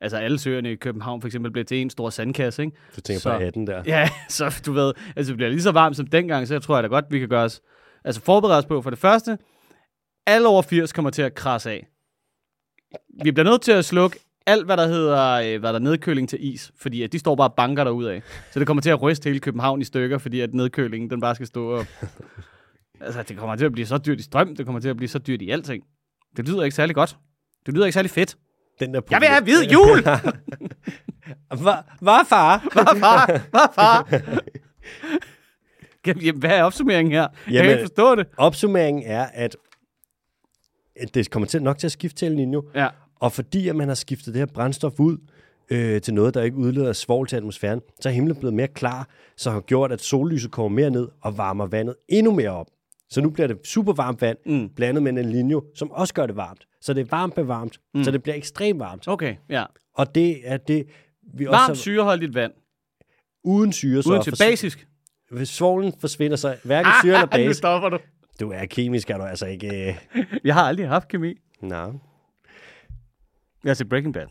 altså 0.00 0.16
alle 0.16 0.38
søerne 0.38 0.72
i 0.72 0.76
København 0.76 1.20
for 1.20 1.28
eksempel 1.28 1.52
blev 1.52 1.64
til 1.64 1.76
en 1.76 1.90
stor 1.90 2.10
sandkasse, 2.10 2.62
ikke? 2.62 2.76
Du 2.96 3.00
tænker 3.00 3.20
Så- 3.20 3.30
på 3.38 3.44
18 3.44 3.66
der. 3.66 3.82
Ja, 3.86 4.08
så 4.28 4.62
du 4.66 4.72
ved, 4.72 4.92
altså 5.16 5.30
det 5.30 5.36
bliver 5.36 5.50
lige 5.50 5.62
så 5.62 5.72
varmt 5.72 5.96
som 5.96 6.06
dengang, 6.06 6.48
så 6.48 6.54
jeg 6.54 6.62
tror 6.62 6.76
jeg 6.76 6.82
da 6.82 6.88
godt, 6.88 7.04
vi 7.10 7.18
kan 7.18 7.28
gøre 7.28 7.44
os, 7.44 7.60
altså 8.04 8.20
forberede 8.20 8.58
os 8.58 8.66
på, 8.66 8.82
for 8.82 8.90
det 8.90 8.98
første, 8.98 9.38
alle 10.26 10.48
over 10.48 10.62
80 10.62 10.92
kommer 10.92 11.10
til 11.10 11.22
at 11.22 11.34
krasse 11.34 11.70
af. 11.70 11.86
Vi 13.24 13.30
bliver 13.32 13.44
nødt 13.50 13.62
til 13.62 13.72
at 13.72 13.84
slukke 13.84 14.18
alt, 14.46 14.64
hvad 14.66 14.76
der 14.76 14.86
hedder 14.86 15.32
øh, 15.54 15.60
hvad 15.60 15.70
der 15.72 15.78
er 15.78 15.82
nedkøling 15.82 16.28
til 16.28 16.52
is, 16.54 16.72
fordi 16.76 17.02
at 17.02 17.12
de 17.12 17.18
står 17.18 17.34
bare 17.34 17.48
og 17.48 17.54
banker 17.54 17.84
derud 17.84 18.04
af. 18.04 18.22
Så 18.50 18.58
det 18.58 18.66
kommer 18.66 18.80
til 18.82 18.90
at 18.90 19.02
ryste 19.02 19.28
hele 19.28 19.40
København 19.40 19.80
i 19.80 19.84
stykker, 19.84 20.18
fordi 20.18 20.40
at 20.40 20.54
nedkølingen, 20.54 21.10
den 21.10 21.20
bare 21.20 21.34
skal 21.34 21.46
stå 21.46 21.68
og... 21.70 21.86
altså, 23.00 23.22
det 23.22 23.36
kommer 23.36 23.56
til 23.56 23.64
at 23.64 23.72
blive 23.72 23.86
så 23.86 23.98
dyrt 23.98 24.20
i 24.20 24.22
strøm, 24.22 24.56
det 24.56 24.66
kommer 24.66 24.80
til 24.80 24.88
at 24.88 24.96
blive 24.96 25.08
så 25.08 25.18
dyrt 25.18 25.42
i 25.42 25.50
alting. 25.50 25.84
Det 26.36 26.48
lyder 26.48 26.62
ikke 26.62 26.74
særlig 26.76 26.94
godt. 26.94 27.16
Det 27.66 27.74
lyder 27.74 27.86
ikke 27.86 27.94
særlig 27.94 28.10
fedt. 28.10 28.36
Den 28.80 28.94
der 28.94 29.00
Jeg 29.10 29.20
vil 29.20 29.28
have 29.28 29.42
hvid 29.42 29.62
jul! 29.72 30.02
Hvad, 31.62 31.74
hvad 32.00 32.26
far? 32.28 32.58
Hvad 32.72 33.00
far? 33.00 33.26
Hvad 33.50 33.68
far? 33.74 34.08
Jamen, 36.06 36.36
hvad 36.38 36.50
er 36.50 36.62
opsummeringen 36.62 37.12
her? 37.12 37.20
Jeg 37.20 37.30
kan 37.46 37.54
Jamen- 37.54 37.70
ikke 37.70 37.82
forstå 37.82 38.14
det. 38.14 38.26
Opsummeringen 38.36 39.02
er, 39.06 39.26
at 39.34 39.56
det 41.14 41.30
kommer 41.30 41.46
til 41.46 41.62
nok 41.62 41.78
til 41.78 41.86
at 41.86 41.92
skifte 41.92 42.16
til 42.18 42.28
El 42.32 42.46
Niño, 42.54 42.70
Ja. 42.74 42.88
og 43.20 43.32
fordi 43.32 43.68
at 43.68 43.76
man 43.76 43.88
har 43.88 43.94
skiftet 43.94 44.34
det 44.34 44.38
her 44.40 44.46
brændstof 44.46 44.92
ud 45.00 45.18
øh, 45.70 46.00
til 46.00 46.14
noget, 46.14 46.34
der 46.34 46.42
ikke 46.42 46.56
udleder 46.56 46.92
svovl 46.92 47.26
til 47.28 47.36
atmosfæren, 47.36 47.80
så 48.00 48.08
er 48.08 48.12
himlen 48.12 48.36
blevet 48.36 48.54
mere 48.54 48.68
klar, 48.68 49.08
så 49.36 49.50
har 49.50 49.60
gjort, 49.60 49.92
at 49.92 50.00
sollyset 50.00 50.50
kommer 50.50 50.68
mere 50.68 50.90
ned 50.90 51.08
og 51.22 51.38
varmer 51.38 51.66
vandet 51.66 51.94
endnu 52.08 52.32
mere 52.34 52.50
op. 52.50 52.66
Så 53.10 53.20
nu 53.20 53.30
bliver 53.30 53.46
det 53.46 53.66
super 53.66 53.92
varmt 53.92 54.20
vand, 54.22 54.38
Mm. 54.46 54.68
blandet 54.68 55.02
med 55.02 55.12
en 55.12 55.50
Niño, 55.52 55.72
som 55.74 55.90
også 55.90 56.14
gør 56.14 56.26
det 56.26 56.36
varmt. 56.36 56.66
Så 56.80 56.92
det 56.94 57.00
er 57.00 57.06
varmt 57.10 57.36
med 57.36 57.44
varmt, 57.44 57.80
mm. 57.94 58.04
så 58.04 58.10
det 58.10 58.22
bliver 58.22 58.36
ekstremt 58.36 58.78
varmt. 58.78 59.08
Okay, 59.08 59.36
ja. 59.48 59.64
Og 59.94 60.14
det 60.14 60.40
er 60.44 60.56
det, 60.56 60.86
vi 61.34 61.46
Varmt, 61.46 61.70
også 61.70 61.82
syreholdigt 61.82 62.34
vand. 62.34 62.52
uden 63.44 63.72
syre. 63.72 63.90
Uden 63.98 64.02
så 64.02 64.22
til 64.22 64.44
basisk. 64.44 64.86
Hvis 65.30 65.48
svovlen 65.48 65.92
forsvinder, 66.00 66.36
så 66.36 66.56
hverken 66.64 66.92
syre 67.02 67.12
eller 67.14 67.20
nu 67.38 67.46
base. 67.48 67.54
stopper 67.58 67.88
du. 67.88 67.98
Du 68.40 68.50
er 68.50 68.66
kemisk, 68.66 69.10
er 69.10 69.16
du 69.18 69.24
altså 69.24 69.46
ikke... 69.46 69.88
Øh... 69.88 70.24
Jeg 70.44 70.54
har 70.54 70.62
aldrig 70.62 70.88
haft 70.88 71.08
kemi. 71.08 71.34
Nej, 71.62 71.78
Jeg 73.64 73.70
har 73.70 73.74
set 73.74 73.88
Breaking 73.88 74.14
Bad. 74.14 74.26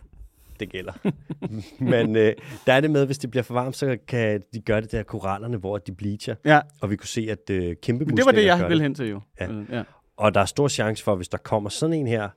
Det 0.60 0.70
gælder. 0.70 0.94
Men 1.92 2.16
øh, 2.16 2.34
der 2.66 2.74
er 2.74 2.82
det 2.82 2.92
med, 2.92 3.06
hvis 3.06 3.18
det 3.18 3.32
bliver 3.32 3.44
for 3.44 3.54
varmt, 3.54 3.76
så 3.76 3.98
kan 4.08 4.44
de 4.54 4.62
gøre 4.62 4.82
det 4.82 4.92
der 4.92 5.04
korallerne, 5.04 5.58
hvor 5.58 5.78
de 5.78 5.92
bleacher. 5.92 6.36
Ja, 6.46 6.62
Og 6.82 6.90
vi 6.90 6.96
kunne 6.96 7.08
se, 7.08 7.28
at 7.32 7.50
øh, 7.50 7.76
kæmpe 7.82 8.06
men 8.06 8.18
det 8.18 8.26
var 8.26 8.32
det, 8.32 8.46
jeg 8.46 8.66
ville 8.70 8.84
hen 8.84 8.96
til 8.96 9.10
jo. 9.10 9.22
Ja. 9.40 9.52
Øh, 9.52 9.66
ja. 9.72 9.84
Og 10.18 10.34
der 10.34 10.42
er 10.42 10.46
stor 10.46 10.68
chance 10.68 11.04
for, 11.04 11.16
hvis 11.16 11.30
der 11.30 11.38
kommer 11.38 11.70
sådan 11.70 11.94
en 11.94 12.08
her, 12.08 12.30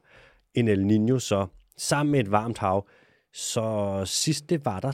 en 0.55 0.69
El 0.69 0.85
Niño, 0.85 1.19
så 1.19 1.47
sammen 1.77 2.13
med 2.13 2.21
et 2.21 2.31
varmt 2.31 2.59
hav, 2.59 2.89
så 3.33 4.03
sidst 4.05 4.51
det 4.51 4.65
var 4.65 4.81
der, 4.81 4.93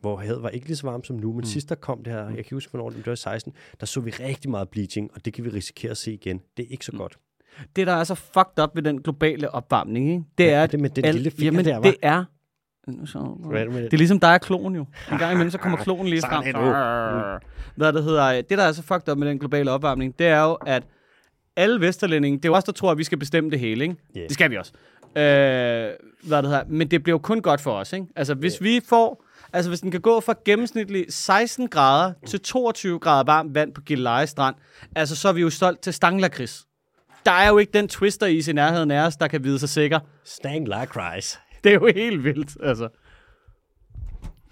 hvor 0.00 0.16
havet 0.16 0.42
var 0.42 0.48
ikke 0.48 0.66
lige 0.66 0.76
så 0.76 0.86
varmt 0.86 1.06
som 1.06 1.16
nu, 1.16 1.32
men 1.32 1.38
mm. 1.38 1.44
sidst 1.44 1.68
der 1.68 1.74
kom 1.74 2.04
det 2.04 2.12
her, 2.12 2.20
jeg 2.20 2.28
kan 2.28 2.38
ikke 2.38 2.54
huske, 2.54 2.70
hvornår 2.70 2.90
det 2.90 3.06
i 3.06 3.16
16, 3.16 3.52
der 3.80 3.86
så 3.86 4.00
vi 4.00 4.10
rigtig 4.10 4.50
meget 4.50 4.68
bleaching, 4.68 5.10
og 5.14 5.24
det 5.24 5.32
kan 5.32 5.44
vi 5.44 5.50
risikere 5.50 5.90
at 5.90 5.96
se 5.96 6.12
igen. 6.12 6.40
Det 6.56 6.64
er 6.64 6.68
ikke 6.70 6.84
så 6.84 6.92
godt. 6.92 7.18
Det, 7.76 7.86
der 7.86 7.92
er 7.92 8.04
så 8.04 8.14
fucked 8.14 8.62
up 8.62 8.70
ved 8.74 8.82
den 8.82 9.02
globale 9.02 9.50
opvarmning, 9.50 10.10
ikke? 10.10 10.24
det 10.38 10.46
Hvad 10.46 10.54
er, 10.54 10.62
at 10.62 10.72
det 10.72 10.80
med 10.80 10.90
den 10.90 11.14
lille 11.14 11.30
finger 11.30 11.44
jamen, 11.44 11.64
der, 11.64 11.78
hva'? 11.78 11.82
det 11.82 11.96
er... 12.02 12.24
Det 13.84 13.92
er 13.92 13.98
ligesom 13.98 14.20
dig 14.20 14.34
og 14.34 14.40
klonen 14.40 14.76
jo. 14.76 14.86
En 15.12 15.18
gang 15.18 15.32
imellem, 15.32 15.50
så 15.50 15.58
kommer 15.58 15.78
klonen 15.84 16.06
lige 16.06 16.22
frem. 16.22 16.44
Du. 16.44 16.60
Hvad 17.76 17.92
det 17.92 18.04
hedder, 18.04 18.42
det 18.42 18.58
der 18.58 18.64
er 18.64 18.72
så 18.72 18.82
fucked 18.82 19.08
up 19.12 19.18
med 19.18 19.28
den 19.28 19.38
globale 19.38 19.70
opvarmning, 19.70 20.18
det 20.18 20.26
er 20.26 20.42
jo, 20.42 20.54
at 20.54 20.82
alle 21.56 21.80
vesterlændinge, 21.80 22.36
det 22.38 22.44
er 22.44 22.48
jo 22.48 22.54
os, 22.54 22.64
der 22.64 22.72
tror, 22.72 22.90
at 22.90 22.98
vi 22.98 23.04
skal 23.04 23.18
bestemme 23.18 23.50
det 23.50 23.60
hele, 23.60 23.82
ikke? 23.84 23.96
Ja. 24.14 24.20
Det 24.20 24.32
skal 24.32 24.50
vi 24.50 24.56
også. 24.56 24.72
Øh, 25.16 25.22
hvad 26.22 26.42
det 26.42 26.50
hedder, 26.50 26.62
men 26.68 26.88
det 26.90 27.02
bliver 27.02 27.14
jo 27.14 27.18
kun 27.18 27.40
godt 27.42 27.60
for 27.60 27.72
os, 27.72 27.92
ikke? 27.92 28.06
Altså, 28.16 28.34
hvis 28.34 28.62
vi 28.62 28.80
får, 28.88 29.24
altså 29.52 29.70
hvis 29.70 29.80
den 29.80 29.90
kan 29.90 30.00
gå 30.00 30.20
fra 30.20 30.34
gennemsnitlig 30.44 31.06
16 31.08 31.68
grader 31.68 32.12
til 32.26 32.40
22 32.40 32.98
grader 32.98 33.24
varmt 33.24 33.54
vand 33.54 33.74
på 33.74 33.80
Gilleleje 33.80 34.26
Strand, 34.26 34.54
altså 34.96 35.16
så 35.16 35.28
er 35.28 35.32
vi 35.32 35.40
jo 35.40 35.50
stolt 35.50 35.80
til 35.80 35.92
stanglakris. 35.92 36.64
Der 37.26 37.32
er 37.32 37.48
jo 37.48 37.58
ikke 37.58 37.72
den 37.72 37.88
twister-is 37.88 38.48
i 38.48 38.52
nærheden 38.52 38.90
af 38.90 39.06
os, 39.06 39.16
der 39.16 39.28
kan 39.28 39.44
vide 39.44 39.58
sig 39.58 39.68
sikker. 39.68 40.00
Stang 40.24 40.68
lakrice. 40.68 41.38
Det 41.64 41.70
er 41.70 41.74
jo 41.74 41.90
helt 41.94 42.24
vildt, 42.24 42.56
altså. 42.62 42.88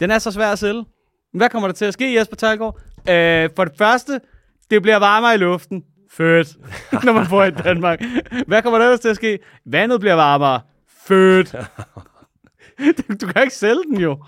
Den 0.01 0.11
er 0.11 0.19
så 0.19 0.31
svær 0.31 0.53
at 0.53 0.59
sælge. 0.59 0.85
Men 1.33 1.41
Hvad 1.41 1.49
kommer 1.49 1.69
der 1.69 1.73
til 1.73 1.85
at 1.85 1.93
ske, 1.93 2.19
Jesper 2.19 2.37
Talgaard? 2.37 2.81
Øh, 3.09 3.51
for 3.57 3.65
det 3.65 3.73
første, 3.79 4.21
det 4.71 4.83
bliver 4.83 4.97
varmere 4.97 5.35
i 5.35 5.39
luften. 5.39 5.85
Fedt. 6.11 6.57
Når 7.05 7.13
man 7.13 7.27
får 7.27 7.45
i 7.45 7.51
Danmark. 7.51 8.01
Hvad 8.47 8.63
kommer 8.63 8.79
der 8.79 8.87
ellers 8.87 9.01
til 9.01 9.09
at 9.09 9.17
ske? 9.17 9.39
Vandet 9.67 10.01
bliver 10.01 10.15
varmere. 10.15 10.61
Fedt. 11.07 11.55
du, 13.21 13.27
kan 13.27 13.43
ikke 13.43 13.55
sælge 13.55 13.83
den 13.89 14.01
jo. 14.01 14.25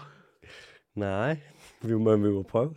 Nej, 0.97 1.37
vi 1.83 1.95
må, 1.95 2.17
vi 2.17 2.31
må 2.31 2.43
prøve. 2.43 2.75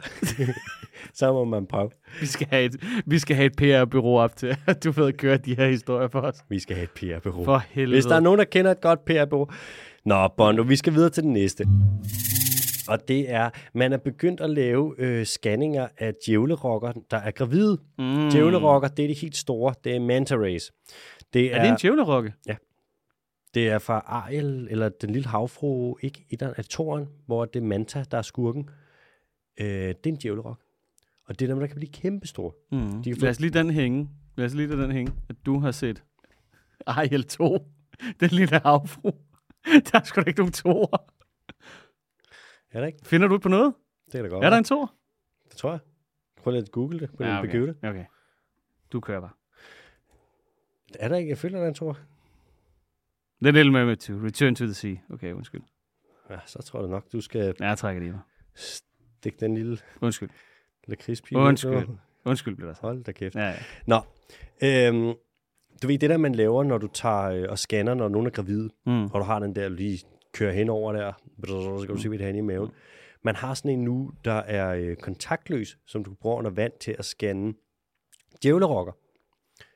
så 1.14 1.34
må 1.34 1.46
man 1.46 1.68
prøve. 1.68 1.90
Vi 2.20 2.26
skal 2.26 2.48
have 2.52 2.64
et, 2.64 2.84
vi 3.06 3.20
skal 3.20 3.36
have 3.36 3.46
et 3.46 3.56
PR-bureau 3.56 4.20
op 4.20 4.36
til, 4.36 4.58
at 4.68 4.84
du 4.84 4.92
ved 4.92 5.14
køre 5.14 5.38
de 5.38 5.56
her 5.56 5.68
historier 5.68 6.08
for 6.08 6.22
os. 6.22 6.36
Vi 6.50 6.60
skal 6.60 6.76
have 6.76 6.84
et 6.84 6.92
PR-bureau. 6.92 7.46
For 7.46 7.64
helvede. 7.70 7.96
Hvis 7.96 8.06
der 8.06 8.16
er 8.16 8.20
nogen, 8.20 8.40
der 8.40 8.46
kender 8.46 8.72
et 8.72 8.82
godt 8.82 9.06
PR-bureau. 9.06 9.48
Nå, 10.06 10.28
Bondo, 10.38 10.62
vi 10.62 10.76
skal 10.76 10.94
videre 10.94 11.10
til 11.10 11.24
den 11.24 11.34
næste. 11.34 11.68
Og 12.88 13.08
det 13.08 13.32
er, 13.32 13.50
man 13.74 13.94
er 13.94 13.98
begyndt 13.98 14.42
at 14.42 14.50
lave 14.50 14.96
øh, 14.98 15.26
scanninger 15.26 15.88
af 15.98 16.14
djævlerokker, 16.26 16.92
der 17.12 17.18
er 17.18 17.32
gravide. 17.32 17.78
Mm. 17.98 18.30
Djævlerokker, 18.32 18.88
det 18.88 19.04
er 19.06 19.08
de 19.08 19.14
helt 19.14 19.38
store. 19.38 19.74
Det 19.84 19.96
er 19.96 20.00
manta 20.00 20.36
rays. 20.36 20.72
Det 21.34 21.56
Er 21.56 21.62
det 21.62 21.70
en 21.70 21.78
djævlerokke? 21.82 22.34
Det 23.54 23.70
er 23.70 23.80
fra 23.80 24.04
Ariel, 24.06 24.68
eller 24.72 24.90
den 24.90 25.10
lille 25.10 25.28
havfru, 25.28 25.98
ikke 26.02 26.26
i 26.30 26.36
den 26.36 26.54
af 26.58 26.66
toren, 26.66 27.08
hvor 27.26 27.46
det 27.46 27.62
er 27.62 27.64
Manta, 27.64 28.04
der 28.12 28.18
er 28.18 28.22
skurken. 28.22 28.70
Øh, 29.60 29.68
det 29.68 30.06
er 30.06 30.10
en 30.10 30.16
djævlerok. 30.16 30.60
Og 31.28 31.40
det 31.40 31.46
er 31.46 31.50
dem, 31.54 31.60
der 31.60 31.68
kan 31.68 31.76
blive 31.76 31.92
kæmpestore. 31.92 32.52
Mm. 32.72 33.04
De 33.04 33.14
Lad 33.14 33.30
os 33.30 33.40
lige 33.40 33.52
den 33.52 33.70
hænge. 33.70 34.10
Lad 34.36 34.46
os 34.46 34.54
lige 34.54 34.70
den 34.70 34.92
hænge, 34.92 35.14
at 35.30 35.36
du 35.46 35.60
har 35.60 35.72
set 35.72 36.04
Ariel 36.86 37.24
2. 37.24 37.68
Den 38.20 38.30
lille 38.30 38.60
havfru. 38.64 39.12
Der 39.92 40.00
er 40.00 40.04
sgu 40.04 40.22
da 40.22 40.26
ikke 40.28 40.40
nogen 40.40 40.52
toer. 40.54 40.98
Er 42.72 42.80
der 42.80 42.88
ikke? 42.88 43.00
Finder 43.04 43.28
du 43.28 43.38
på 43.40 43.50
noget? 43.50 43.74
Det 44.06 44.12
kan 44.14 44.24
da 44.24 44.30
godt 44.30 44.46
Er 44.46 44.50
der 44.50 44.58
en 44.58 44.64
toer? 44.64 44.96
Det 45.50 45.58
tror 45.58 45.72
jeg. 45.72 45.80
Prøv 46.38 46.52
lige 46.52 46.62
at 46.62 46.72
google 46.72 47.00
det. 47.00 47.10
Prøv 47.10 47.26
lige 47.26 47.38
at 47.38 47.42
begøve 47.42 47.68
det. 47.68 47.76
okay. 47.90 48.06
Du 48.92 49.00
kører 49.00 49.20
bare. 49.20 49.32
Er 51.00 51.08
der 51.08 51.16
ikke? 51.18 51.30
Jeg 51.30 51.38
føler, 51.38 51.58
der 51.58 51.66
er 51.66 51.70
en 51.70 51.76
tor. 51.76 52.00
The 53.44 53.52
Little 53.52 53.72
Mermaid 53.72 53.98
2. 53.98 54.14
Return 54.14 54.56
to 54.56 54.66
the 54.66 54.74
Sea. 54.74 54.96
Okay, 55.10 55.34
undskyld. 55.34 55.62
Ja, 56.30 56.40
så 56.46 56.62
tror 56.62 56.80
jeg 56.80 56.90
nok, 56.90 57.12
du 57.12 57.22
skal 57.22 57.56
Ja, 57.60 57.68
jeg 57.68 57.78
trækker 57.78 58.02
lige 58.02 58.12
mig. 58.12 58.22
stikke 58.56 59.38
den 59.40 59.56
lille 59.56 59.78
Undskyld. 60.02 60.30
lakridspige. 60.88 61.38
Undskyld. 61.38 61.88
Undskyld, 62.26 62.56
bliver 62.56 62.74
der. 62.74 62.80
Hold 62.82 63.04
da 63.04 63.12
kæft. 63.12 63.36
Ja, 63.36 63.48
ja. 63.50 63.56
Nå, 63.86 63.96
øhm, 64.64 65.14
du 65.82 65.88
ved, 65.88 65.98
det 65.98 66.10
der, 66.10 66.18
man 66.18 66.36
laver, 66.36 66.64
når 66.64 66.78
du 66.78 66.88
tager 66.88 67.24
øh, 67.24 67.46
og 67.50 67.60
scanner, 67.60 67.94
når 67.94 68.10
nogen 68.10 68.28
er 68.28 68.32
gravide, 68.32 68.70
Mm. 68.86 69.04
og 69.06 69.20
du 69.20 69.24
har 69.26 69.40
den 69.40 69.56
der, 69.56 69.70
du 69.70 69.76
lige 69.76 70.04
kører 70.34 70.54
henover 70.54 70.94
der, 70.94 71.14
så 71.48 71.84
kan 71.88 71.96
du 71.96 72.02
se, 72.02 72.10
hvad 72.10 72.20
det 72.20 72.36
i 72.36 72.42
maven. 72.42 72.70
Man 73.24 73.36
har 73.36 73.54
sådan 73.54 73.72
en 73.72 73.84
nu, 73.84 74.12
der 74.26 74.34
er 74.34 74.76
øh, 74.76 74.96
kontaktløs, 74.96 75.78
som 75.86 76.04
du 76.04 76.14
bruger 76.22 76.38
under 76.38 76.52
vand 76.52 76.74
til 76.80 76.96
at 77.00 77.06
scanne 77.06 77.54
djævlerokker. 78.44 78.94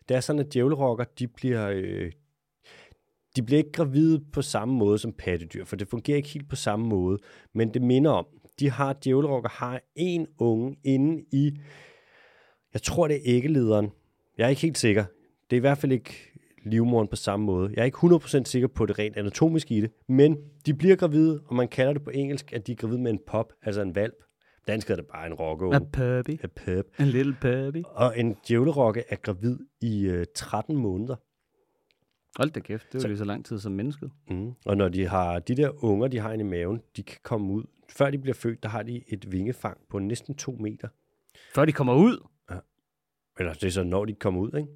Det 0.09 0.17
er 0.17 0.19
sådan, 0.19 0.39
at 0.39 0.53
djævlerokker, 0.53 1.03
de 1.19 1.27
bliver, 1.27 1.69
øh, 1.73 2.11
de 3.35 3.43
bliver 3.43 3.57
ikke 3.57 3.71
gravide 3.71 4.23
på 4.33 4.41
samme 4.41 4.73
måde 4.73 4.97
som 4.97 5.13
pattedyr, 5.13 5.65
for 5.65 5.75
det 5.75 5.87
fungerer 5.87 6.17
ikke 6.17 6.29
helt 6.29 6.49
på 6.49 6.55
samme 6.55 6.85
måde, 6.87 7.17
men 7.53 7.73
det 7.73 7.81
minder 7.81 8.11
om, 8.11 8.25
de 8.59 8.69
har, 8.69 8.93
djævlerokker 9.03 9.49
har 9.49 9.81
en 9.95 10.27
unge 10.39 10.77
inde 10.83 11.25
i, 11.31 11.59
jeg 12.73 12.81
tror 12.81 13.07
det 13.07 13.15
er 13.15 13.21
æggelederen. 13.25 13.91
Jeg 14.37 14.45
er 14.45 14.49
ikke 14.49 14.61
helt 14.61 14.77
sikker. 14.77 15.05
Det 15.49 15.55
er 15.55 15.57
i 15.57 15.59
hvert 15.59 15.77
fald 15.77 15.91
ikke 15.91 16.31
livmoren 16.63 17.07
på 17.07 17.15
samme 17.15 17.45
måde. 17.45 17.71
Jeg 17.73 17.81
er 17.81 17.85
ikke 17.85 17.97
100% 17.97 18.43
sikker 18.43 18.67
på 18.67 18.85
det 18.85 18.99
rent 18.99 19.17
anatomiske 19.17 19.75
i 19.75 19.81
det, 19.81 19.91
men 20.07 20.37
de 20.65 20.73
bliver 20.73 20.95
gravide, 20.95 21.41
og 21.45 21.55
man 21.55 21.67
kalder 21.67 21.93
det 21.93 22.03
på 22.03 22.09
engelsk, 22.09 22.53
at 22.53 22.67
de 22.67 22.71
er 22.71 22.75
gravide 22.75 23.01
med 23.01 23.11
en 23.11 23.19
pop, 23.27 23.53
altså 23.61 23.81
en 23.81 23.95
valp. 23.95 24.15
Dansk 24.67 24.87
hedder 24.87 25.01
det 25.01 25.11
bare 25.11 25.27
en 25.27 25.33
rockeunge. 25.33 25.75
A 25.75 25.79
puppy. 25.79 26.43
A 26.43 26.47
pup. 26.47 26.85
En 26.99 27.05
little 27.05 27.35
puppy. 27.41 27.83
Og 27.85 28.19
en 28.19 28.35
djævlerokke 28.47 29.03
er 29.09 29.15
gravid 29.15 29.57
i 29.81 30.05
øh, 30.05 30.25
13 30.35 30.75
måneder. 30.75 31.15
Hold 32.37 32.49
da 32.51 32.59
kæft, 32.59 32.93
det 32.93 32.99
er 32.99 33.03
jo 33.03 33.07
lige 33.07 33.17
så 33.17 33.25
lang 33.25 33.45
tid 33.45 33.59
som 33.59 33.71
mennesket. 33.71 34.11
Mm. 34.29 34.51
Og 34.65 34.77
når 34.77 34.89
de 34.89 35.07
har 35.07 35.39
de 35.39 35.55
der 35.55 35.83
unger, 35.83 36.07
de 36.07 36.19
har 36.19 36.31
inde 36.33 36.45
i 36.45 36.47
maven, 36.47 36.81
de 36.97 37.03
kan 37.03 37.17
komme 37.23 37.53
ud. 37.53 37.63
Før 37.89 38.09
de 38.09 38.17
bliver 38.17 38.33
født, 38.33 38.63
der 38.63 38.69
har 38.69 38.83
de 38.83 39.03
et 39.07 39.31
vingefang 39.31 39.77
på 39.89 39.99
næsten 39.99 40.35
2 40.35 40.51
meter. 40.51 40.87
Før 41.55 41.65
de 41.65 41.71
kommer 41.71 41.93
ud. 41.95 42.27
Eller 43.39 43.53
det 43.53 43.63
er 43.63 43.71
så, 43.71 43.83
når 43.83 44.05
de 44.05 44.13
kommer 44.13 44.41
ud, 44.41 44.51
ikke? 44.57 44.69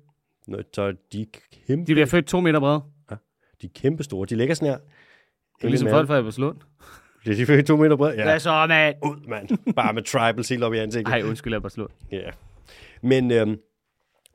Så 0.73 0.81
er 0.81 0.91
de 1.13 1.25
kæmpe, 1.67 1.85
De 1.87 1.93
bliver 1.93 2.05
født 2.05 2.25
to 2.27 2.39
meter 2.39 2.59
brede. 2.59 2.81
de 3.61 3.65
er 3.67 3.71
kæmpe 3.75 4.03
store. 4.03 4.25
De 4.29 4.35
ligger 4.35 4.55
sådan 4.55 4.67
her. 4.73 4.77
Det 5.57 5.63
er 5.65 5.69
ligesom 5.69 5.89
folk 5.89 6.07
fra 6.07 6.17
Eberslund. 6.19 6.57
Bliver 7.21 7.35
de 7.35 7.45
født 7.45 7.67
to 7.67 7.75
meter 7.75 7.95
brede? 7.95 8.15
Ja. 8.15 8.23
Hvad 8.23 8.39
så, 8.39 8.65
mand? 8.69 8.95
Ud, 9.05 9.27
mand. 9.27 9.73
Bare 9.75 9.93
med 9.93 10.03
tribals 10.03 10.49
helt 10.49 10.63
op 10.63 10.73
i 10.73 10.77
ansigtet. 10.77 11.11
Ej, 11.11 11.21
undskyld, 11.23 11.53
Eberslund. 11.53 11.89
Ja. 12.11 12.29
Men 13.01 13.31
øhm, 13.31 13.57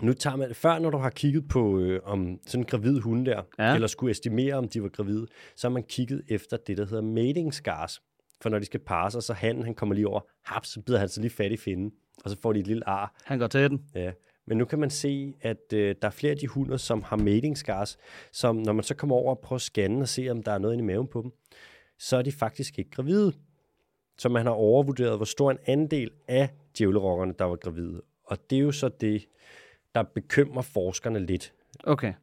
nu 0.03 0.12
tager 0.12 0.37
man, 0.37 0.55
før 0.55 0.79
når 0.79 0.90
du 0.90 0.98
har 0.98 1.11
kigget 1.11 1.48
på 1.48 1.79
øh, 1.79 2.00
om 2.05 2.38
sådan 2.46 2.61
en 2.61 2.66
gravid 2.66 3.00
hund 3.00 3.27
der, 3.27 3.42
Ja. 3.59 3.64
ja. 3.68 3.74
eller 3.74 3.87
skulle 3.88 4.11
estimere, 4.11 4.55
om 4.55 4.68
de 4.68 4.83
var 4.83 4.88
gravide, 4.88 5.27
så 5.57 5.68
har 5.68 5.72
man 5.72 5.83
kigget 5.83 6.22
efter 6.29 6.57
det, 6.66 6.77
der 6.79 6.87
hedder 6.87 7.03
mating 7.03 7.55
scars. 7.55 8.00
For 8.42 8.48
når 8.50 8.59
de 8.59 8.64
skal 8.64 8.81
parre 8.81 9.11
sig, 9.11 9.22
så 9.22 9.33
han, 9.33 9.62
han 9.62 9.74
kommer 9.74 9.94
lige 9.94 10.09
over, 10.09 10.20
haps, 10.44 10.68
så 10.68 10.81
bider 10.81 10.98
han 10.98 11.08
sig 11.08 11.21
lige 11.21 11.33
fat 11.33 11.52
i 11.52 11.56
finden, 11.56 11.92
og 12.25 12.31
så 12.31 12.37
får 12.42 12.52
de 12.52 12.60
et 12.60 12.67
lille 12.67 12.88
ar. 12.88 13.15
Han 13.25 13.38
går 13.38 13.46
til 13.46 13.71
den. 13.71 13.85
Ja. 13.94 14.12
Men 14.46 14.58
nu 14.58 14.64
kan 14.64 14.78
man 14.78 14.90
se, 14.90 15.34
at 15.40 15.72
øh, 15.72 15.94
der 16.02 16.08
er 16.08 16.12
flere 16.12 16.30
af 16.30 16.36
de 16.38 16.46
hunder, 16.48 16.76
som 16.76 17.02
har 17.02 17.16
mating 17.16 17.58
scars, 17.58 17.98
som 18.32 18.56
når 18.56 18.72
man 18.72 18.84
så 18.84 18.94
kommer 18.94 19.16
over 19.16 19.30
og 19.30 19.38
prøver 19.38 19.56
at 19.56 19.62
scanne 19.62 20.00
og 20.00 20.08
se, 20.08 20.28
om 20.28 20.42
der 20.42 20.52
er 20.52 20.58
noget 20.58 20.74
inde 20.74 20.82
i 20.84 20.86
maven 20.86 21.06
på 21.06 21.22
dem, 21.22 21.32
så 21.98 22.16
er 22.16 22.22
de 22.22 22.32
faktisk 22.32 22.78
ikke 22.78 22.90
gravide. 22.90 23.32
Så 24.18 24.28
man 24.28 24.46
har 24.46 24.52
overvurderet, 24.52 25.16
hvor 25.18 25.24
stor 25.24 25.50
en 25.50 25.58
andel 25.66 26.10
af 26.28 26.48
djævlerokkerne, 26.78 27.34
der 27.38 27.44
var 27.44 27.56
gravide. 27.56 28.02
Og 28.24 28.50
det 28.50 28.56
er 28.56 28.60
jo 28.62 28.72
så 28.72 28.88
det, 28.88 29.26
der 29.94 30.02
bekymrer 30.02 30.62
forskerne 30.62 31.26
lidt. 31.26 31.52
Okay. 31.84 32.14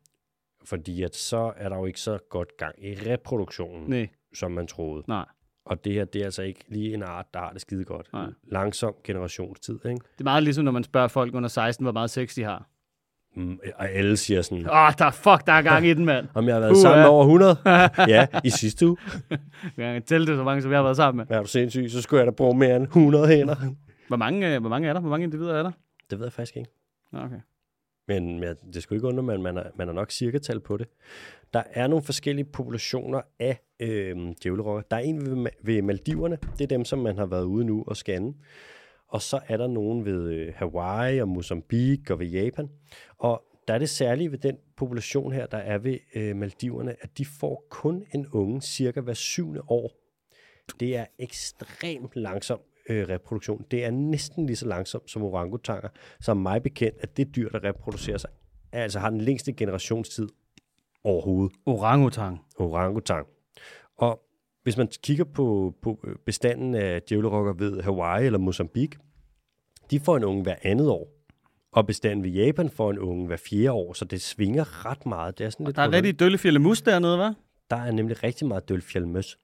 Fordi 0.64 1.04
at 1.04 1.16
så 1.16 1.54
er 1.58 1.70
der 1.70 1.78
jo 1.78 1.86
ikke 1.86 2.00
så 2.00 2.18
godt 2.30 2.58
gang 2.58 2.86
i 2.86 2.94
reproduktionen, 2.96 3.90
Nej, 3.90 4.08
som 4.34 4.52
man 4.52 4.68
troede. 4.68 5.04
nej. 5.08 5.26
Og 5.72 5.84
det 5.86 5.94
her, 5.94 6.06
det 6.06 6.22
er 6.22 6.26
altså 6.26 6.42
ikke 6.42 6.60
lige 6.68 6.94
en 6.94 7.04
art, 7.04 7.26
der 7.34 7.40
har 7.40 7.50
det 7.52 7.62
skide 7.62 7.84
godt. 7.84 8.08
Nej. 8.14 8.26
Langsom 8.48 8.94
generationstid, 9.04 9.76
ikke? 9.76 9.90
Det 9.90 10.20
er 10.20 10.24
meget 10.24 10.44
ligesom, 10.44 10.66
når 10.66 10.72
man 10.72 10.84
spørger 10.84 11.08
folk 11.08 11.36
under 11.36 11.50
16, 11.50 11.86
hvor 11.86 11.92
meget 11.92 12.10
sex 12.10 12.36
de 12.36 12.44
har. 12.44 12.68
Mm, 13.36 13.60
Og 13.76 13.90
alle 13.90 14.18
siger 14.18 14.42
sådan, 14.42 14.66
Åh, 14.70 14.72
oh, 14.72 14.92
der 14.98 15.06
er 15.06 15.12
fuck, 15.12 15.48
der 15.48 15.54
er 15.54 15.62
gang 15.62 15.88
i 15.88 15.94
den, 15.94 16.06
mand. 16.06 16.28
om 16.36 16.46
jeg 16.48 16.56
har 16.56 16.60
været 16.60 16.72
Puh, 16.74 16.82
sammen 16.82 17.04
ja. 17.04 17.10
over 17.10 17.24
100? 17.24 17.58
ja, 18.08 18.28
i 18.44 18.50
sidste 18.50 18.88
uge. 18.88 18.98
Jeg 19.78 19.94
kan 19.94 20.04
tælle 20.04 20.28
det, 20.28 20.38
så 20.38 20.44
mange, 20.44 20.62
som 20.62 20.72
jeg 20.72 20.78
har 20.78 20.84
været 20.84 20.96
sammen 20.98 21.26
med. 21.30 21.36
Er 21.38 21.42
du 21.42 21.48
sindssyg, 21.48 21.90
så 21.90 22.02
skulle 22.02 22.20
jeg 22.20 22.28
da 22.28 22.32
bruge 22.32 22.58
mere 22.58 22.76
end 22.76 22.84
100 22.84 23.28
hænder. 23.28 23.56
Hvor 24.08 24.18
mange, 24.18 24.56
øh, 24.56 24.62
hvor 24.62 24.70
mange 24.70 24.90
er 24.90 24.94
der? 24.94 25.00
Hvor 25.00 25.10
mange 25.10 25.24
individer 25.24 25.54
er 25.56 25.64
der? 25.64 25.72
Det 26.10 26.20
ved 26.20 26.26
jeg 26.26 26.34
faktisk 26.34 26.58
ikke. 26.58 26.70
Okay. 27.14 27.40
Men 28.08 28.40
men 28.40 28.56
det 28.74 28.84
skulle 28.84 28.98
ikke 28.98 29.08
undre, 29.08 29.24
man, 29.24 29.42
man, 29.42 29.58
er, 29.58 29.64
man 29.76 29.88
har 29.88 29.94
nok 29.94 30.12
cirkatal 30.12 30.60
på 30.60 30.78
det. 30.78 30.88
Der 31.54 31.64
er 31.72 31.88
nogle 31.88 32.04
forskellige 32.04 32.46
populationer 32.46 33.22
af 33.40 33.58
øh, 33.80 34.18
djævlerokker. 34.44 34.82
Der 34.92 34.98
er 34.98 35.02
en 35.02 35.26
ved, 35.26 35.52
ved 35.64 35.82
Maldiverne. 35.82 36.38
Det 36.58 36.64
er 36.64 36.68
dem, 36.68 36.86
som 36.86 37.00
man 37.00 37.18
har 37.18 37.26
været 37.26 37.44
ude 37.44 37.66
nu 37.66 37.84
og 37.88 37.98
scanne. 37.98 38.34
Og 39.08 39.22
så 39.22 39.40
er 39.48 39.58
der 39.58 39.68
nogen 39.68 40.06
ved 40.06 40.32
øh, 40.34 40.54
Hawaii 40.56 41.22
og 41.22 41.28
Mozambique 41.28 42.14
og 42.14 42.20
ved 42.20 42.28
Japan. 42.28 42.70
Og 43.18 43.44
der 43.68 43.74
er 43.74 43.80
det 43.80 43.90
særlige 43.90 44.32
ved 44.32 44.38
den 44.38 44.58
population 44.78 45.32
her, 45.34 45.46
der 45.46 45.58
er 45.58 45.78
ved 45.78 45.98
øh, 46.16 46.36
Maldiverne, 46.36 46.96
at 47.02 47.18
de 47.18 47.26
får 47.26 47.66
kun 47.70 48.06
en 48.14 48.28
unge 48.28 48.62
cirka 48.62 49.02
hver 49.02 49.14
syvende 49.14 49.62
år. 49.68 49.92
Det 50.80 50.98
er 50.98 51.06
ekstremt 51.20 52.16
langsomt 52.16 52.62
øh, 52.90 53.10
reproduktion. 53.10 53.66
Det 53.72 53.86
er 53.86 53.92
næsten 53.92 54.46
lige 54.46 54.56
så 54.56 54.68
langsomt 54.68 55.12
som 55.12 55.24
orangutanger, 55.24 55.90
som 56.22 56.38
mig 56.38 56.64
bekendt, 56.64 56.98
at 57.02 57.18
det 57.18 57.36
dyr, 57.36 57.50
der 57.50 57.64
reproducerer 57.64 58.18
sig, 58.18 58.30
altså 58.72 59.00
har 59.00 59.10
den 59.10 59.22
længste 59.22 59.54
generationstid 59.54 60.30
overhovedet. 61.04 61.58
Orangutang. 61.66 62.42
Orangutang. 62.60 63.28
Og 63.98 64.22
hvis 64.64 64.78
man 64.78 64.88
kigger 65.04 65.24
på, 65.24 65.76
på 65.82 66.00
øh, 66.04 66.16
bestanden 66.26 66.76
af 66.76 67.02
djævlerokker 67.02 67.54
ved 67.54 67.82
Hawaii 67.82 68.26
eller 68.26 68.40
Mozambique, 68.40 69.00
de 69.92 70.00
får 70.00 70.18
en 70.18 70.24
unge 70.24 70.44
hver 70.44 70.56
andet 70.64 70.90
år. 70.90 71.08
Og 71.72 71.88
bestanden 71.88 72.24
ved 72.24 72.32
Japan 72.32 72.70
får 72.70 72.92
en 72.92 73.00
unge 73.00 73.28
hver 73.28 73.38
fjerde 73.38 73.72
år, 73.72 73.94
så 73.94 74.06
det 74.06 74.22
svinger 74.22 74.86
ret 74.86 75.06
meget. 75.06 75.38
Det 75.38 75.46
er 75.46 75.50
sådan 75.50 75.66
lidt 75.66 75.76
Der 75.76 75.82
er 75.82 75.92
rigtig 75.92 76.20
døllefjælde 76.20 76.60
mus 76.60 76.82
dernede, 76.82 77.28
hva'? 77.28 77.34
Der 77.70 77.76
er 77.76 77.92
nemlig 77.92 78.24
rigtig 78.24 78.48
meget 78.48 78.70
dølfjælmøs. 78.70 79.38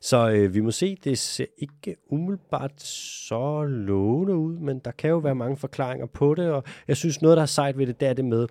Så 0.00 0.30
øh, 0.30 0.54
vi 0.54 0.60
må 0.60 0.70
se, 0.70 0.96
det 1.04 1.18
ser 1.18 1.46
ikke 1.58 1.96
umiddelbart 2.10 2.82
så 2.82 3.64
lovende 3.64 4.36
ud, 4.36 4.58
men 4.58 4.78
der 4.78 4.90
kan 4.90 5.10
jo 5.10 5.18
være 5.18 5.34
mange 5.34 5.56
forklaringer 5.56 6.06
på 6.06 6.34
det, 6.34 6.50
og 6.50 6.64
jeg 6.88 6.96
synes 6.96 7.22
noget, 7.22 7.36
der 7.36 7.42
er 7.42 7.46
sejt 7.46 7.78
ved 7.78 7.86
det, 7.86 8.00
det 8.00 8.08
er 8.08 8.12
det 8.12 8.24
med, 8.24 8.46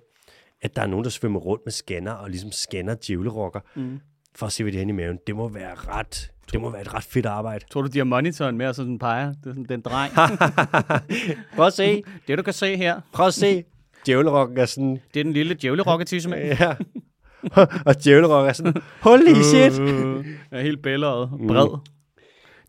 at 0.62 0.76
der 0.76 0.82
er 0.82 0.86
nogen, 0.86 1.04
der 1.04 1.10
svømmer 1.10 1.40
rundt 1.40 1.62
med 1.66 1.72
scanner 1.72 2.12
og 2.12 2.30
ligesom 2.30 2.52
scanner 2.52 2.94
djævlerokker, 3.06 3.60
mm. 3.76 4.00
for 4.34 4.46
at 4.46 4.52
se, 4.52 4.64
hvad 4.64 4.72
de 4.72 4.78
har 4.78 4.84
i 4.84 4.92
maven. 4.92 5.18
Det 5.26 5.36
må 5.36 5.48
være 5.48 5.74
ret, 5.74 6.32
det 6.52 6.60
må 6.60 6.70
være 6.70 6.80
et 6.80 6.94
ret 6.94 7.04
fedt 7.04 7.26
arbejde. 7.26 7.64
Tror 7.70 7.82
du, 7.82 7.88
de 7.88 7.98
har 7.98 8.04
monitoren 8.04 8.58
med, 8.58 8.66
og 8.66 8.74
sådan 8.74 8.98
peger? 8.98 9.26
Det 9.26 9.46
er 9.46 9.50
sådan 9.50 9.66
den 9.68 9.80
dreng. 9.80 10.12
Prøv 11.56 11.66
at 11.66 11.72
se, 11.72 12.02
det, 12.28 12.38
du 12.38 12.42
kan 12.42 12.52
se 12.52 12.76
her, 12.76 13.00
prøv 13.12 13.26
at 13.26 13.34
se. 13.34 13.64
Djævlerokken 14.06 14.58
er 14.58 14.66
sådan, 14.66 15.00
det 15.14 15.20
er 15.20 15.24
den 15.24 15.32
lille 15.32 15.54
djævlerokketissemand. 15.54 16.42
ja. 16.60 16.74
og 17.86 18.04
djævlerokken 18.04 18.48
er 18.48 18.52
sådan, 18.52 18.82
holy 19.00 19.34
shit. 19.42 19.80
Øh, 19.80 20.26
er 20.50 20.60
helt 20.60 20.82
bælgeret. 20.82 21.30
Bred. 21.48 21.68
Mm. 21.68 21.80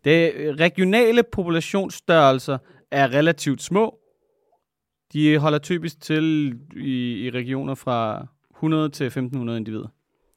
Det 0.04 0.32
regionale 0.60 1.22
populationsstørrelser 1.22 2.58
er 2.90 3.14
relativt 3.14 3.62
små. 3.62 3.98
De 5.12 5.38
holder 5.38 5.58
typisk 5.58 6.00
til 6.00 6.54
i, 6.76 7.26
i 7.26 7.30
regioner 7.30 7.74
fra 7.74 8.26
100 8.56 8.88
til 8.88 9.06
1500 9.06 9.58
individer. 9.58 9.88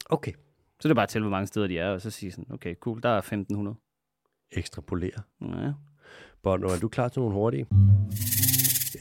Okay. 0.09 0.31
Så 0.79 0.87
det 0.87 0.91
er 0.91 0.95
bare 0.95 1.07
til, 1.07 1.21
hvor 1.21 1.29
mange 1.29 1.47
steder 1.47 1.67
de 1.67 1.79
er, 1.79 1.89
og 1.89 2.01
så 2.01 2.09
sige 2.09 2.31
sådan, 2.31 2.53
okay, 2.53 2.75
cool, 2.75 3.03
der 3.03 3.09
er 3.09 3.17
1500. 3.17 3.77
Ekstrapolere. 4.51 5.21
Ja. 5.41 5.71
Bono, 6.43 6.67
er 6.67 6.79
du 6.79 6.87
klar 6.87 7.07
til 7.07 7.19
nogle 7.19 7.33
hurtige? 7.35 7.65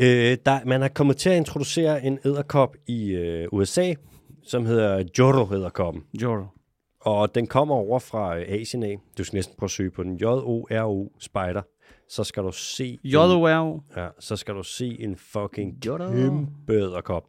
Øh, 0.00 0.38
der, 0.46 0.64
man 0.64 0.82
er 0.82 0.88
kommet 0.88 1.16
til 1.16 1.30
at 1.30 1.36
introducere 1.36 2.04
en 2.04 2.18
æderkop 2.24 2.76
i 2.86 3.10
øh, 3.10 3.48
USA, 3.52 3.94
som 4.42 4.66
hedder 4.66 5.04
Joro-æderkoppen. 5.18 6.04
Joro. 6.22 6.44
Og 7.00 7.34
den 7.34 7.46
kommer 7.46 7.74
over 7.74 7.98
fra 7.98 8.36
øh, 8.38 8.44
Asien 8.48 8.82
af. 8.82 8.98
Du 9.18 9.24
skal 9.24 9.36
næsten 9.36 9.54
prøve 9.58 9.66
at 9.66 9.70
søge 9.70 9.90
på 9.90 10.02
den. 10.02 10.16
J-O-R-O 10.16 11.08
Spider. 11.18 11.62
Så 12.08 12.24
skal 12.24 12.42
du 12.42 12.52
se... 12.52 12.84
en- 12.92 12.98
J-O-R-O. 13.10 13.80
Ja, 13.96 14.08
så 14.18 14.36
skal 14.36 14.54
du 14.54 14.62
se 14.62 14.96
en 15.00 15.16
fucking 15.16 15.86
Joro. 15.86 16.12
kæmpe 16.12 16.72
æderkop. 16.72 17.24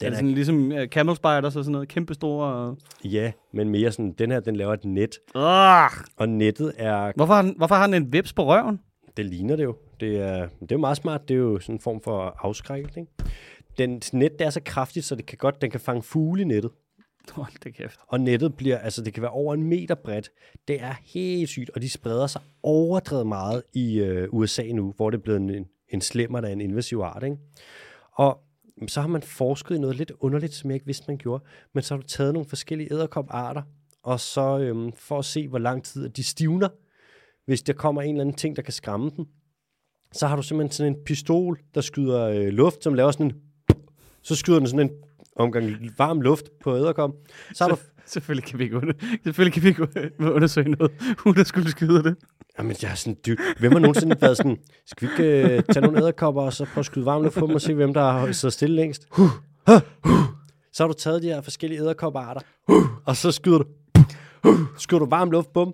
Den 0.00 0.06
er 0.06 0.10
Den 0.10 0.12
er, 0.12 0.16
sådan 0.16 0.30
ligesom 0.30 0.72
uh, 0.72 0.84
camel 0.84 1.16
spiders 1.16 1.44
og 1.56 1.64
sådan 1.64 1.72
noget. 1.72 1.88
Kæmpe 1.88 2.14
store... 2.14 2.70
Uh... 3.04 3.14
ja, 3.14 3.32
men 3.52 3.68
mere 3.68 3.92
sådan, 3.92 4.12
den 4.12 4.30
her, 4.30 4.40
den 4.40 4.56
laver 4.56 4.72
et 4.72 4.84
net. 4.84 5.18
Ah! 5.34 5.90
Og 6.16 6.28
nettet 6.28 6.72
er, 6.76 7.12
Hvorfor, 7.16 7.34
har 7.34 7.42
den, 7.42 7.54
hvorfor 7.56 7.74
har 7.74 7.86
den 7.86 7.94
en 7.94 8.12
vips 8.12 8.32
på 8.32 8.44
røven? 8.44 8.80
det 9.16 9.26
ligner 9.26 9.56
det 9.56 9.64
jo. 9.64 9.76
Det 10.00 10.16
er, 10.20 10.40
det 10.60 10.62
er 10.62 10.66
jo 10.72 10.78
meget 10.78 10.96
smart. 10.96 11.28
Det 11.28 11.34
er 11.34 11.38
jo 11.38 11.58
sådan 11.60 11.74
en 11.74 11.80
form 11.80 12.00
for 12.00 12.34
afskrækkelse. 12.38 13.00
Ikke? 13.00 13.12
Den 13.78 14.02
net 14.12 14.32
det 14.38 14.46
er 14.46 14.50
så 14.50 14.60
kraftigt, 14.64 15.06
så 15.06 15.14
det 15.14 15.26
kan 15.26 15.38
godt, 15.38 15.62
den 15.62 15.70
kan 15.70 15.80
fange 15.80 16.02
fugle 16.02 16.42
i 16.42 16.44
nettet. 16.44 16.70
Hold 17.30 17.60
da 17.64 17.70
kæft. 17.70 18.00
Og 18.08 18.20
nettet 18.20 18.56
bliver, 18.56 18.78
altså 18.78 19.02
det 19.02 19.14
kan 19.14 19.22
være 19.22 19.30
over 19.30 19.54
en 19.54 19.62
meter 19.62 19.94
bredt. 19.94 20.30
Det 20.68 20.82
er 20.82 20.94
helt 21.04 21.48
sygt, 21.48 21.70
og 21.70 21.82
de 21.82 21.90
spreder 21.90 22.26
sig 22.26 22.40
overdrevet 22.62 23.26
meget 23.26 23.62
i 23.74 24.00
øh, 24.00 24.28
USA 24.32 24.62
nu, 24.62 24.94
hvor 24.96 25.10
det 25.10 25.18
er 25.18 25.22
blevet 25.22 25.40
en, 25.40 25.66
en 25.88 26.00
slemmer, 26.00 26.40
der 26.40 26.48
er 26.48 26.52
en 26.52 26.60
invasiv 26.60 26.98
art. 26.98 27.22
Ikke? 27.22 27.36
Og 28.12 28.40
så 28.88 29.00
har 29.00 29.08
man 29.08 29.22
forsket 29.22 29.76
i 29.76 29.78
noget 29.78 29.96
lidt 29.96 30.12
underligt, 30.20 30.54
som 30.54 30.70
jeg 30.70 30.74
ikke 30.74 30.86
vidste, 30.86 31.04
man 31.08 31.18
gjorde. 31.18 31.44
Men 31.74 31.82
så 31.82 31.94
har 31.94 32.00
du 32.00 32.06
taget 32.06 32.32
nogle 32.32 32.48
forskellige 32.48 32.92
æderkoparter, 32.92 33.62
og 34.02 34.20
så 34.20 34.58
øhm, 34.58 34.92
for 34.92 35.18
at 35.18 35.24
se, 35.24 35.48
hvor 35.48 35.58
lang 35.58 35.84
tid 35.84 36.08
de 36.08 36.24
stivner, 36.24 36.68
hvis 37.46 37.62
der 37.62 37.72
kommer 37.72 38.02
en 38.02 38.10
eller 38.10 38.20
anden 38.20 38.36
ting, 38.36 38.56
der 38.56 38.62
kan 38.62 38.72
skræmme 38.72 39.10
dem, 39.16 39.26
så 40.12 40.26
har 40.26 40.36
du 40.36 40.42
simpelthen 40.42 40.72
sådan 40.72 40.92
en 40.92 41.04
pistol, 41.04 41.60
der 41.74 41.80
skyder 41.80 42.22
øh, 42.22 42.48
luft, 42.48 42.84
som 42.84 42.94
laver 42.94 43.10
sådan 43.10 43.26
en... 43.26 43.36
Så 44.26 44.36
skyder 44.36 44.58
den 44.58 44.68
sådan 44.68 44.80
en 44.80 44.90
omgang 45.36 45.76
varm 45.98 46.20
luft 46.20 46.44
på 46.64 46.76
æderkoppen. 46.76 47.18
Så 47.54 47.64
har 47.64 47.68
du 47.70 47.76
Selvfølgelig 48.08 48.44
kan 48.44 48.58
vi 48.58 48.64
ikke, 48.64 48.76
under, 48.76 48.92
selvfølgelig 49.24 49.52
kan 49.52 49.62
vi 49.62 49.68
ikke 49.68 49.82
under- 49.82 50.30
undersøge 50.34 50.68
noget, 50.70 50.92
uden 51.26 51.40
at 51.40 51.46
skulle 51.46 51.70
skyde 51.70 52.02
det. 52.02 52.16
Jamen, 52.58 52.76
jeg 52.82 52.90
er 52.90 52.94
sådan 52.94 53.16
dybt. 53.26 53.40
Hvem 53.58 53.72
har 53.72 53.78
nogensinde 53.78 54.16
været 54.20 54.36
sådan, 54.36 54.56
skal 54.86 55.08
vi 55.08 55.12
ikke 55.12 55.44
uh, 55.44 55.74
tage 55.74 55.80
nogle 55.80 56.00
æderkopper, 56.00 56.42
og 56.42 56.52
så 56.52 56.64
prøve 56.64 56.82
at 56.82 56.86
skyde 56.86 57.04
varm 57.04 57.22
luft 57.22 57.34
på 57.38 57.46
dem, 57.46 57.54
og 57.54 57.60
se, 57.60 57.74
hvem 57.74 57.94
der 57.94 58.02
har 58.12 58.32
siddet 58.32 58.52
stille 58.52 58.76
længst? 58.76 59.06
Huh, 59.10 59.28
huh, 59.68 59.80
huh. 60.04 60.24
Så 60.72 60.82
har 60.82 60.88
du 60.88 60.94
taget 60.94 61.22
de 61.22 61.26
her 61.28 61.40
forskellige 61.40 61.80
æderkopperarter, 61.80 62.40
huh, 62.68 62.84
og 63.04 63.16
så 63.16 63.32
skyder 63.32 63.58
du, 63.58 63.64
huh, 64.44 64.58
skyder 64.78 64.98
du 64.98 65.06
varm 65.06 65.30
luft 65.30 65.52
på 65.52 65.64
dem. 65.64 65.72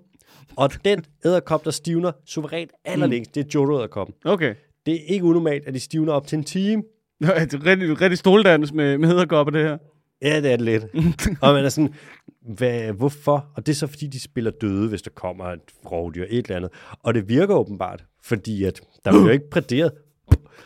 Og 0.55 0.69
den 0.85 1.05
æderkop, 1.25 1.65
der 1.65 1.71
stivner 1.71 2.11
suverænt 2.25 2.71
allerlængst, 2.85 3.35
det 3.35 3.45
er 3.45 3.49
Jodo-æderkoppen. 3.55 4.13
Okay. 4.25 4.55
Det 4.85 4.93
er 4.93 5.05
ikke 5.07 5.25
unormalt, 5.25 5.67
at 5.67 5.73
de 5.73 5.79
stivner 5.79 6.13
op 6.13 6.27
til 6.27 6.37
en 6.37 6.43
time. 6.43 6.83
Nå, 7.23 7.29
er 7.35 7.45
det 7.45 7.65
rigtig, 7.65 8.01
rigtig 8.01 8.17
stoldans 8.17 8.73
med, 8.73 8.97
med 8.97 9.07
hedderkopper, 9.09 9.51
det 9.51 9.61
her. 9.63 9.77
Ja, 10.21 10.41
det 10.41 10.51
er 10.51 10.55
det 10.57 10.65
lidt. 10.65 10.83
og 11.41 11.53
man 11.53 11.65
er 11.65 11.69
sådan, 11.69 11.93
hvad, 12.55 12.91
hvorfor? 12.93 13.45
Og 13.55 13.65
det 13.65 13.71
er 13.71 13.75
så, 13.75 13.87
fordi 13.87 14.07
de 14.07 14.19
spiller 14.19 14.51
døde, 14.51 14.89
hvis 14.89 15.01
der 15.01 15.09
kommer 15.15 15.45
et 15.45 15.59
rovdyr, 15.91 16.25
et 16.29 16.45
eller 16.45 16.55
andet. 16.55 16.71
Og 16.99 17.13
det 17.13 17.29
virker 17.29 17.55
åbenbart, 17.55 18.03
fordi 18.23 18.63
at 18.63 18.81
der 19.05 19.11
bliver 19.11 19.23
jo 19.25 19.29
ikke 19.29 19.49
præderet 19.49 19.91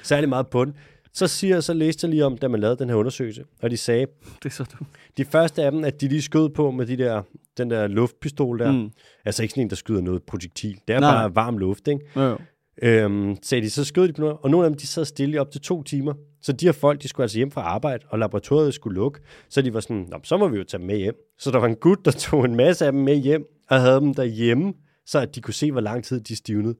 særlig 0.03 0.29
meget 0.29 0.47
på 0.47 0.65
den. 0.65 0.73
Så, 1.13 1.27
siger, 1.27 1.59
så 1.59 1.73
læste 1.73 2.05
jeg 2.05 2.09
lige 2.11 2.25
om, 2.25 2.37
da 2.37 2.47
man 2.47 2.59
lavede 2.59 2.79
den 2.79 2.89
her 2.89 2.95
undersøgelse, 2.95 3.43
og 3.61 3.71
de 3.71 3.77
sagde, 3.77 4.05
Det 4.43 4.45
er 4.45 4.49
så 4.49 4.63
dumt. 4.79 4.89
de 5.17 5.25
første 5.25 5.63
af 5.63 5.71
dem, 5.71 5.83
at 5.83 6.01
de 6.01 6.07
lige 6.07 6.21
skød 6.21 6.49
på 6.49 6.71
med 6.71 6.85
de 6.85 6.97
der, 6.97 7.21
den 7.57 7.69
der 7.71 7.87
luftpistol 7.87 8.59
der. 8.59 8.71
Mm. 8.71 8.89
Altså 9.25 9.43
ikke 9.43 9.51
sådan 9.51 9.63
en, 9.63 9.69
der 9.69 9.75
skyder 9.75 10.01
noget 10.01 10.23
projektil. 10.23 10.79
Det 10.87 10.95
er 10.95 10.99
Nej. 10.99 11.11
bare 11.15 11.35
varm 11.35 11.57
luft, 11.57 11.87
ikke? 11.87 12.01
Jo, 12.15 12.21
jo. 12.21 12.37
Øhm, 12.81 13.35
sagde 13.43 13.61
de, 13.65 13.69
så 13.69 13.83
skød 13.85 14.07
de 14.07 14.13
på 14.13 14.21
noget, 14.21 14.37
og 14.41 14.49
nogle 14.49 14.65
af 14.65 14.69
dem, 14.71 14.77
de 14.79 14.87
sad 14.87 15.05
stille 15.05 15.35
i 15.35 15.37
op 15.37 15.51
til 15.51 15.61
to 15.61 15.83
timer. 15.83 16.13
Så 16.47 16.53
de 16.53 16.65
her 16.65 16.71
folk, 16.71 17.01
de 17.01 17.07
skulle 17.07 17.23
altså 17.23 17.37
hjem 17.37 17.51
fra 17.51 17.61
arbejde, 17.61 18.05
og 18.09 18.19
laboratoriet 18.19 18.73
skulle 18.73 18.95
lukke. 18.95 19.19
Så 19.49 19.61
de 19.61 19.73
var 19.73 19.79
sådan, 19.79 20.07
Nå, 20.09 20.19
så 20.23 20.37
må 20.37 20.47
vi 20.47 20.57
jo 20.57 20.63
tage 20.63 20.79
dem 20.79 20.87
med 20.87 20.97
hjem. 20.97 21.15
Så 21.39 21.51
der 21.51 21.59
var 21.59 21.67
en 21.67 21.75
gut, 21.75 22.05
der 22.05 22.11
tog 22.29 22.45
en 22.45 22.55
masse 22.55 22.85
af 22.85 22.91
dem 22.91 23.01
med 23.01 23.15
hjem, 23.15 23.45
og 23.69 23.81
havde 23.81 23.99
dem 23.99 24.13
derhjemme, 24.13 24.73
så 25.05 25.19
at 25.19 25.35
de 25.35 25.41
kunne 25.41 25.53
se, 25.53 25.71
hvor 25.71 25.81
lang 25.81 26.03
tid 26.03 26.21
de 26.21 26.35
stivnede. 26.35 26.75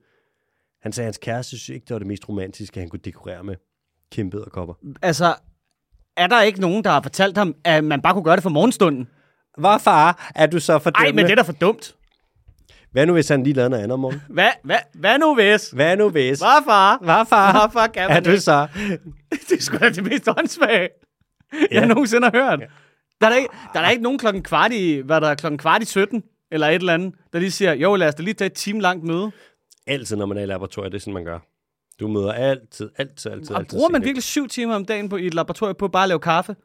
Han 0.82 0.92
sagde, 0.92 1.04
at 1.04 1.06
hans 1.06 1.18
kæreste 1.18 1.58
synes 1.58 1.68
ikke, 1.68 1.84
det 1.84 1.94
var 1.94 1.98
det 1.98 2.06
mest 2.06 2.28
romantiske, 2.28 2.80
han 2.80 2.88
kunne 2.88 3.00
dekorere 3.04 3.44
med 3.44 3.54
kæmpe 4.12 4.44
kopper. 4.52 4.74
Altså, 5.02 5.34
er 6.16 6.26
der 6.26 6.42
ikke 6.42 6.60
nogen, 6.60 6.84
der 6.84 6.90
har 6.90 7.02
fortalt 7.02 7.38
ham, 7.38 7.54
at 7.64 7.84
man 7.84 8.02
bare 8.02 8.14
kunne 8.14 8.24
gøre 8.24 8.36
det 8.36 8.42
for 8.42 8.50
morgenstunden? 8.50 9.08
Hvad 9.58 9.80
far, 9.80 10.32
er 10.34 10.46
du 10.46 10.60
så 10.60 10.78
for 10.78 10.90
Ej, 10.94 11.12
men 11.12 11.24
det 11.24 11.30
er 11.30 11.34
da 11.34 11.42
for 11.42 11.52
dumt. 11.52 11.96
Hvad 12.98 13.06
nu, 13.06 13.12
hvis 13.12 13.28
han 13.28 13.42
lige 13.42 13.54
lavede 13.54 13.70
noget 13.70 13.82
andet 13.82 13.94
om 13.94 14.00
morgenen? 14.00 14.22
Hvad, 14.28 14.50
hvad, 14.64 14.78
hvad 14.94 15.18
nu 15.18 15.34
hvis? 15.34 15.70
Hvad 15.70 15.96
nu 15.96 16.08
hvis? 16.10 16.38
Hvad 16.38 16.64
far? 16.66 16.98
Hvad 16.98 17.26
far? 17.28 17.52
Hvorfor 17.52 17.86
kan 17.86 18.02
Er 18.02 18.08
man 18.14 18.24
du 18.24 18.30
det? 18.30 18.42
så? 18.42 18.66
Det 19.48 19.58
er 19.58 19.62
sgu 19.62 19.76
da 19.78 19.90
det 19.90 20.04
mest 20.04 20.28
åndssvage, 20.28 20.88
jeg 21.70 21.86
nogensinde 21.86 22.24
har 22.24 22.32
hørt. 22.44 22.60
Der 23.20 23.26
er 23.26 23.30
der 23.30 23.36
ikke, 23.36 23.48
der 23.72 23.78
er 23.80 23.84
der 23.84 23.90
ikke 23.90 24.02
nogen 24.02 24.18
klokken 24.18 24.42
kvart 24.42 24.72
i, 24.72 24.96
hvad 25.04 25.20
der 25.20 25.28
er 25.28 25.34
klokken 25.34 25.58
kvart 25.58 25.82
i 25.82 25.84
17, 25.84 26.22
eller 26.50 26.66
et 26.68 26.74
eller 26.74 26.94
andet, 26.94 27.14
der 27.32 27.38
lige 27.38 27.50
siger, 27.50 27.72
jo, 27.72 27.96
lad 27.96 28.08
os 28.08 28.14
da 28.14 28.22
lige 28.22 28.34
tage 28.34 28.46
et 28.46 28.52
time 28.52 28.80
langt 28.80 29.04
møde. 29.04 29.30
Altid, 29.86 30.16
når 30.16 30.26
man 30.26 30.38
er 30.38 30.42
i 30.42 30.46
laboratoriet, 30.46 30.92
det 30.92 30.98
er 30.98 31.00
sådan, 31.00 31.14
man 31.14 31.24
gør. 31.24 31.38
Du 32.00 32.08
møder 32.08 32.32
altid, 32.32 32.90
altid, 32.98 33.30
altid, 33.30 33.54
Og 33.54 33.58
altid. 33.60 33.78
bruger 33.78 33.90
man 33.90 34.04
virkelig 34.04 34.22
syv 34.22 34.48
timer 34.48 34.74
om 34.74 34.84
dagen 34.84 35.08
på, 35.08 35.16
i 35.16 35.26
et 35.26 35.34
laboratorium 35.34 35.76
på 35.78 35.88
bare 35.88 36.02
at 36.02 36.08
lave 36.08 36.20
kaffe? 36.20 36.56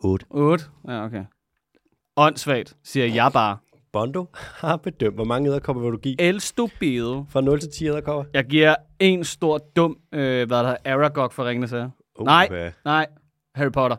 Otte. 0.00 0.26
8? 0.30 0.64
Ja, 0.88 1.04
okay. 1.04 1.24
Åndssvagt, 2.16 2.76
siger 2.84 3.06
jeg 3.06 3.30
bare. 3.32 3.56
Bondo 3.92 4.26
har 4.62 4.76
bedømt, 4.76 5.14
hvor 5.14 5.24
mange 5.24 5.48
æderkopper 5.48 5.82
vil 5.82 5.92
du 5.92 5.96
give? 5.96 6.20
El 6.20 6.40
stupido. 6.40 7.24
Fra 7.30 7.40
0 7.40 7.60
til 7.60 7.70
10 7.70 7.86
æderkopper? 7.86 8.24
Jeg 8.34 8.44
giver 8.44 8.74
en 8.98 9.24
stor 9.24 9.58
dum, 9.76 9.96
øh, 10.12 10.20
hvad 10.20 10.58
der 10.58 10.66
hedder, 10.66 10.94
Aragog 10.94 11.32
for 11.32 11.44
Ringende 11.44 11.68
Sager. 11.68 11.90
Uh, 12.18 12.24
Nej. 12.26 12.48
hvad? 12.48 12.70
Nej, 12.84 13.06
Harry 13.54 13.70
Potter. 13.72 13.96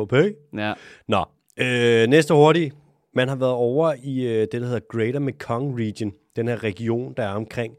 HP? 0.00 0.12
Ja. 0.58 0.72
Nå, 1.08 1.24
øh, 1.56 2.08
næste 2.08 2.34
hurtige. 2.34 2.72
Man 3.14 3.28
har 3.28 3.36
været 3.36 3.52
over 3.52 3.94
i 4.02 4.26
øh, 4.26 4.40
det, 4.40 4.52
der 4.52 4.66
hedder 4.66 4.80
Greater 4.92 5.18
Mekong 5.20 5.78
Region, 5.78 6.12
den 6.36 6.48
her 6.48 6.62
region, 6.62 7.14
der 7.16 7.22
er 7.22 7.34
omkring. 7.34 7.74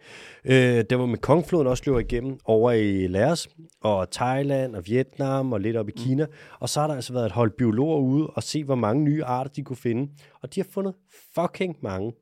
Øh, 0.45 0.83
der 0.89 0.95
hvor 0.95 1.05
Mekongfloden 1.05 1.67
også 1.67 1.83
løber 1.85 1.99
igennem 1.99 2.39
over 2.45 2.71
i 2.71 3.07
Laos 3.07 3.49
og 3.81 4.11
Thailand 4.11 4.75
og 4.75 4.83
Vietnam 4.85 5.53
og 5.53 5.61
lidt 5.61 5.77
op 5.77 5.89
i 5.89 5.91
Kina. 5.91 6.25
Og 6.59 6.69
så 6.69 6.79
har 6.79 6.87
der 6.87 6.95
altså 6.95 7.13
været 7.13 7.25
et 7.25 7.31
hold 7.31 7.51
biologer 7.57 7.97
ude 7.97 8.27
og 8.27 8.43
se, 8.43 8.63
hvor 8.63 8.75
mange 8.75 9.03
nye 9.03 9.23
arter 9.23 9.51
de 9.51 9.63
kunne 9.63 9.77
finde. 9.77 10.11
Og 10.41 10.55
de 10.55 10.59
har 10.61 10.67
fundet 10.71 10.93
fucking 11.35 11.77
mange. 11.81 12.13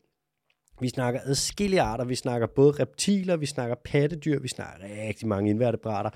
Vi 0.82 0.90
snakker 0.90 1.20
adskillige 1.24 1.82
arter. 1.82 2.06
Vi 2.06 2.16
snakker 2.16 2.48
både 2.48 2.72
reptiler, 2.72 3.38
vi 3.38 3.46
snakker 3.46 3.76
pattedyr, 3.86 4.40
vi 4.40 4.48
snakker 4.48 5.08
rigtig 5.08 5.28
mange 5.28 5.50
invertebrater. 5.50 6.10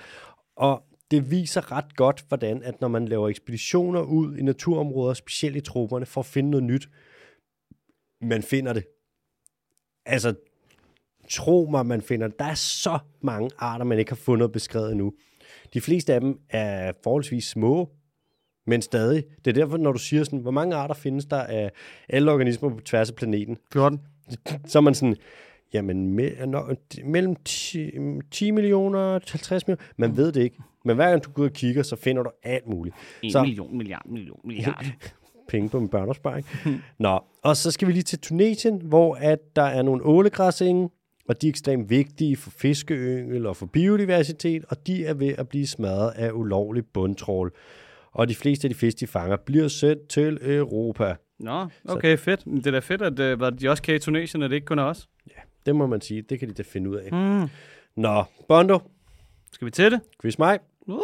Og 0.55 0.83
det 1.11 1.31
viser 1.31 1.71
ret 1.71 1.95
godt, 1.95 2.25
hvordan 2.27 2.63
at 2.63 2.81
når 2.81 2.87
man 2.87 3.07
laver 3.07 3.29
ekspeditioner 3.29 4.01
ud 4.01 4.37
i 4.37 4.41
naturområder, 4.41 5.13
specielt 5.13 5.55
i 5.55 5.61
trupperne, 5.61 6.05
for 6.05 6.21
at 6.21 6.25
finde 6.25 6.49
noget 6.49 6.63
nyt, 6.63 6.89
man 8.21 8.43
finder 8.43 8.73
det. 8.73 8.83
Altså, 10.05 10.33
tro 11.29 11.67
mig, 11.71 11.85
man 11.85 12.01
finder. 12.01 12.27
Der 12.27 12.45
er 12.45 12.53
så 12.53 12.99
mange 13.21 13.49
arter, 13.57 13.85
man 13.85 13.99
ikke 13.99 14.11
har 14.11 14.15
fundet 14.15 14.45
og 14.45 14.51
beskrevet 14.51 14.91
endnu. 14.91 15.13
De 15.73 15.81
fleste 15.81 16.13
af 16.13 16.21
dem 16.21 16.39
er 16.49 16.91
forholdsvis 17.03 17.43
små, 17.47 17.89
men 18.67 18.81
stadig. 18.81 19.23
Det 19.45 19.57
er 19.57 19.61
derfor, 19.63 19.77
når 19.77 19.91
du 19.91 19.99
siger 19.99 20.23
sådan, 20.23 20.39
hvor 20.39 20.51
mange 20.51 20.75
arter 20.75 20.95
findes 20.95 21.25
der 21.25 21.43
af 21.43 21.71
alle 22.09 22.31
organismer 22.31 22.69
på 22.69 22.79
tværs 22.81 23.09
af 23.09 23.15
planeten, 23.15 23.57
14. 23.73 23.99
så 24.67 24.77
er 24.79 24.81
man 24.81 24.95
sådan, 24.95 25.15
jamen 25.73 26.09
me, 26.15 26.45
no, 26.45 26.61
mellem 27.05 27.35
10, 27.35 27.91
10 28.31 28.51
millioner 28.51 28.99
og 28.99 29.21
50 29.31 29.67
millioner. 29.67 29.83
Man 29.97 30.17
ved 30.17 30.31
det 30.31 30.41
ikke. 30.43 30.57
Men 30.85 30.95
hver 30.95 31.09
gang 31.09 31.23
du 31.25 31.31
går 31.31 31.43
ud 31.43 31.47
og 31.47 31.53
kigger, 31.53 31.83
så 31.83 31.95
finder 31.95 32.23
du 32.23 32.29
alt 32.43 32.67
muligt. 32.67 32.95
1 33.23 33.31
Så- 33.31 33.41
million, 33.41 33.77
milliard, 33.77 34.05
million, 34.05 34.39
milliard. 34.43 34.85
Penge 35.47 35.69
på 35.69 35.79
min 35.79 35.89
børneopsparing. 35.89 36.45
Nå, 36.99 37.19
og 37.43 37.57
så 37.57 37.71
skal 37.71 37.87
vi 37.87 37.93
lige 37.93 38.03
til 38.03 38.19
Tunesien, 38.19 38.81
hvor 38.83 39.15
at 39.15 39.39
der 39.55 39.61
er 39.61 39.81
nogle 39.81 40.05
ålegræsenge, 40.05 40.89
og 41.29 41.41
de 41.41 41.47
er 41.47 41.49
ekstremt 41.49 41.89
vigtige 41.89 42.37
for 42.37 42.49
fiskeyngel 42.51 43.45
og 43.45 43.57
for 43.57 43.65
biodiversitet, 43.65 44.65
og 44.69 44.87
de 44.87 45.05
er 45.05 45.13
ved 45.13 45.33
at 45.37 45.49
blive 45.49 45.67
smadret 45.67 46.11
af 46.15 46.31
ulovlig 46.31 46.83
bundtrål. 46.93 47.53
Og 48.11 48.29
de 48.29 48.35
fleste 48.35 48.65
af 48.65 48.69
de 48.69 48.75
fisk, 48.75 48.99
de 48.99 49.07
fanger, 49.07 49.37
bliver 49.37 49.67
sendt 49.67 50.07
til 50.07 50.39
Europa. 50.41 51.15
Nå, 51.39 51.67
okay, 51.85 52.17
fedt. 52.17 52.47
Men 52.47 52.57
Det 52.57 52.67
er 52.67 52.71
da 52.71 52.79
fedt, 52.79 53.01
at 53.01 53.19
øh, 53.19 53.37
hvad, 53.37 53.51
de 53.51 53.69
også 53.69 53.83
kan 53.83 53.95
i 53.95 53.99
Tunesien, 53.99 54.43
og 54.43 54.49
det 54.49 54.55
ikke 54.55 54.65
kun 54.65 54.79
er 54.79 54.83
os. 54.83 55.07
Det 55.65 55.75
må 55.75 55.87
man 55.87 56.01
sige, 56.01 56.21
det 56.21 56.39
kan 56.39 56.49
de 56.49 56.53
da 56.53 56.63
finde 56.63 56.89
ud 56.89 56.95
af. 56.95 57.11
Mm. 57.11 57.49
Nå, 57.95 58.23
Bondo, 58.47 58.79
Skal 59.51 59.65
vi 59.65 59.71
til 59.71 59.91
det? 59.91 59.99
quiz 60.21 60.37
mig. 60.37 60.59
Uh. 60.87 60.99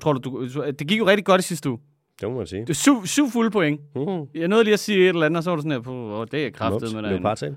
Tror 0.00 0.12
du, 0.12 0.30
du, 0.30 0.64
det 0.78 0.88
gik 0.88 0.98
jo 0.98 1.06
rigtig 1.06 1.24
godt 1.24 1.40
i 1.40 1.44
sidste 1.44 1.70
uge. 1.70 1.78
Det 2.20 2.30
må 2.30 2.36
man 2.36 2.46
sige. 2.46 2.60
Det 2.60 2.70
er 2.70 2.74
syv, 2.74 3.06
syv 3.06 3.30
fulde 3.30 3.50
point. 3.50 3.80
Mm. 3.94 4.26
Jeg 4.34 4.48
nåede 4.48 4.64
lige 4.64 4.74
at 4.74 4.80
sige 4.80 4.98
et 4.98 5.08
eller 5.08 5.26
andet, 5.26 5.36
og 5.36 5.42
så 5.44 5.50
var 5.50 5.56
du 5.56 5.62
sådan 5.62 5.72
her 5.72 5.80
på, 5.80 5.92
åh, 5.92 6.26
det 6.30 6.46
er 6.46 6.50
kraftet 6.50 6.94
med 6.94 7.02
dig. 7.02 7.10
Leopardtal. 7.10 7.56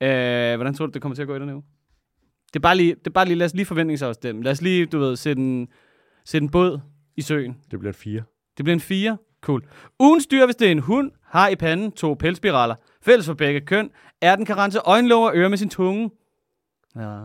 Øh, 0.00 0.56
hvordan 0.56 0.74
tror 0.74 0.86
du, 0.86 0.92
det 0.92 1.02
kommer 1.02 1.14
til 1.14 1.22
at 1.22 1.28
gå 1.28 1.36
i 1.36 1.38
den 1.38 1.48
her 1.48 1.54
uge? 1.54 1.64
Det 2.46 2.56
er 2.56 2.60
bare 2.60 2.76
lige, 2.76 2.94
det 2.94 3.06
er 3.06 3.10
bare 3.10 3.24
lige 3.24 3.36
lad 3.36 3.46
os 3.46 3.54
lige 3.54 3.66
forventningsafstemme. 3.66 4.42
Lad 4.42 4.52
os 4.52 4.62
lige, 4.62 4.86
du 4.86 4.98
ved, 4.98 5.16
sætte 5.16 5.42
en, 5.42 5.68
sætte 6.24 6.44
en 6.44 6.50
båd 6.50 6.80
i 7.16 7.22
søen. 7.22 7.56
Det 7.70 7.78
bliver 7.78 7.90
et 7.92 7.96
fire. 7.96 8.22
Det 8.56 8.64
bliver 8.64 8.74
en 8.74 8.80
4. 8.80 9.16
Cool. 9.40 9.62
Ugens 10.00 10.26
dyr, 10.26 10.44
hvis 10.44 10.56
det 10.56 10.68
er 10.68 10.72
en 10.72 10.78
hund, 10.78 11.10
har 11.24 11.48
i 11.48 11.56
panden 11.56 11.92
to 11.92 12.14
pelsspiraler. 12.14 12.74
Fælles 13.02 13.26
for 13.26 13.34
begge 13.34 13.60
køn, 13.60 13.90
er 14.20 14.36
den 14.36 14.44
kan 14.44 14.56
rense 14.56 14.78
øjenlåg 14.78 15.24
og 15.24 15.36
ører 15.36 15.48
med 15.48 15.58
sin 15.58 15.68
tunge. 15.68 16.10
Ja. 16.96 17.20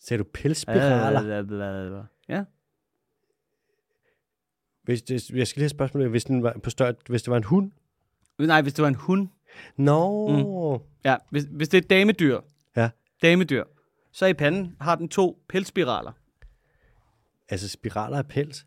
Sagde 0.00 0.22
du 0.22 0.28
pelsspiraler? 0.34 1.20
Spiraler. 1.20 2.04
Ja. 2.28 2.44
Hvis 4.82 5.02
det, 5.02 5.30
jeg 5.30 5.46
skal 5.46 5.60
lige 5.60 5.64
have 5.64 5.68
spørgsmålet. 5.68 6.10
Hvis, 6.10 6.24
den 6.24 6.42
var 6.42 6.56
på 6.62 6.70
større, 6.70 6.94
hvis 7.08 7.22
det 7.22 7.30
var 7.30 7.36
en 7.36 7.44
hund? 7.44 7.72
Nej, 8.38 8.62
hvis 8.62 8.72
det 8.72 8.82
var 8.82 8.88
en 8.88 8.94
hund. 8.94 9.28
Nå. 9.76 10.28
Mm. 10.78 10.84
Ja, 11.04 11.16
hvis, 11.30 11.44
hvis 11.50 11.68
det 11.68 11.78
er 11.78 11.82
et 11.82 11.90
damedyr. 11.90 12.40
Ja. 12.76 12.90
Damedyr. 13.22 13.64
Så 14.12 14.26
i 14.26 14.32
panden 14.34 14.76
har 14.80 14.94
den 14.94 15.08
to 15.08 15.42
pelsspiraler. 15.48 16.12
Altså 17.48 17.68
spiraler 17.68 18.18
af 18.18 18.26
pels? 18.26 18.66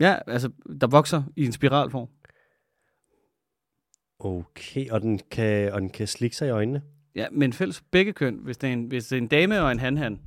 Ja, 0.00 0.16
altså, 0.26 0.50
der 0.80 0.86
vokser 0.86 1.22
i 1.36 1.46
en 1.46 1.52
spiralform. 1.52 2.08
Okay, 4.18 4.90
og 4.90 5.00
den 5.02 5.20
kan, 5.30 5.72
og 5.72 5.80
den 5.80 5.90
kan 5.90 6.08
slikke 6.08 6.36
sig 6.36 6.48
i 6.48 6.50
øjnene? 6.50 6.82
Ja, 7.14 7.26
men 7.32 7.52
fælles 7.52 7.82
begge 7.90 8.12
køn. 8.12 8.38
Hvis 8.42 8.56
det 8.56 8.68
er 8.68 8.72
en, 8.72 8.84
hvis 8.84 9.06
det 9.06 9.16
er 9.16 9.20
en 9.22 9.28
dame 9.28 9.62
og 9.62 9.72
en 9.72 9.78
hanhan, 9.78 10.20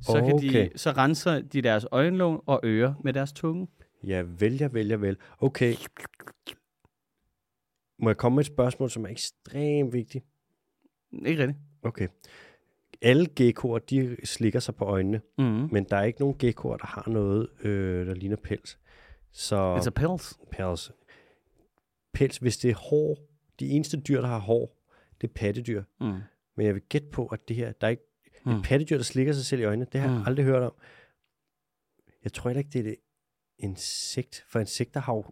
så, 0.00 0.12
kan 0.12 0.38
de, 0.38 0.48
Okay. 0.48 0.68
så 0.76 0.90
renser 0.90 1.40
de 1.40 1.62
deres 1.62 1.86
øjenlåg 1.90 2.44
og 2.46 2.60
ører 2.64 2.94
med 3.04 3.12
deres 3.12 3.32
tunge. 3.32 3.68
Ja, 4.04 4.24
vel, 4.38 4.56
ja, 4.56 4.68
vel, 4.72 4.88
ja, 4.88 4.94
vel. 4.96 5.16
Okay. 5.38 5.74
Må 7.98 8.08
jeg 8.10 8.16
komme 8.16 8.36
med 8.36 8.42
et 8.44 8.46
spørgsmål, 8.52 8.90
som 8.90 9.04
er 9.04 9.08
ekstremt 9.08 9.92
vigtigt? 9.92 10.24
Ikke 11.26 11.42
rigtigt. 11.42 11.58
Okay. 11.82 12.08
Alle 13.02 13.26
geckoer, 13.36 13.78
de 13.78 14.16
slikker 14.24 14.60
sig 14.60 14.74
på 14.76 14.84
øjnene, 14.84 15.20
Mm-hmm. 15.38 15.68
men 15.72 15.84
der 15.84 15.96
er 15.96 16.02
ikke 16.04 16.20
nogen 16.20 16.38
geckoer, 16.38 16.76
der 16.76 16.86
har 16.86 17.10
noget, 17.10 17.48
øh, 17.64 18.06
der 18.06 18.14
ligner 18.14 18.36
pels. 18.36 18.78
Så 19.30 19.76
It's 19.76 19.86
a 19.86 19.90
pels. 19.90 20.38
pels. 20.50 20.92
Pels, 22.12 22.38
hvis 22.38 22.56
det 22.58 22.70
er 22.70 22.74
hår, 22.74 23.18
de 23.60 23.68
eneste 23.68 24.00
dyr, 24.00 24.20
der 24.20 24.28
har 24.28 24.38
hår, 24.38 24.76
det 25.20 25.28
er 25.28 25.32
pattedyr. 25.34 25.82
Mm. 26.00 26.06
Men 26.56 26.66
jeg 26.66 26.74
vil 26.74 26.82
gætte 26.88 27.08
på, 27.12 27.26
at 27.26 27.48
det 27.48 27.56
her, 27.56 27.72
der 27.72 27.86
er 27.86 27.90
ikke 27.90 28.02
Mm. 28.46 28.52
et 28.52 28.62
pattedyr, 28.64 28.96
der 28.96 29.04
slikker 29.04 29.32
sig 29.32 29.44
selv 29.44 29.60
i 29.60 29.64
øjnene. 29.64 29.86
Det 29.92 30.00
har 30.00 30.08
jeg 30.08 30.18
Mm. 30.18 30.24
aldrig 30.26 30.44
hørt 30.44 30.62
om. 30.62 30.72
Jeg 32.24 32.32
tror 32.32 32.50
heller 32.50 32.58
ikke, 32.58 32.70
det 32.70 32.86
er 32.86 32.90
et 32.92 32.96
insekt, 33.58 34.44
for 34.48 34.60
insekter 34.60 35.00
har 35.00 35.14
jo 35.14 35.24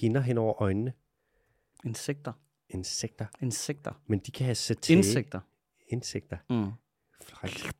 hinder 0.00 0.20
hen 0.20 0.38
over 0.38 0.62
øjnene. 0.62 0.92
Insekter. 1.84 2.32
Insekter. 2.70 3.26
Insekter. 3.42 3.92
Men 4.06 4.18
de 4.18 4.30
kan 4.30 4.44
have 4.44 4.56
saté. 4.56 4.92
Insekter. 4.92 5.40
Insekter. 5.88 6.36
Mm. 6.50 6.70
Frækt. 7.22 7.70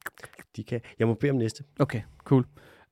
De 0.57 0.65
kan. 0.65 0.81
Jeg 0.99 1.07
må 1.07 1.15
bede 1.15 1.31
om 1.31 1.37
næste. 1.37 1.65
Okay, 1.79 2.03
cool. 2.19 2.47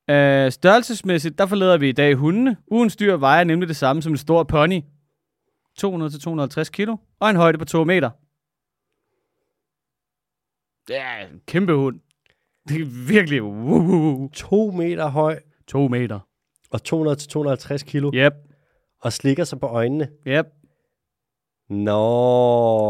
Uh, 0.09 0.53
størrelsesmæssigt, 0.53 1.39
der 1.39 1.47
forlader 1.47 1.79
vi 1.79 1.89
i 1.89 1.93
dag 1.93 2.15
hundene. 2.15 2.57
Ugens 2.67 2.97
dyr 2.97 3.17
vejer 3.17 3.45
nemlig 3.45 3.69
det 3.69 3.77
samme 3.77 4.03
som 4.03 4.13
en 4.13 4.17
stor 4.17 4.43
pony. 4.43 4.81
200-250 5.85 6.71
kilo, 6.71 6.97
og 7.21 7.31
en 7.31 7.37
højde 7.37 7.59
på 7.59 7.65
2 7.65 7.85
meter. 7.85 8.11
Det 10.89 10.97
er 10.97 11.27
en 11.27 11.41
kæmpe 11.47 11.75
hund. 11.75 12.01
Det 12.69 12.81
er 12.81 13.09
virkelig 13.09 13.43
uh, 13.43 14.31
To 14.31 14.71
meter 14.71 15.09
høj 15.09 15.41
2 15.67 15.89
meter. 15.89 16.21
Og 16.75 16.81
200-250 16.89 17.77
kilo. 17.85 18.11
Yep, 18.14 18.33
Og 19.01 19.12
slikker 19.12 19.45
sig 19.45 19.61
på 19.61 19.66
øjnene. 19.66 20.09
yep. 20.27 20.47
Nå. 21.68 21.99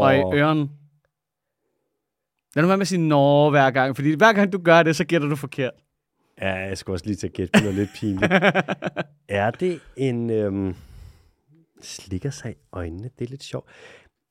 Og 0.01 0.15
i 0.15 0.19
øren. 0.19 0.71
Lad 2.55 2.63
nu 2.63 2.67
være 2.67 2.77
med 2.77 2.81
at 2.81 2.87
sige 2.87 3.07
nå 3.07 3.49
hver 3.49 3.71
gang, 3.71 3.95
fordi 3.95 4.13
hver 4.15 4.33
gang 4.33 4.53
du 4.53 4.57
gør 4.57 4.83
det, 4.83 4.95
så 4.95 5.05
gætter 5.05 5.27
du 5.27 5.35
forkert. 5.35 5.73
Ja, 6.41 6.51
jeg 6.53 6.77
skulle 6.77 6.95
også 6.95 7.05
lige 7.05 7.15
til 7.15 7.27
at 7.27 7.33
gætte 7.33 7.51
på 7.53 7.59
noget 7.59 7.75
lidt 7.75 7.89
pinligt. 7.95 8.31
er 9.27 9.51
det 9.51 9.79
en... 9.97 10.29
Øhm, 10.29 10.75
slikker 11.81 12.29
sig 12.29 12.51
i 12.51 12.55
øjnene? 12.71 13.09
Det 13.19 13.25
er 13.25 13.29
lidt 13.29 13.43
sjovt. 13.43 13.69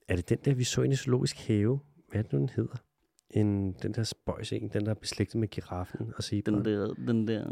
Er 0.08 0.16
det 0.16 0.28
den 0.28 0.38
der, 0.44 0.54
vi 0.54 0.64
så 0.64 0.82
i 0.82 0.96
zoologisk 0.96 1.46
have? 1.46 1.80
Hvad 2.10 2.18
er 2.18 2.22
det 2.22 2.32
nu, 2.32 2.38
den 2.38 2.50
hedder? 2.56 2.76
En, 3.34 3.72
den 3.72 3.92
der 3.94 4.02
spøjs 4.02 4.52
en, 4.52 4.68
den 4.72 4.84
der 4.84 4.90
er 4.90 4.94
beslægtet 4.94 5.40
med 5.40 5.48
giraffen 5.48 6.12
og 6.16 6.22
zebra. 6.24 6.52
Den 6.52 6.64
der, 6.64 6.94
den 6.94 7.28
der. 7.28 7.44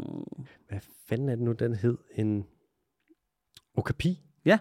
Hvad 0.69 0.79
fanden 1.09 1.29
er 1.29 1.35
det 1.35 1.43
nu, 1.43 1.51
den 1.51 1.75
hed? 1.75 1.97
En 2.15 2.45
okapi? 3.77 4.19
Ja. 4.45 4.59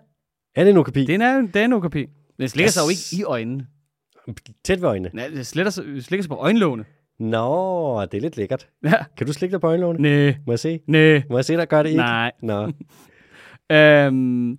Er 0.55 0.65
det 0.65 0.71
en 0.71 0.77
okapi? 0.77 1.05
Det 1.05 1.15
er 1.23 1.39
en, 1.39 1.47
det 1.47 1.57
er 1.57 1.65
en 1.65 1.73
okapi. 1.73 2.07
Den 2.41 2.49
slikker 2.49 2.71
sig 2.71 2.83
jo 2.83 2.91
Yes. 2.91 3.13
ikke 3.13 3.21
i 3.23 3.25
øjnene. 3.25 3.67
Tæt 4.65 4.81
ved 4.83 4.89
øjnene. 4.89 5.11
Nej, 5.15 5.29
det 5.29 5.47
slikker 5.47 5.71
sig, 5.71 5.85
slikker 6.05 6.23
sig 6.23 6.29
på 6.29 6.37
øjenlågene. 6.37 6.85
Nå, 7.19 8.05
det 8.05 8.15
er 8.15 8.21
lidt 8.21 8.37
lækkert. 8.37 8.69
Ja. 8.85 9.05
Kan 9.17 9.27
du 9.27 9.33
slikke 9.33 9.53
dig 9.53 9.61
på 9.61 9.67
øjenlågene? 9.67 10.03
Næ, 10.03 10.33
Må 10.47 10.53
jeg 10.53 10.59
se? 10.59 10.81
næ, 10.87 11.21
Må 11.31 11.39
jeg 11.39 11.45
se 11.45 11.57
dig 11.57 11.69
gøre 11.69 11.83
det 11.83 11.89
ikke? 11.89 11.97
nej. 12.01 12.33
Nå. 12.43 12.73
Øhm, 13.73 14.59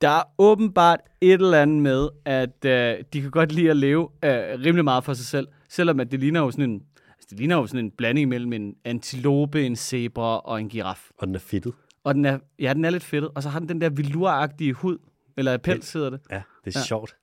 der 0.00 0.08
er 0.08 0.22
åbenbart 0.38 1.00
et 1.20 1.32
eller 1.32 1.62
andet 1.62 1.82
med, 1.82 2.08
at 2.24 2.64
øh, 2.64 3.04
de 3.12 3.20
kan 3.20 3.30
godt 3.30 3.52
lide 3.52 3.70
at 3.70 3.76
leve 3.76 4.08
øh, 4.24 4.30
rimelig 4.64 4.84
meget 4.84 5.04
for 5.04 5.14
sig 5.14 5.26
selv. 5.26 5.48
Selvom 5.76 6.00
at 6.00 6.10
det 6.12 6.20
ligner 6.20 6.40
jo 6.40 6.50
sådan 6.50 6.70
en, 6.70 6.82
altså 7.10 7.26
det 7.30 7.38
ligner 7.38 7.56
jo 7.56 7.66
sådan 7.66 7.84
en 7.84 7.90
blanding 7.90 8.28
mellem 8.28 8.52
en 8.52 8.74
antilope, 8.84 9.66
en 9.66 9.76
zebra 9.76 10.38
og 10.38 10.60
en 10.60 10.68
giraf. 10.68 11.10
Og 11.18 11.26
den 11.26 11.34
er 11.34 11.38
fedtet. 11.38 11.72
Og 12.04 12.14
den 12.14 12.24
er, 12.24 12.38
ja, 12.58 12.72
den 12.74 12.84
er 12.84 12.90
lidt 12.90 13.02
fedtet. 13.04 13.30
Og 13.34 13.42
så 13.42 13.48
har 13.48 13.58
den 13.58 13.68
den 13.68 13.80
der 13.80 13.90
veluragtige 13.90 14.72
hud, 14.72 14.98
eller 15.36 15.56
pels 15.56 15.92
hedder 15.92 16.10
det. 16.10 16.20
Ja, 16.30 16.42
det 16.64 16.76
er 16.76 16.80
Ja. 16.80 16.84
sjovt. 16.86 17.16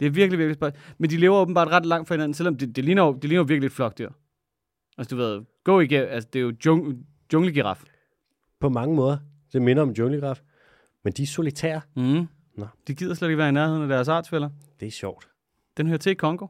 Det 0.00 0.06
er 0.06 0.10
virkelig, 0.10 0.38
virkelig 0.38 0.54
spøjt. 0.54 0.76
Men 0.98 1.10
de 1.10 1.16
lever 1.16 1.36
åbenbart 1.36 1.68
ret 1.68 1.86
langt 1.86 2.08
fra 2.08 2.14
hinanden, 2.14 2.34
selvom 2.34 2.56
det, 2.56 2.76
det, 2.76 2.84
ligner, 2.84 3.02
jo, 3.04 3.12
det 3.14 3.24
ligner 3.24 3.36
jo 3.36 3.42
virkelig 3.48 3.66
et 3.66 3.72
flokdyr. 3.72 4.10
Altså 4.98 5.16
du 5.16 5.22
ved, 5.22 5.42
gå 5.64 5.80
igen, 5.80 6.02
altså 6.02 6.28
det 6.32 6.38
er 6.38 6.42
jo 6.42 6.52
jung, 6.66 7.06
junglegiraf. 7.32 7.82
På 8.60 8.68
mange 8.68 8.94
måder. 8.96 9.18
Det 9.52 9.62
minder 9.62 9.82
om 9.82 9.90
junglgraf. 9.90 10.40
Men 11.04 11.12
de 11.12 11.22
er 11.22 11.26
solitære. 11.26 11.80
Mm. 11.96 12.26
Nå. 12.56 12.66
De 12.88 12.94
gider 12.94 13.14
slet 13.14 13.28
ikke 13.28 13.38
være 13.38 13.48
i 13.48 13.52
nærheden 13.52 13.82
af 13.82 13.88
deres 13.88 14.08
artsfælder. 14.08 14.50
Det 14.80 14.86
er 14.88 14.90
sjovt. 14.92 15.28
Den 15.76 15.86
hører 15.86 15.98
til 15.98 16.10
i 16.12 16.14
Kongo. 16.14 16.46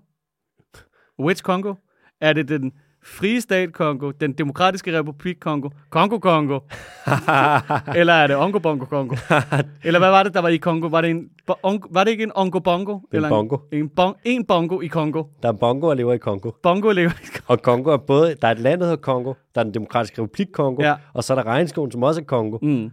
Which 1.21 1.43
Kongo? 1.43 1.75
Er 2.21 2.33
det 2.33 2.49
den 2.49 2.73
Frie 3.05 3.41
Stat 3.41 3.73
Kongo, 3.73 4.11
Den 4.11 4.33
Demokratiske 4.33 4.99
Republik 4.99 5.37
Kongo, 5.41 5.69
Kongo 5.91 6.19
Kongo, 6.19 6.59
eller 8.01 8.13
er 8.13 8.27
det 8.27 8.37
Ongo 8.37 8.59
Bongo 8.59 8.85
Kongo? 8.85 9.17
eller 9.85 9.99
hvad 9.99 10.11
var 10.11 10.23
det, 10.23 10.35
der 10.35 10.41
var 10.41 10.49
i 10.49 10.57
Kongo? 10.57 10.87
Var 10.87 11.01
det, 11.01 11.11
en, 11.11 11.29
on, 11.63 11.83
var 11.91 12.05
det 12.05 12.11
ikke 12.11 12.23
en 12.23 12.33
Ongo 12.35 12.59
Bongo? 12.59 13.01
eller 13.13 13.29
bongo. 13.29 13.57
En, 13.73 13.79
en, 13.79 13.89
bon, 13.89 14.15
en 14.25 14.45
bongo 14.45 14.81
i 14.81 14.87
Kongo. 14.87 15.23
Der 15.43 15.49
er 15.49 15.53
bongo, 15.53 15.89
der 15.89 15.95
lever 15.95 16.13
i 16.13 16.19
Kongo. 16.19 16.51
Bongo 16.63 16.91
lever 16.93 17.11
i 17.11 17.27
Kongo. 17.27 17.53
Og 17.53 17.63
Kongo 17.63 17.91
er 17.91 17.97
både, 17.97 18.35
der 18.43 18.49
er 18.49 18.53
et 18.53 18.59
land, 18.59 18.81
der 18.81 18.87
hedder 18.87 19.03
Kongo, 19.03 19.35
der 19.55 19.61
er 19.61 19.65
den 19.65 19.75
demokratiske 19.75 20.23
republik 20.23 20.47
Kongo, 20.53 20.83
Ja. 20.83 20.95
og 21.15 21.25
så 21.25 21.33
er 21.33 21.43
der 21.43 21.47
regnskoven, 21.47 21.93
som 21.93 22.03
også 22.03 22.21
er 22.21 22.25
Kongo. 22.25 22.59
Mm. 22.63 22.91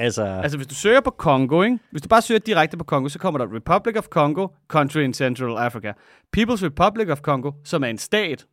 Altså, 0.00 0.24
Altså, 0.24 0.58
hvis 0.58 0.66
du 0.66 0.74
søger 0.74 1.00
på 1.00 1.10
Kongo, 1.10 1.62
ikke? 1.62 1.78
Hvis 1.90 2.02
du 2.02 2.08
bare 2.08 2.22
søger 2.22 2.38
direkte 2.38 2.76
på 2.76 2.84
Kongo, 2.84 3.08
så 3.08 3.18
kommer 3.18 3.38
der 3.38 3.54
Republic 3.54 3.96
of 3.96 4.04
Congo, 4.06 4.48
country 4.68 5.00
in 5.00 5.14
Central 5.14 5.56
Africa. 5.58 5.92
People's 6.36 6.64
Republic 6.64 7.08
of 7.08 7.20
Congo, 7.20 7.52
som 7.64 7.84
er 7.84 7.88
en 7.88 7.98
stat. 7.98 8.46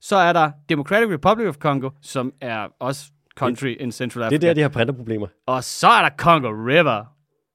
Så 0.00 0.16
er 0.16 0.32
der 0.32 0.50
Democratic 0.68 1.08
Republic 1.10 1.46
of 1.48 1.54
Congo, 1.56 1.90
som 2.00 2.32
er 2.40 2.68
også 2.78 3.10
country 3.36 3.76
in 3.80 3.92
Central 3.92 4.20
det 4.20 4.26
Africa. 4.26 4.46
er 4.46 4.50
der, 4.50 4.54
de 4.54 4.60
har 4.60 4.68
printerproblemer. 4.68 5.26
Og 5.46 5.64
så 5.64 5.88
er 5.88 6.02
der 6.02 6.16
Congo 6.16 6.48
River. 6.48 7.04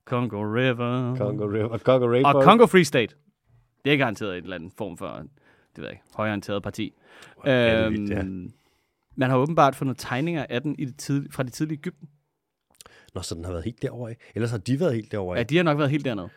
Congo 0.06 0.42
River. 0.42 1.16
Congo 1.16 1.46
River 1.46 1.70
og 1.70 1.80
Congo 1.80 2.08
Rainbow. 2.08 2.32
Og 2.34 2.44
Congo 2.44 2.66
Free 2.66 2.84
State. 2.84 3.16
Det 3.86 3.94
er 3.94 3.98
garanteret 3.98 4.38
et 4.38 4.44
eller 4.44 4.56
andet 4.56 4.74
form 4.78 4.98
for, 4.98 5.08
det 5.08 5.28
ved 5.78 5.84
jeg 5.84 5.92
ikke, 5.92 6.04
højorienteret 6.16 6.64
parti. 6.64 6.94
er 7.44 7.84
det 7.84 7.92
vildt, 7.92 8.10
ja. 8.10 8.20
Øhm, 8.20 8.52
man 9.16 9.30
har 9.30 9.38
åbenbart 9.38 9.76
fundet 9.76 9.98
tegninger 9.98 10.46
af 10.50 10.62
den 10.62 10.76
i 10.80 10.86
det 10.86 10.98
tid, 10.98 11.30
fra 11.32 11.44
det 11.44 11.54
tidlige 11.54 11.80
Egypten. 11.80 12.08
Nå, 13.16 13.22
så 13.22 13.36
den 13.36 13.46
har 13.46 13.52
været 13.52 13.64
helt 13.66 13.82
derovre 13.82 14.10
af. 14.10 14.18
Ellers 14.36 14.52
har 14.52 14.58
de 14.58 14.80
været 14.80 14.94
helt 14.96 15.12
derovre 15.12 15.38
Ja, 15.38 15.44
de 15.44 15.58
har 15.58 15.64
nok 15.64 15.78
været 15.78 15.90
helt 15.92 16.06
dernede. 16.06 16.30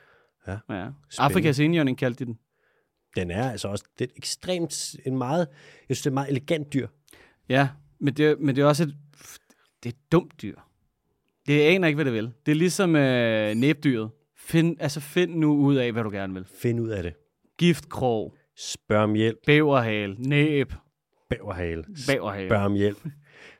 Ja. 0.46 0.58
ja. 0.70 0.88
Afrikas 1.18 1.58
indjørning 1.58 1.98
kaldte 1.98 2.24
de 2.24 2.28
den. 2.30 2.38
Den 3.16 3.30
er 3.30 3.50
altså 3.50 3.68
også 3.68 3.84
det 3.98 4.04
er 4.04 4.12
ekstremt, 4.16 4.96
en 5.06 5.18
meget, 5.18 5.48
jeg 5.88 5.96
synes, 5.96 6.00
det 6.02 6.06
er 6.06 6.10
et 6.10 6.14
meget 6.14 6.30
elegant 6.30 6.72
dyr. 6.72 6.88
Ja, 7.48 7.68
men 7.98 8.14
det, 8.14 8.40
men 8.40 8.56
det 8.56 8.62
er 8.62 8.66
også 8.66 8.82
et, 8.82 8.96
det 9.82 9.88
er 9.88 9.94
et 9.94 10.12
dumt 10.12 10.42
dyr. 10.42 10.56
Det 11.46 11.60
aner 11.60 11.88
ikke, 11.88 11.96
hvad 11.96 12.04
det 12.04 12.12
vil. 12.12 12.32
Det 12.46 12.52
er 12.52 12.56
ligesom 12.56 12.96
øh, 12.96 13.54
næbdyret. 13.54 14.10
Find, 14.36 14.76
altså 14.80 15.00
find 15.00 15.34
nu 15.34 15.56
ud 15.56 15.74
af, 15.74 15.92
hvad 15.92 16.04
du 16.04 16.10
gerne 16.10 16.34
vil. 16.34 16.44
Find 16.62 16.80
ud 16.80 16.88
af 16.88 17.02
det. 17.02 17.14
Giftkrog, 17.58 18.34
Spørg 18.56 18.98
om 19.04 19.14
hjælp. 19.14 19.38
bæverhale, 19.46 20.14
næb, 20.18 20.72
Bæverhale. 21.30 21.84
bæverhale. 22.08 22.48
Spørg 22.48 22.60
om 22.64 22.74
hjælp. 22.74 22.98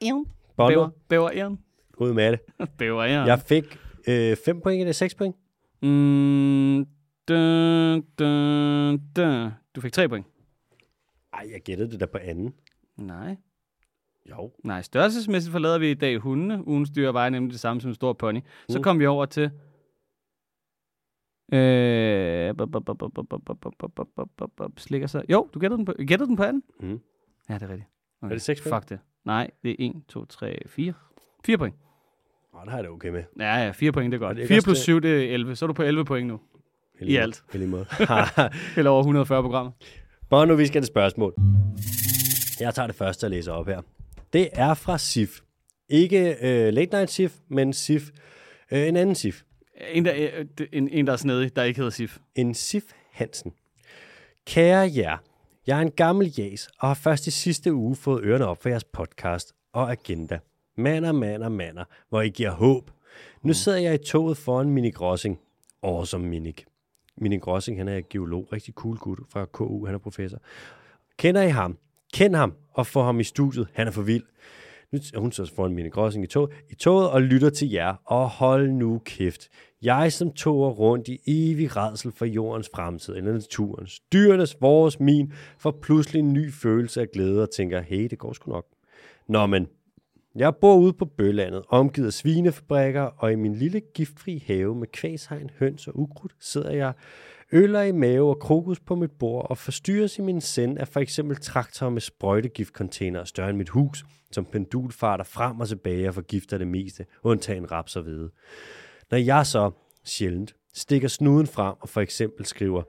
Bæver, 0.01 0.25
Bondo, 0.57 0.89
bæveræren 1.09 1.59
ud 1.99 2.13
med 2.13 2.33
det. 2.33 2.41
det 2.79 2.93
var 2.93 3.05
jeg. 3.05 3.27
Jeg 3.27 3.41
fik 3.41 3.79
øh, 4.09 4.37
5 4.45 4.61
point 4.61 4.81
eller 4.81 4.93
6 4.93 5.15
point. 5.15 5.37
Mm, 5.83 6.87
dun, 7.29 8.03
dun, 8.19 9.01
dun. 9.17 9.51
Du 9.75 9.81
fik 9.81 9.93
3 9.93 10.09
point. 10.09 10.27
Ej, 11.33 11.49
jeg 11.53 11.61
gættede 11.61 11.91
det 11.91 12.01
der 12.01 12.07
på 12.07 12.19
anden. 12.19 12.55
Nej. 12.97 13.37
Jo. 14.31 14.53
Nej, 14.65 14.83
størrelsesmæssigt 14.83 15.53
forlader 15.53 15.79
vi 15.79 15.91
i 15.91 15.95
dag 15.95 16.19
hundene. 16.19 16.69
Ugens 16.69 16.91
dyr 16.91 17.13
vejer 17.13 17.31
nemlig 17.31 17.53
det 17.53 17.61
samme 17.61 17.81
som 17.81 17.91
en 17.91 17.95
stor 17.95 18.13
pony. 18.13 18.39
Mm. 18.39 18.45
Så 18.69 18.81
kom 18.83 18.99
vi 18.99 19.07
over 19.07 19.27
til... 19.27 19.51
Øh, 21.53 22.55
slikker 24.77 25.07
sig. 25.07 25.25
Jo, 25.31 25.49
du 25.55 25.59
gættede 25.59 25.79
den 25.79 25.85
på, 25.85 25.93
gættede 25.99 26.29
den 26.29 26.37
på 26.37 26.43
anden. 26.43 26.63
Mm. 26.81 27.01
Ja, 27.49 27.55
det 27.55 27.63
er 27.63 27.69
rigtigt. 27.69 27.89
Okay. 28.23 28.31
Er 28.31 28.35
det 28.35 28.43
6 28.43 28.63
point? 28.63 28.75
Fuck 28.75 28.89
det. 28.89 28.99
Nej, 29.25 29.51
det 29.63 29.71
er 29.71 29.77
1, 29.79 30.03
2, 30.09 30.25
3, 30.25 30.63
4. 30.67 30.93
4 31.45 31.59
point. 31.59 31.75
Det 32.65 32.71
har 32.71 32.79
jeg 32.79 32.85
det 32.85 32.91
okay 32.93 33.09
med. 33.09 33.23
Ja, 33.41 33.57
ja, 33.65 33.71
4 33.71 33.93
point, 33.93 34.12
det 34.12 34.23
er 34.23 34.27
godt. 34.27 34.37
det 34.37 34.43
er 34.43 34.49
4 34.49 34.59
også 34.59 34.67
plus 34.67 34.77
det- 34.79 34.83
7, 34.85 35.01
det 35.03 35.25
er 35.31 35.35
11. 35.35 35.57
Så 35.57 35.65
er 35.65 35.67
du 35.67 35.73
på 35.73 35.83
11 35.83 36.05
point 36.05 36.27
nu. 36.29 36.41
I 37.01 37.05
I 37.12 37.17
alt. 37.17 37.43
Lige 37.53 37.67
måde. 37.67 37.87
Eller 38.77 38.91
over 38.91 39.01
140 39.01 39.43
programmer. 39.43 39.73
Bono, 40.31 40.55
vi 40.55 40.67
skal 40.67 40.83
til 40.83 40.87
spørgsmål. 40.87 41.35
Jeg 42.61 42.75
tager 42.75 42.87
det 42.87 42.97
første, 42.97 43.25
jeg 43.25 43.31
læser 43.31 43.53
op 43.53 43.67
her. 43.67 43.81
Det 44.33 44.49
er 44.53 44.75
fra 44.75 44.99
SIF. 44.99 45.41
Ikke 45.89 46.37
øh, 46.43 46.73
Late 46.73 46.97
Night 46.97 47.11
SIF, 47.11 47.35
men 47.49 47.73
SIF. 47.73 48.03
Øh, 48.73 48.89
en 48.89 48.97
anden 48.97 49.15
SIF. 49.15 49.43
En, 49.93 50.05
der, 50.05 50.12
øh, 50.17 50.45
en, 50.73 50.89
en, 50.89 51.07
der 51.07 51.12
er 51.12 51.17
snedig, 51.17 51.57
der 51.57 51.62
ikke 51.62 51.79
hedder 51.79 51.91
Sif. 51.91 52.19
En 52.35 52.55
Sif 52.55 52.83
Hansen. 53.12 53.53
Kære 54.47 54.91
jer, 54.97 55.17
jeg 55.67 55.79
er 55.79 55.83
en 55.83 55.91
gammel 55.91 56.33
jas, 56.39 56.69
og 56.79 56.89
har 56.89 56.95
først 56.95 57.27
i 57.27 57.31
sidste 57.31 57.75
uge 57.75 57.97
fået 57.97 58.21
ørerne 58.25 58.47
op 58.47 58.62
for 58.62 58.69
jeres 58.69 58.85
podcast 58.85 59.53
og 59.73 59.93
agenda. 59.93 60.39
Mander, 60.77 61.12
mander, 61.12 61.49
mander, 61.49 61.85
hvor 62.09 62.20
I 62.20 62.29
giver 62.29 62.51
håb. 62.51 62.91
Nu 63.43 63.53
sidder 63.53 63.79
jeg 63.79 63.95
i 63.95 63.99
toget 63.99 64.37
foran 64.37 64.70
Minik 64.70 65.01
Rossing. 65.01 65.41
Awesome 65.83 66.27
Minik. 66.27 66.64
Minik 67.16 67.47
Rossing, 67.47 67.79
han 67.79 67.89
er 67.89 68.01
geolog, 68.11 68.53
rigtig 68.53 68.75
cool 68.75 68.97
gut 68.97 69.18
fra 69.33 69.45
KU, 69.45 69.87
han 69.87 69.95
er 69.95 69.99
professor. 69.99 70.39
Kender 71.18 71.43
I 71.43 71.49
ham? 71.49 71.79
Kend 72.14 72.35
ham 72.35 72.55
og 72.72 72.87
få 72.87 73.03
ham 73.03 73.20
i 73.20 73.25
studiet. 73.25 73.68
Han 73.72 73.87
er 73.87 73.91
for 73.91 74.03
vild. 74.03 74.25
Nu 74.93 74.99
er 75.14 75.18
hun 75.18 75.33
så 75.33 75.55
foran 75.55 75.75
Minik 75.75 75.97
Rossing 75.97 76.25
i, 76.25 76.29
tog, 76.29 76.53
i 76.70 76.75
toget 76.75 77.11
og 77.11 77.22
lytter 77.22 77.51
til 77.51 77.70
jer. 77.70 77.95
Og 78.05 78.29
hold 78.29 78.70
nu 78.70 79.01
kæft. 79.05 79.49
Jeg 79.83 80.12
som 80.12 80.33
toger 80.33 80.70
rundt 80.70 81.09
i 81.09 81.20
evig 81.27 81.77
redsel 81.77 82.12
for 82.12 82.25
jordens 82.25 82.70
fremtid, 82.75 83.16
eller 83.16 83.33
naturens, 83.33 84.01
dyrenes, 84.01 84.57
vores, 84.61 85.01
min, 85.01 85.33
får 85.59 85.79
pludselig 85.83 86.20
en 86.20 86.33
ny 86.33 86.53
følelse 86.53 87.01
af 87.01 87.11
glæde 87.11 87.43
og 87.43 87.51
tænker, 87.51 87.81
hey, 87.81 88.07
det 88.11 88.18
går 88.18 88.33
sgu 88.33 88.51
nok. 88.51 88.66
Nå, 89.29 89.47
men 89.47 89.68
jeg 90.37 90.57
bor 90.61 90.76
ude 90.76 90.93
på 90.93 91.05
Bøllandet, 91.05 91.62
omgivet 91.68 92.07
af 92.07 92.12
svinefabrikker, 92.12 93.03
og 93.03 93.32
i 93.32 93.35
min 93.35 93.55
lille 93.55 93.80
giftfri 93.95 94.45
have 94.47 94.74
med 94.74 94.87
kvæshegn, 94.87 95.51
høns 95.59 95.89
og 95.89 95.99
ukrudt 95.99 96.32
sidder 96.41 96.70
jeg 96.70 96.93
øller 97.53 97.82
i 97.82 97.93
mave 97.93 98.28
og 98.28 98.41
krokus 98.41 98.80
på 98.80 98.95
mit 98.95 99.11
bord 99.11 99.47
og 99.51 99.59
forstyrres 99.59 100.18
i 100.18 100.22
min 100.22 100.41
send 100.41 100.78
af 100.78 100.89
for 100.89 101.01
eksempel 101.01 101.37
traktorer 101.37 101.91
med 101.91 102.01
sprøjtegiftcontainer 102.01 103.24
større 103.24 103.51
end 103.51 103.59
mit 103.59 103.68
hus, 103.68 104.05
som 104.32 104.45
pendulfarter 104.45 105.24
frem 105.24 105.61
og 105.61 105.68
tilbage 105.68 106.09
og 106.09 106.14
forgifter 106.14 106.59
det 106.59 106.66
meste, 106.66 107.07
undtagen 107.22 107.72
raps 107.72 107.97
og 107.97 108.03
hvede. 108.03 108.30
Når 109.11 109.18
jeg 109.18 109.47
så, 109.47 109.70
sjældent, 110.05 110.55
stikker 110.74 111.09
snuden 111.09 111.47
frem 111.47 111.74
og 111.80 111.89
for 111.89 112.01
eksempel 112.01 112.47
skriver, 112.47 112.82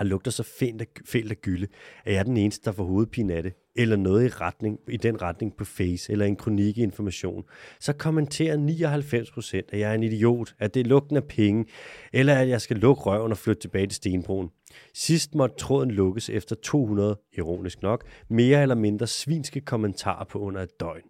har 0.00 0.04
lugter 0.04 0.30
så 0.30 0.42
fælt 0.42 0.80
af, 0.80 0.86
fælt 1.06 1.30
af 1.30 1.36
gylde, 1.36 1.66
at 2.04 2.12
jeg 2.12 2.18
er 2.18 2.22
den 2.22 2.36
eneste, 2.36 2.64
der 2.64 2.72
får 2.72 2.84
hovedpine 2.84 3.34
af 3.34 3.42
det, 3.42 3.52
eller 3.76 3.96
noget 3.96 4.24
i, 4.24 4.28
retning, 4.28 4.78
i 4.88 4.96
den 4.96 5.22
retning 5.22 5.56
på 5.56 5.64
Face, 5.64 6.12
eller 6.12 6.26
en 6.26 6.36
kronik 6.36 6.78
i 6.78 6.82
information, 6.82 7.44
så 7.80 7.92
kommenterer 7.92 8.56
99 8.56 9.30
procent, 9.30 9.66
at 9.72 9.78
jeg 9.78 9.90
er 9.90 9.94
en 9.94 10.02
idiot, 10.02 10.54
at 10.58 10.74
det 10.74 10.80
er 10.80 10.84
lugten 10.84 11.16
af 11.16 11.24
penge, 11.24 11.64
eller 12.12 12.34
at 12.34 12.48
jeg 12.48 12.60
skal 12.60 12.76
lukke 12.76 13.02
røven 13.02 13.32
og 13.32 13.38
flytte 13.38 13.62
tilbage 13.62 13.86
til 13.86 13.96
Stenbroen. 13.96 14.50
Sidst 14.94 15.34
måtte 15.34 15.56
tråden 15.56 15.90
lukkes 15.90 16.30
efter 16.30 16.56
200, 16.56 17.20
ironisk 17.38 17.82
nok, 17.82 18.04
mere 18.28 18.62
eller 18.62 18.74
mindre 18.74 19.06
svinske 19.06 19.60
kommentarer 19.60 20.24
på 20.24 20.38
under 20.38 20.62
et 20.62 20.80
døgn. 20.80 21.02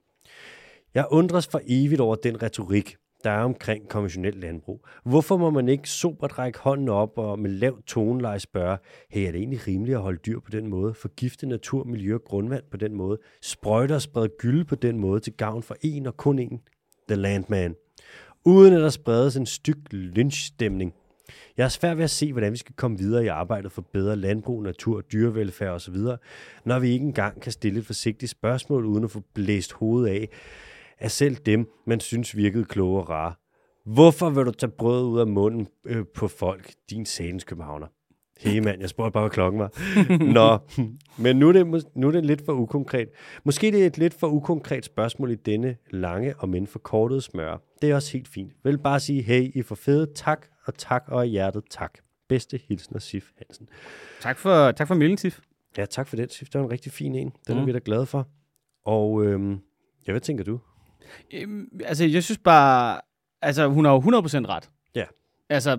Jeg 0.95 1.07
undres 1.11 1.47
for 1.47 1.61
evigt 1.67 2.01
over 2.01 2.15
den 2.17 2.43
retorik, 2.43 2.97
der 3.25 3.31
er 3.31 3.43
omkring 3.43 3.89
konventionelt 3.89 4.41
landbrug. 4.41 4.87
Hvorfor 5.05 5.37
må 5.37 5.51
man 5.51 5.69
ikke 5.69 5.91
sobert 5.91 6.39
række 6.39 6.59
hånden 6.59 6.89
op 6.89 7.19
og 7.19 7.39
med 7.39 7.51
lav 7.51 7.83
toneleje 7.87 8.39
spørge, 8.39 8.79
hey, 9.11 9.27
er 9.27 9.33
det 9.33 9.39
egentlig 9.39 9.67
rimeligt 9.67 9.97
at 9.97 10.03
holde 10.03 10.19
dyr 10.27 10.41
på 10.41 10.51
den 10.51 10.67
måde, 10.67 10.95
forgifte 10.95 11.47
natur, 11.47 11.85
miljø 11.85 12.15
og 12.15 12.25
grundvand 12.25 12.63
på 12.71 12.77
den 12.77 12.95
måde, 12.95 13.19
sprøjte 13.43 13.95
og 13.95 14.03
sprede 14.03 14.29
gylde 14.39 14.65
på 14.65 14.75
den 14.75 14.99
måde 14.99 15.21
til 15.21 15.33
gavn 15.33 15.63
for 15.63 15.77
en 15.81 16.07
og 16.07 16.17
kun 16.17 16.39
en, 16.39 16.61
the 17.09 17.17
landman, 17.17 17.75
uden 18.45 18.75
at 18.75 18.81
der 18.81 18.91
spredes 18.91 19.37
en 19.37 19.47
styk 19.47 19.93
lynchstemning. 19.93 20.95
Jeg 21.57 21.65
er 21.65 21.69
svært 21.69 21.97
ved 21.97 22.05
at 22.05 22.11
se, 22.11 22.33
hvordan 22.33 22.53
vi 22.53 22.57
skal 22.57 22.75
komme 22.75 22.99
videre 22.99 23.25
i 23.25 23.29
arbejdet 23.29 23.73
for 23.73 23.83
bedre 23.93 24.17
landbrug, 24.17 24.63
natur, 24.63 25.01
dyrevelfærd 25.01 25.75
osv., 25.75 25.97
når 26.65 26.79
vi 26.79 26.91
ikke 26.91 27.07
engang 27.07 27.41
kan 27.41 27.53
stille 27.53 27.81
et 27.81 27.87
forsigtigt 27.87 28.31
spørgsmål, 28.31 28.87
uden 28.87 29.05
at 29.05 29.11
få 29.11 29.23
blæst 29.35 29.73
hovedet 29.73 30.11
af, 30.11 30.29
af 31.01 31.11
selv 31.11 31.37
dem, 31.37 31.69
man 31.87 32.01
synes 32.01 32.37
virkede 32.37 32.65
kloge 32.65 33.01
og 33.01 33.09
rare. 33.09 33.35
Hvorfor 33.87 34.31
vil 34.31 34.45
du 34.45 34.51
tage 34.51 34.71
brød 34.79 35.05
ud 35.05 35.21
af 35.21 35.27
munden 35.27 35.69
øh, 35.87 36.05
på 36.15 36.29
folk, 36.29 36.73
din 36.91 37.07
satans 37.07 37.45
københavner? 37.45 37.87
Hey 38.41 38.59
mand, 38.59 38.81
jeg 38.81 38.89
spurgte 38.89 39.13
bare, 39.13 39.23
hvad 39.23 39.31
klokken 39.31 39.61
var. 39.61 39.73
Nå, 40.39 40.59
men 41.19 41.37
nu 41.37 41.49
er, 41.49 41.53
det, 41.53 41.85
nu 41.95 42.07
er 42.09 42.13
det 42.13 42.27
lidt 42.27 42.45
for 42.45 42.53
ukonkret. 42.53 43.09
Måske 43.45 43.73
det 43.73 43.83
er 43.83 43.87
et 43.87 43.99
lidt 43.99 44.15
for 44.15 44.27
ukonkret 44.29 44.85
spørgsmål 44.85 45.31
i 45.31 45.35
denne 45.35 45.77
lange 45.91 46.35
og 46.37 46.49
men 46.49 46.67
forkortede 46.67 47.21
smør. 47.21 47.63
Det 47.83 47.91
er 47.91 47.95
også 47.95 48.13
helt 48.13 48.29
fint. 48.29 48.53
Vil 48.65 48.79
bare 48.79 49.01
sige, 49.01 49.23
hey, 49.23 49.55
I 49.55 49.59
er 49.59 49.63
for 49.63 49.75
fede. 49.75 50.07
Tak 50.15 50.47
og 50.65 50.75
tak 50.75 51.05
og 51.09 51.23
af 51.23 51.29
hjertet 51.29 51.63
tak. 51.71 51.99
Bedste 52.29 52.61
hilsner, 52.69 52.99
Sif 52.99 53.31
Hansen. 53.39 53.69
Tak 54.21 54.39
for, 54.39 54.73
tak 54.73 54.89
for 54.89 54.95
mailen, 54.95 55.19
Sif. 55.19 55.39
Ja, 55.79 55.85
tak 55.87 56.09
for 56.09 56.17
det, 56.17 56.33
Sif. 56.33 56.49
Det 56.49 56.59
var 56.59 56.65
en 56.65 56.73
rigtig 56.73 56.93
fin 56.93 57.15
en. 57.15 57.33
Den 57.47 57.57
er 57.57 57.61
Mm. 57.61 57.67
vi 57.67 57.73
da 57.73 57.81
glade 57.85 58.07
for. 58.07 58.29
Og 58.85 59.25
øhm, 59.25 59.59
ja, 60.07 60.13
hvad 60.13 60.21
tænker 60.21 60.45
du? 60.45 60.59
Øhm, 61.35 61.69
altså, 61.85 62.05
jeg 62.05 62.25
synes 62.25 62.39
bare... 62.45 63.01
Altså, 63.43 63.69
hun 63.69 63.85
har 63.85 63.93
jo 63.93 63.99
100% 63.99 64.03
ret. 64.49 64.71
Ja. 64.95 65.05
Altså, 65.49 65.79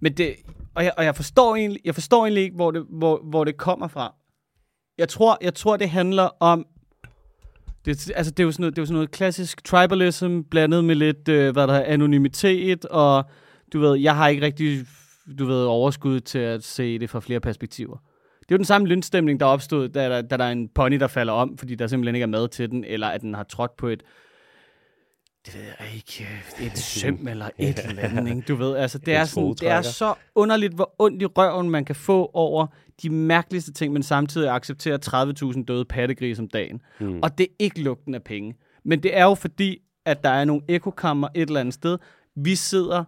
men 0.00 0.12
det... 0.16 0.36
Og 0.74 0.84
jeg, 0.84 0.92
og 0.96 1.04
jeg 1.04 1.16
forstår 1.16 1.56
egentlig, 1.56 1.80
jeg 1.84 1.94
forstår 1.94 2.24
egentlig 2.24 2.42
ikke, 2.42 2.56
hvor 2.56 2.70
det, 2.70 2.86
hvor, 2.90 3.20
hvor 3.24 3.44
det 3.44 3.56
kommer 3.56 3.88
fra. 3.88 4.14
Jeg 4.98 5.08
tror, 5.08 5.38
jeg 5.40 5.54
tror, 5.54 5.76
det 5.76 5.90
handler 5.90 6.28
om... 6.40 6.66
Det, 7.84 8.10
altså, 8.16 8.30
det 8.30 8.40
er 8.40 8.44
jo 8.44 8.52
sådan 8.52 8.62
noget, 8.62 8.76
det 8.76 8.78
er 8.78 8.82
jo 8.82 8.86
sådan 8.86 8.94
noget 8.94 9.10
klassisk 9.10 9.64
tribalism, 9.64 10.40
blandet 10.50 10.84
med 10.84 10.94
lidt, 10.94 11.28
øh, 11.28 11.52
hvad 11.52 11.66
der 11.66 11.74
er, 11.74 11.84
anonymitet, 11.84 12.84
og 12.84 13.24
du 13.72 13.80
ved, 13.80 13.96
jeg 13.96 14.16
har 14.16 14.28
ikke 14.28 14.46
rigtig, 14.46 14.86
du 15.38 15.46
ved, 15.46 15.64
overskud 15.64 16.20
til 16.20 16.38
at 16.38 16.64
se 16.64 16.98
det 16.98 17.10
fra 17.10 17.20
flere 17.20 17.40
perspektiver. 17.40 17.96
jo 18.50 18.56
den 18.56 18.64
samme 18.64 18.86
lyndstemning, 18.86 19.40
der 19.40 19.46
opstod, 19.46 19.88
da 19.88 20.08
der, 20.08 20.22
da 20.22 20.36
der 20.36 20.44
er 20.44 20.52
en 20.52 20.68
pony, 20.68 21.00
der 21.00 21.06
falder 21.06 21.32
om, 21.32 21.58
fordi 21.58 21.74
der 21.74 21.86
simpelthen 21.86 22.14
ikke 22.14 22.22
er 22.22 22.26
mad 22.26 22.48
til 22.48 22.70
den, 22.70 22.84
eller 22.84 23.08
at 23.08 23.20
den 23.20 23.34
har 23.34 23.42
trådt 23.42 23.76
på 23.76 23.88
et 23.88 24.02
det 25.46 25.54
ved 25.54 25.62
jeg 25.62 25.94
ikke, 25.94 26.28
et 26.60 26.78
søm 26.78 27.28
eller 27.28 27.50
et 27.58 27.78
eller 27.88 28.02
andet, 28.02 28.28
ikke? 28.28 28.42
du 28.48 28.54
ved, 28.54 28.76
altså 28.76 28.98
det 28.98 29.14
er, 29.14 29.24
sådan, 29.24 29.54
det 29.60 29.68
er 29.68 29.82
så 29.82 30.14
underligt, 30.34 30.74
hvor 30.74 30.94
ondt 30.98 31.22
i 31.22 31.26
røven 31.26 31.70
man 31.70 31.84
kan 31.84 31.96
få 31.96 32.30
over 32.34 32.66
de 33.02 33.10
mærkeligste 33.10 33.72
ting, 33.72 33.92
men 33.92 34.02
samtidig 34.02 34.50
accepterer 34.50 35.52
30.000 35.56 35.64
døde 35.64 35.84
pattegris 35.84 36.38
om 36.38 36.48
dagen. 36.48 36.80
Mm. 37.00 37.20
Og 37.22 37.38
det 37.38 37.44
er 37.44 37.54
ikke 37.58 37.82
lugten 37.82 38.14
af 38.14 38.22
penge. 38.22 38.54
Men 38.84 39.02
det 39.02 39.16
er 39.16 39.24
jo 39.24 39.34
fordi, 39.34 39.78
at 40.04 40.24
der 40.24 40.30
er 40.30 40.44
nogle 40.44 40.62
ekokammer 40.68 41.28
et 41.34 41.46
eller 41.46 41.60
andet 41.60 41.74
sted. 41.74 41.98
Vi 42.36 42.54
sidder 42.54 43.04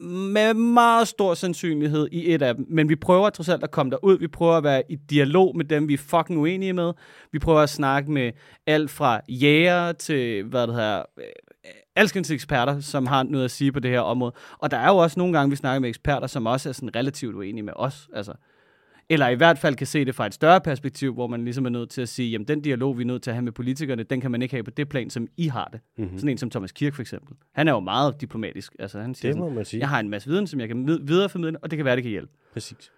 med 0.00 0.54
meget 0.54 1.08
stor 1.08 1.34
sandsynlighed 1.34 2.08
i 2.12 2.34
et 2.34 2.42
af 2.42 2.54
dem. 2.54 2.66
Men 2.68 2.88
vi 2.88 2.96
prøver 2.96 3.30
trods 3.30 3.48
alt 3.48 3.64
at 3.64 3.70
komme 3.70 3.90
derud. 3.90 4.18
Vi 4.18 4.28
prøver 4.28 4.52
at 4.52 4.64
være 4.64 4.82
i 4.88 4.96
dialog 4.96 5.56
med 5.56 5.64
dem, 5.64 5.88
vi 5.88 5.94
er 5.94 5.98
fucking 5.98 6.38
uenige 6.38 6.72
med. 6.72 6.92
Vi 7.32 7.38
prøver 7.38 7.60
at 7.60 7.70
snakke 7.70 8.12
med 8.12 8.32
alt 8.66 8.90
fra 8.90 9.20
jæger 9.28 9.92
til, 9.92 10.42
hvad 10.44 10.66
det 10.66 10.74
hedder, 10.74 11.02
øh, 11.18 11.24
alskens 11.96 12.30
eksperter, 12.30 12.80
som 12.80 13.06
har 13.06 13.22
noget 13.22 13.44
at 13.44 13.50
sige 13.50 13.72
på 13.72 13.80
det 13.80 13.90
her 13.90 14.00
område. 14.00 14.32
Og 14.58 14.70
der 14.70 14.76
er 14.76 14.88
jo 14.88 14.96
også 14.96 15.18
nogle 15.18 15.38
gange, 15.38 15.50
vi 15.50 15.56
snakker 15.56 15.80
med 15.80 15.88
eksperter, 15.88 16.26
som 16.26 16.46
også 16.46 16.68
er 16.68 16.72
sådan 16.72 16.96
relativt 16.96 17.34
uenige 17.34 17.62
med 17.62 17.72
os. 17.76 18.08
Altså, 18.14 18.32
eller 19.08 19.28
i 19.28 19.34
hvert 19.34 19.58
fald 19.58 19.74
kan 19.74 19.86
se 19.86 20.04
det 20.04 20.14
fra 20.14 20.26
et 20.26 20.34
større 20.34 20.60
perspektiv, 20.60 21.14
hvor 21.14 21.26
man 21.26 21.44
ligesom 21.44 21.64
er 21.64 21.70
nødt 21.70 21.90
til 21.90 22.02
at 22.02 22.08
sige, 22.08 22.30
jamen 22.30 22.48
den 22.48 22.60
dialog, 22.60 22.98
vi 22.98 23.02
er 23.02 23.06
nødt 23.06 23.22
til 23.22 23.30
at 23.30 23.34
have 23.34 23.42
med 23.42 23.52
politikerne, 23.52 24.02
den 24.02 24.20
kan 24.20 24.30
man 24.30 24.42
ikke 24.42 24.54
have 24.54 24.64
på 24.64 24.70
det 24.70 24.88
plan, 24.88 25.10
som 25.10 25.28
I 25.36 25.46
har 25.46 25.68
det. 25.72 25.80
Mm-hmm. 25.96 26.18
Sådan 26.18 26.28
en 26.28 26.38
som 26.38 26.50
Thomas 26.50 26.72
Kirk 26.72 26.94
for 26.94 27.02
eksempel. 27.02 27.36
Han 27.52 27.68
er 27.68 27.72
jo 27.72 27.80
meget 27.80 28.20
diplomatisk. 28.20 28.76
Altså, 28.78 29.00
han 29.00 29.14
siger 29.14 29.32
det 29.32 29.38
må 29.38 29.44
sådan, 29.44 29.56
man 29.56 29.64
sige. 29.64 29.80
Jeg 29.80 29.88
har 29.88 30.00
en 30.00 30.08
masse 30.08 30.30
viden, 30.30 30.46
som 30.46 30.60
jeg 30.60 30.68
kan 30.68 30.86
videreformidle, 30.86 31.58
og 31.58 31.70
det 31.70 31.76
kan 31.76 31.84
være, 31.84 31.96
det 31.96 32.02
kan 32.02 32.10
hjælpe. 32.10 32.32
Præcis. 32.52 32.92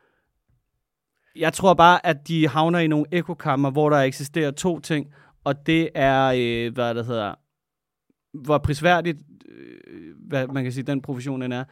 Jeg 1.37 1.53
tror 1.53 1.75
bare, 1.75 2.07
at 2.07 2.29
de 2.29 2.49
havner 2.49 2.79
i 2.79 2.87
nogle 2.87 3.07
ekokammer, 3.13 3.71
hvor 3.71 3.91
der 3.91 3.97
eksisterer 3.97 4.51
to 4.51 4.81
ting, 4.81 5.15
og 5.45 5.67
det 5.67 5.89
er, 5.95 6.33
øh, 6.37 6.75
hvad 6.75 6.95
der 6.95 7.03
hedder, 7.03 7.35
hvor 8.33 8.59
prisværdigt, 8.59 9.19
øh, 9.49 10.15
hvad 10.29 10.47
man 10.47 10.63
kan 10.63 10.73
sige, 10.73 10.85
den 10.85 11.03
profession 11.03 11.41
den 11.41 11.53
er, 11.53 11.65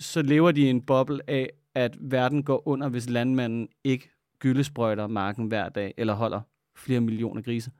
så 0.00 0.22
lever 0.22 0.52
de 0.52 0.60
i 0.60 0.70
en 0.70 0.82
boble 0.82 1.20
af, 1.30 1.50
at 1.74 1.96
verden 2.00 2.42
går 2.42 2.68
under, 2.68 2.88
hvis 2.88 3.10
landmanden 3.10 3.68
ikke 3.84 4.10
gyldesprøjter 4.38 5.06
marken 5.06 5.46
hver 5.46 5.68
dag, 5.68 5.94
eller 5.96 6.14
holder 6.14 6.40
flere 6.76 7.00
millioner 7.00 7.42
grise. 7.42 7.70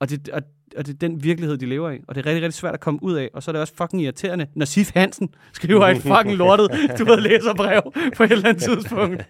Og 0.00 0.10
det, 0.10 0.28
og, 0.28 0.42
og 0.76 0.86
det 0.86 0.94
er 0.94 0.98
den 0.98 1.24
virkelighed, 1.24 1.58
de 1.58 1.66
lever 1.66 1.90
i. 1.90 2.00
Og 2.08 2.14
det 2.14 2.20
er 2.20 2.26
rigtig, 2.26 2.42
rigtig 2.42 2.58
svært 2.58 2.74
at 2.74 2.80
komme 2.80 3.02
ud 3.02 3.14
af. 3.14 3.30
Og 3.32 3.42
så 3.42 3.50
er 3.50 3.52
det 3.52 3.60
også 3.60 3.74
fucking 3.74 4.02
irriterende, 4.02 4.46
når 4.54 4.66
Sif 4.66 4.90
Hansen 4.94 5.34
skriver 5.52 5.86
et 5.86 6.02
fucking 6.02 6.36
lortet, 6.36 6.70
du 6.98 7.04
ved, 7.04 7.20
læser 7.20 7.54
brev 7.54 7.82
på 8.16 8.22
et 8.22 8.32
eller 8.32 8.48
andet 8.48 8.62
tidspunkt. 8.62 9.28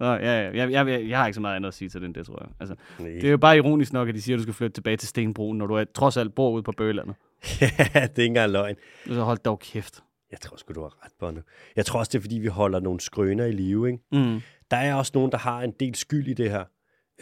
Nå, 0.00 0.06
ja, 0.06 0.42
ja. 0.42 0.50
Jeg, 0.54 0.70
jeg, 0.70 0.88
jeg, 0.88 1.08
jeg 1.08 1.18
har 1.18 1.26
ikke 1.26 1.34
så 1.34 1.40
meget 1.40 1.56
andet 1.56 1.68
at 1.68 1.74
sige 1.74 1.88
til 1.88 2.02
den, 2.02 2.14
det 2.14 2.26
tror 2.26 2.38
jeg. 2.42 2.48
Altså, 2.60 2.74
Nej. 2.98 3.08
det 3.08 3.24
er 3.24 3.30
jo 3.30 3.38
bare 3.38 3.56
ironisk 3.56 3.92
nok, 3.92 4.08
at 4.08 4.14
de 4.14 4.22
siger, 4.22 4.36
at 4.36 4.38
du 4.38 4.42
skal 4.42 4.54
flytte 4.54 4.74
tilbage 4.74 4.96
til 4.96 5.08
Stenbroen, 5.08 5.58
når 5.58 5.66
du 5.66 5.74
er, 5.74 5.84
trods 5.94 6.16
alt 6.16 6.34
bor 6.34 6.50
ude 6.50 6.62
på 6.62 6.72
Bøgelandet. 6.76 7.14
ja, 7.60 7.66
det 7.78 7.94
er 7.94 8.02
ikke 8.02 8.24
engang 8.24 8.52
løgn. 8.52 8.76
Så 9.06 9.22
hold 9.22 9.38
dog 9.38 9.58
kæft. 9.58 10.02
Jeg 10.30 10.40
tror 10.40 10.56
sgu, 10.56 10.72
du 10.72 10.82
har 10.82 11.04
ret, 11.04 11.12
Bono. 11.18 11.40
Jeg 11.76 11.86
tror 11.86 11.98
også, 11.98 12.10
det 12.12 12.18
er, 12.18 12.22
fordi 12.22 12.38
vi 12.38 12.46
holder 12.46 12.80
nogle 12.80 13.00
skrøner 13.00 13.44
i 13.44 13.52
live, 13.52 13.86
ikke? 13.86 14.02
Mm. 14.12 14.40
Der 14.70 14.76
er 14.76 14.94
også 14.94 15.12
nogen, 15.14 15.32
der 15.32 15.38
har 15.38 15.62
en 15.62 15.72
del 15.80 15.94
skyld 15.94 16.28
i 16.28 16.34
det 16.34 16.50
her. 16.50 16.64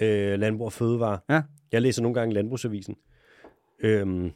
Øh, 0.01 0.39
landbrug 0.39 0.67
og 0.67 0.73
fødevare. 0.73 1.19
Ja. 1.31 1.43
Jeg 1.73 1.83
læser 1.83 2.03
nogle 2.03 2.15
gange 2.15 2.35
Landbrugsavisen. 2.35 2.97
Øhm, 3.81 4.33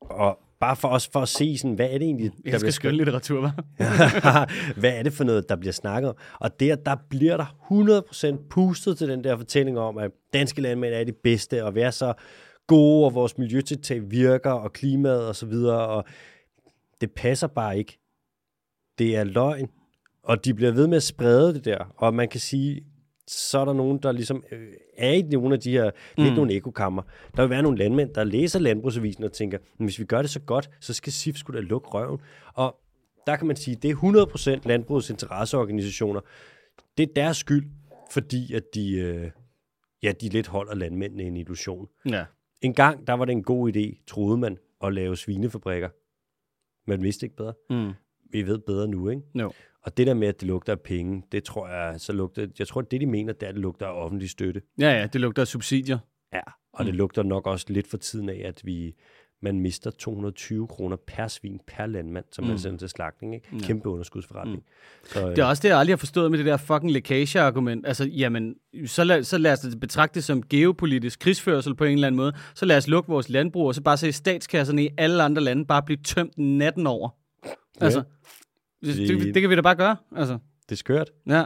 og 0.00 0.38
bare 0.60 0.76
for 0.76 0.88
os 0.88 1.08
for 1.12 1.20
at 1.20 1.28
se, 1.28 1.58
sådan, 1.58 1.74
hvad 1.74 1.86
er 1.86 1.98
det 1.98 2.02
egentlig, 2.02 2.32
Jeg 2.44 2.60
skal 2.60 2.72
skønne 2.72 2.96
litteratur, 2.96 3.48
hva'? 3.48 4.74
hvad 4.80 4.92
er 4.92 5.02
det 5.02 5.12
for 5.12 5.24
noget, 5.24 5.48
der 5.48 5.56
bliver 5.56 5.72
snakket 5.72 6.10
om? 6.10 6.16
Og 6.40 6.60
der, 6.60 6.76
der 6.76 6.96
bliver 7.10 7.36
der 7.36 8.02
100% 8.40 8.48
pustet 8.50 8.98
til 8.98 9.08
den 9.08 9.24
der 9.24 9.36
fortælling 9.36 9.78
om, 9.78 9.98
at 9.98 10.10
danske 10.32 10.60
landmænd 10.60 10.94
er 10.94 11.04
de 11.04 11.12
bedste, 11.12 11.64
og 11.64 11.78
er 11.78 11.90
så 11.90 12.14
gode, 12.66 13.06
og 13.06 13.14
vores 13.14 13.38
miljøtiltag 13.38 14.10
virker, 14.10 14.50
og 14.50 14.72
klimaet 14.72 15.26
og 15.28 15.36
så 15.36 15.46
videre, 15.46 15.86
og 15.86 16.04
det 17.02 17.10
passer 17.12 17.46
bare 17.46 17.78
ikke. 17.78 17.98
Det 18.98 19.16
er 19.16 19.24
løgn, 19.24 19.68
og 20.22 20.44
de 20.44 20.54
bliver 20.54 20.72
ved 20.72 20.86
med 20.86 20.96
at 20.96 21.02
sprede 21.02 21.54
det 21.54 21.64
der, 21.64 21.94
og 21.96 22.14
man 22.14 22.28
kan 22.28 22.40
sige, 22.40 22.84
så 23.26 23.58
er 23.58 23.64
der 23.64 23.72
nogen, 23.72 23.98
der 23.98 24.12
ligesom 24.12 24.44
øh, 24.52 24.68
er 24.96 25.12
i 25.12 25.22
nogle 25.22 25.54
af 25.54 25.60
de 25.60 25.70
her, 25.70 25.90
mm. 26.18 26.24
lidt 26.24 26.36
nogle 26.36 26.52
ekokammer. 26.54 27.02
Der 27.36 27.42
vil 27.42 27.50
være 27.50 27.62
nogle 27.62 27.78
landmænd, 27.78 28.14
der 28.14 28.24
læser 28.24 28.58
landbrugsavisen 28.58 29.24
og 29.24 29.32
tænker, 29.32 29.58
"Men 29.78 29.86
hvis 29.86 29.98
vi 29.98 30.04
gør 30.04 30.22
det 30.22 30.30
så 30.30 30.40
godt, 30.40 30.70
så 30.80 30.94
skal 30.94 31.12
SIF 31.12 31.36
skulle 31.36 31.60
da 31.60 31.66
lukke 31.66 31.88
røven. 31.88 32.20
Og 32.54 32.76
der 33.26 33.36
kan 33.36 33.46
man 33.46 33.56
sige, 33.56 33.76
det 33.76 33.90
er 33.90 33.94
100% 33.94 34.68
landbrugets 34.68 35.10
interesseorganisationer. 35.10 36.20
Det 36.98 37.08
er 37.08 37.12
deres 37.16 37.36
skyld, 37.36 37.66
fordi 38.10 38.54
at 38.54 38.62
de, 38.74 38.92
øh, 38.92 39.30
ja, 40.02 40.12
de 40.20 40.28
lidt 40.28 40.46
holder 40.46 40.74
landmændene 40.74 41.22
i 41.22 41.26
en 41.26 41.36
illusion. 41.36 41.88
Ja. 42.10 42.24
En 42.62 42.74
gang, 42.74 43.06
der 43.06 43.12
var 43.12 43.24
det 43.24 43.32
en 43.32 43.42
god 43.42 43.76
idé, 43.76 44.04
troede 44.06 44.38
man, 44.38 44.58
at 44.84 44.94
lave 44.94 45.16
svinefabrikker. 45.16 45.88
Man 46.86 47.02
vidste 47.02 47.26
ikke 47.26 47.36
bedre. 47.36 47.54
Mm. 47.70 47.92
Vi 48.30 48.46
ved 48.46 48.58
bedre 48.58 48.88
nu, 48.88 49.08
ikke? 49.08 49.22
No. 49.34 49.50
Og 49.82 49.96
det 49.96 50.06
der 50.06 50.14
med, 50.14 50.28
at 50.28 50.40
det 50.40 50.48
lugter 50.48 50.72
af 50.72 50.80
penge, 50.80 51.22
det 51.32 51.44
tror 51.44 51.68
jeg, 51.68 52.00
så 52.00 52.12
lugter, 52.12 52.46
jeg 52.58 52.66
tror, 52.66 52.80
det 52.80 53.00
de 53.00 53.06
mener, 53.06 53.32
det 53.32 53.42
er, 53.42 53.48
at 53.48 53.54
det 53.54 53.62
lugter 53.62 53.86
af 53.86 54.04
offentlig 54.04 54.30
støtte. 54.30 54.62
Ja, 54.78 54.90
ja, 54.90 55.06
det 55.06 55.20
lugter 55.20 55.42
af 55.42 55.48
subsidier. 55.48 55.98
Ja, 56.32 56.42
og 56.72 56.84
mm. 56.84 56.86
det 56.86 56.94
lugter 56.94 57.22
nok 57.22 57.46
også 57.46 57.66
lidt 57.68 57.86
for 57.86 57.96
tiden 57.96 58.28
af, 58.28 58.42
at 58.44 58.60
vi 58.64 58.96
man 59.42 59.60
mister 59.60 59.90
220 59.90 60.66
kroner 60.66 60.96
per 60.96 61.28
svin 61.28 61.60
per 61.66 61.86
landmand, 61.86 62.24
som 62.32 62.44
mm. 62.44 62.48
man 62.48 62.58
sender 62.58 62.78
til 62.78 62.88
slagtning. 62.88 63.34
Ikke? 63.34 63.48
Ja. 63.52 63.58
Kæmpe 63.58 63.88
underskudsforretning. 63.88 64.56
Mm. 64.58 65.08
Så, 65.08 65.28
Det 65.30 65.38
er 65.38 65.44
også 65.44 65.60
det, 65.62 65.68
jeg 65.68 65.78
aldrig 65.78 65.92
har 65.92 65.98
forstået 65.98 66.30
med 66.30 66.38
det 66.38 66.46
der 66.46 66.56
fucking 66.56 66.92
lækage-argument. 66.92 67.86
Altså, 67.86 68.04
jamen, 68.04 68.54
så 68.86 69.04
lad, 69.04 69.24
så 69.24 69.38
lad 69.38 69.52
os 69.52 69.60
det 69.60 69.80
betragte 69.80 70.14
det 70.14 70.24
som 70.24 70.42
geopolitisk 70.42 71.18
krigsførsel 71.18 71.74
på 71.74 71.84
en 71.84 71.92
eller 71.92 72.06
anden 72.06 72.16
måde. 72.16 72.32
Så 72.54 72.66
lad 72.66 72.76
os 72.76 72.88
lukke 72.88 73.10
vores 73.10 73.28
landbrug, 73.28 73.66
og 73.66 73.74
så 73.74 73.82
bare 73.82 73.96
se 73.96 74.12
statskasserne 74.12 74.84
i 74.84 74.88
alle 74.98 75.22
andre 75.22 75.42
lande 75.42 75.66
bare 75.66 75.82
blive 75.82 75.98
tømt 76.04 76.38
natten 76.38 76.86
over. 76.86 77.08
Altså, 77.80 78.02
det, 78.84 78.96
det, 78.96 79.34
det 79.34 79.40
kan 79.40 79.50
vi 79.50 79.56
da 79.56 79.60
bare 79.60 79.76
gøre. 79.76 79.96
Altså, 80.16 80.38
det 80.68 80.72
er 80.72 80.76
skørt. 80.76 81.10
ja. 81.28 81.44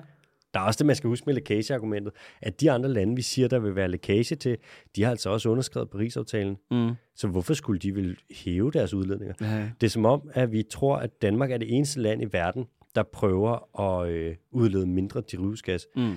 Der 0.57 0.63
er 0.63 0.67
også 0.67 0.79
det, 0.79 0.87
man 0.87 0.97
skal 0.97 1.09
huske 1.09 1.25
med 1.27 1.35
lækageargumentet, 1.35 2.13
at 2.43 2.61
de 2.61 2.71
andre 2.71 2.89
lande, 2.89 3.17
vi 3.17 3.23
siger, 3.23 3.49
der 3.49 3.59
vil 3.59 3.77
være 3.77 3.89
lækage 3.89 4.37
til, 4.37 4.59
de 4.97 5.03
har 5.03 5.11
altså 5.11 5.31
også 5.31 5.49
underskrevet 5.49 5.91
Paris-aftalen. 5.91 6.57
Mm. 6.71 6.91
Så 7.17 7.29
hvorfor 7.29 7.55
skulle 7.55 7.79
de 7.81 7.95
vil 7.95 8.17
hæve 8.31 8.71
deres 8.71 8.95
udledninger? 8.95 9.35
Ja. 9.41 9.69
Det 9.81 9.87
er 9.87 9.91
som 9.91 10.05
om, 10.05 10.31
at 10.35 10.53
vi 10.53 10.63
tror, 10.63 10.97
at 10.97 11.23
Danmark 11.23 11.51
er 11.51 11.59
det 11.59 11.77
eneste 11.77 12.01
land 12.01 12.23
i 12.23 12.27
verden, 12.33 12.65
der 12.95 13.03
prøver 13.03 13.81
at 13.81 14.09
øh, 14.11 14.37
udlede 14.51 14.87
mindre 14.87 15.21
drivhusgas. 15.21 15.87
Mm. 15.97 16.15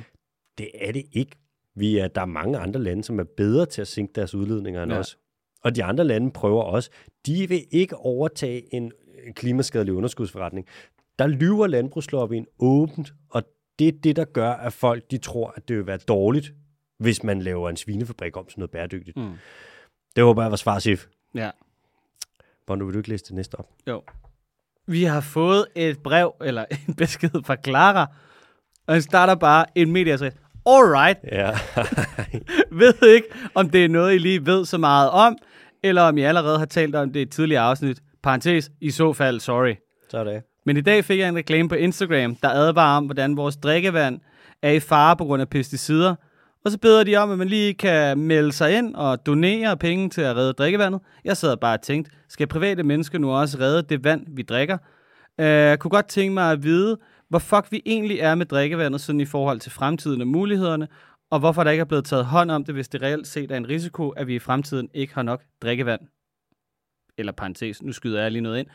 Det 0.58 0.70
er 0.74 0.92
det 0.92 1.04
ikke. 1.12 1.36
Vi 1.76 1.98
er, 1.98 2.08
der 2.08 2.22
er 2.22 2.26
mange 2.26 2.58
andre 2.58 2.80
lande, 2.84 3.04
som 3.04 3.20
er 3.20 3.26
bedre 3.38 3.66
til 3.66 3.82
at 3.82 3.88
sænke 3.88 4.12
deres 4.16 4.36
udledninger 4.36 4.84
end 4.84 4.92
Ja. 4.92 5.00
os. 5.00 5.18
Og 5.64 5.76
de 5.76 5.84
andre 5.84 6.04
lande 6.04 6.32
prøver 6.32 6.62
også. 6.64 6.90
De 7.26 7.50
vil 7.50 7.66
ikke 7.72 7.96
overtage 7.98 8.76
en 8.76 8.92
klimaskadelig 9.36 9.94
underskudsforretning. 9.94 10.68
Der 11.20 11.28
lyver 11.28 11.68
landbrugslobbyen 11.68 12.46
åbent, 12.60 13.14
og 13.30 13.44
det 13.80 13.88
er 13.88 13.92
det, 14.04 14.16
der 14.16 14.26
gør, 14.26 14.52
at 14.52 14.74
folk 14.74 15.12
de 15.12 15.18
tror, 15.18 15.54
at 15.56 15.68
det 15.68 15.78
vil 15.78 15.88
være 15.88 15.98
dårligt, 15.98 16.54
hvis 17.00 17.24
man 17.24 17.42
laver 17.42 17.70
en 17.70 17.78
svinefabrik 17.78 18.38
om 18.38 18.46
til 18.46 18.60
noget 18.60 18.72
bæredygtigt. 18.72 19.18
Mm. 19.18 19.32
Det 20.16 20.24
håber 20.24 20.42
jeg 20.42 20.52
var 20.52 20.58
svar, 20.58 20.80
Sif. 20.80 21.06
ja. 21.36 21.50
Bono, 22.68 22.86
vil 22.86 22.94
du 22.94 23.00
ikke 23.00 23.10
læse 23.10 23.26
det 23.26 23.34
næste 23.34 23.56
op? 23.56 23.66
Jo. 23.88 24.04
Vi 24.88 25.04
har 25.04 25.22
fået 25.22 25.66
et 25.76 26.00
brev, 26.04 26.34
eller 26.42 26.66
en 26.88 26.94
besked 26.94 27.46
fra 27.46 27.56
Clara, 27.66 28.08
og 28.88 28.94
den 28.94 29.02
starter 29.02 29.36
bare 29.36 29.66
en 29.76 29.92
medieadresse. 29.92 30.40
Alright, 30.66 31.20
Ja. 31.32 31.52
ved 32.80 32.94
ikke, 33.16 33.28
om 33.56 33.70
det 33.70 33.86
er 33.86 33.90
noget, 33.90 34.16
I 34.16 34.18
lige 34.18 34.46
ved 34.46 34.66
så 34.66 34.78
meget 34.78 35.10
om, 35.10 35.38
eller 35.84 36.02
om 36.02 36.18
I 36.18 36.22
allerede 36.22 36.60
har 36.60 36.66
talt 36.66 36.96
om 36.96 37.14
det 37.14 37.20
i 37.20 37.22
et 37.22 37.32
tidligere 37.32 37.62
afsnit. 37.64 38.00
Parentes, 38.24 38.72
i 38.82 38.92
så 38.92 39.14
fald, 39.14 39.40
sorry. 39.40 39.76
så 40.10 40.18
er 40.18 40.24
det. 40.24 40.44
Men 40.70 40.78
i 40.78 40.82
dag 40.82 41.06
fik 41.06 41.20
jeg 41.20 41.30
en 41.30 41.36
reklame 41.36 41.70
på 41.70 41.76
Instagram, 41.76 42.36
der 42.36 42.50
advarer 42.50 42.98
om, 42.98 43.06
hvordan 43.06 43.38
vores 43.38 43.58
drikkevand 43.58 44.20
er 44.62 44.72
i 44.72 44.80
fare 44.80 45.16
på 45.18 45.26
grund 45.26 45.42
af 45.42 45.50
pesticider. 45.50 46.16
Og 46.66 46.72
så 46.72 46.78
beder 46.78 47.04
de 47.04 47.16
om, 47.16 47.32
at 47.32 47.38
man 47.38 47.48
lige 47.48 47.74
kan 47.74 48.18
melde 48.18 48.52
sig 48.52 48.78
ind 48.78 48.96
og 48.96 49.26
donere 49.26 49.78
penge 49.78 50.10
til 50.10 50.22
at 50.22 50.36
redde 50.36 50.54
drikkevandet. 50.54 51.02
Jeg 51.26 51.38
sad 51.38 51.58
bare 51.58 51.74
og 51.74 51.82
tænkte, 51.82 52.12
skal 52.28 52.48
private 52.48 52.84
mennesker 52.84 53.20
nu 53.20 53.32
også 53.32 53.58
redde 53.60 53.82
det 53.82 54.04
vand, 54.04 54.26
vi 54.36 54.42
drikker? 54.42 54.78
Uh, 55.38 55.78
kunne 55.78 55.92
godt 55.92 56.08
tænke 56.08 56.34
mig 56.34 56.52
at 56.52 56.64
vide, 56.64 56.98
hvor 57.30 57.40
fuck 57.40 57.72
vi 57.72 57.82
egentlig 57.86 58.20
er 58.20 58.36
med 58.36 58.46
drikkevandet 58.46 59.02
sådan 59.02 59.22
i 59.22 59.26
forhold 59.26 59.60
til 59.60 59.72
fremtiden 59.72 60.22
og 60.22 60.28
mulighederne, 60.28 60.88
og 61.32 61.40
hvorfor 61.40 61.64
der 61.64 61.72
ikke 61.72 61.82
er 61.82 61.86
blevet 61.86 62.06
taget 62.06 62.26
hånd 62.26 62.52
om 62.52 62.64
det, 62.64 62.76
hvis 62.76 62.88
det 62.88 63.02
reelt 63.02 63.28
set 63.28 63.52
er 63.52 63.58
en 63.58 63.70
risiko, 63.70 64.10
at 64.10 64.28
vi 64.28 64.36
i 64.36 64.40
fremtiden 64.40 64.90
ikke 64.94 65.14
har 65.14 65.24
nok 65.24 65.44
drikkevand. 65.62 66.02
Eller 67.18 67.32
parentes, 67.32 67.82
nu 67.82 67.92
skyder 67.92 68.22
jeg 68.22 68.32
lige 68.32 68.42
noget 68.42 68.60
ind. 68.60 68.68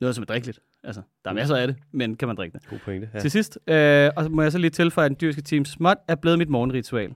Noget, 0.00 0.14
som 0.14 0.22
er 0.22 0.26
drikkeligt. 0.26 0.60
Altså, 0.84 1.02
der 1.24 1.30
er 1.30 1.34
masser 1.34 1.56
af 1.56 1.66
det, 1.66 1.76
men 1.92 2.16
kan 2.16 2.28
man 2.28 2.36
drikke 2.36 2.58
det? 2.58 2.68
God 2.68 2.78
pointe. 2.78 3.10
Ja. 3.14 3.18
Til 3.20 3.30
sidst, 3.30 3.58
øh, 3.66 4.10
og 4.16 4.24
så 4.24 4.28
må 4.30 4.42
jeg 4.42 4.52
så 4.52 4.58
lige 4.58 4.70
tilføje, 4.70 5.04
at 5.04 5.10
den 5.10 5.18
dyrske 5.20 5.42
team 5.42 5.64
småt 5.64 5.96
er 6.08 6.14
blevet 6.14 6.38
mit 6.38 6.48
morgenritual. 6.48 7.14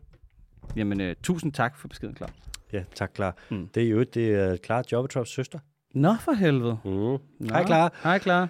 Jamen, 0.77 1.01
øh, 1.01 1.17
tusind 1.23 1.53
tak 1.53 1.77
for 1.77 1.89
beskeden, 1.89 2.15
klar. 2.15 2.31
ja, 2.73 2.85
tak, 2.95 3.11
klar. 3.15 3.37
Mm. 3.51 3.69
Det 3.75 3.83
er 3.83 3.89
jo 3.89 4.03
det 4.03 4.35
er 4.35 4.57
Clara 4.57 4.83
Jobbetrops 4.93 5.31
søster. 5.31 5.59
Nå 5.95 6.15
for 6.21 6.33
helvede. 6.33 6.79
Mm. 6.85 6.91
Nå. 6.91 7.19
Hej, 7.51 7.67
Clara. 7.67 7.91
Hej, 8.03 8.19
klar. 8.19 8.49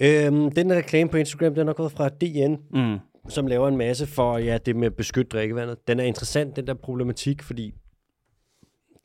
Øhm, 0.00 0.50
den 0.50 0.72
reklame 0.72 1.10
på 1.10 1.16
Instagram, 1.16 1.54
den 1.54 1.68
er 1.68 1.72
gået 1.72 1.92
fra 1.92 2.08
DN. 2.08 2.56
Mm. 2.70 2.98
som 3.28 3.46
laver 3.46 3.68
en 3.68 3.76
masse 3.76 4.06
for 4.06 4.38
ja, 4.38 4.58
det 4.58 4.76
med 4.76 4.86
at 4.86 4.94
beskytte 4.94 5.28
drikkevandet. 5.28 5.88
Den 5.88 6.00
er 6.00 6.04
interessant, 6.04 6.56
den 6.56 6.66
der 6.66 6.74
problematik, 6.74 7.42
fordi 7.42 7.74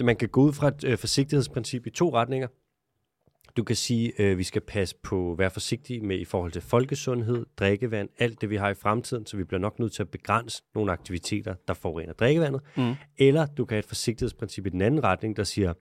man 0.04 0.16
kan 0.16 0.30
gå 0.30 0.42
ud 0.42 0.54
fra 0.54 0.68
et 0.68 0.84
øh, 0.84 0.98
forsigtighedsprincip 0.98 1.88
i 1.88 1.90
to 1.90 2.14
retninger. 2.14 2.48
Du 3.58 3.64
kan 3.64 3.76
sige, 3.76 4.22
at 4.22 4.26
øh, 4.26 4.38
vi 4.38 4.44
skal 4.44 4.62
passe 4.62 4.96
på, 5.04 5.36
være 5.38 5.50
forsigtige 5.50 6.02
med 6.02 6.20
i 6.20 6.26
forhold 6.26 6.52
til 6.52 6.62
folkesundhed, 6.62 7.46
drikkevand, 7.58 8.10
alt 8.20 8.42
det 8.42 8.50
vi 8.50 8.56
har 8.56 8.70
i 8.70 8.74
fremtiden, 8.74 9.26
så 9.26 9.38
vi 9.38 9.44
bliver 9.44 9.60
nok 9.60 9.80
nødt 9.80 9.94
til 9.94 10.02
at 10.04 10.10
begrænse 10.10 10.64
nogle 10.76 10.92
aktiviteter, 10.92 11.56
der 11.68 11.74
forurener 11.74 12.14
drikkevandet. 12.14 12.62
Mm. 12.78 12.94
Eller 13.18 13.46
du 13.46 13.66
kan 13.66 13.76
have 13.76 13.80
et 13.80 13.86
forsigtighedsprincip 13.86 14.66
i 14.66 14.70
den 14.70 14.82
anden 14.82 15.04
retning, 15.04 15.38
der 15.38 15.44
siger, 15.44 15.74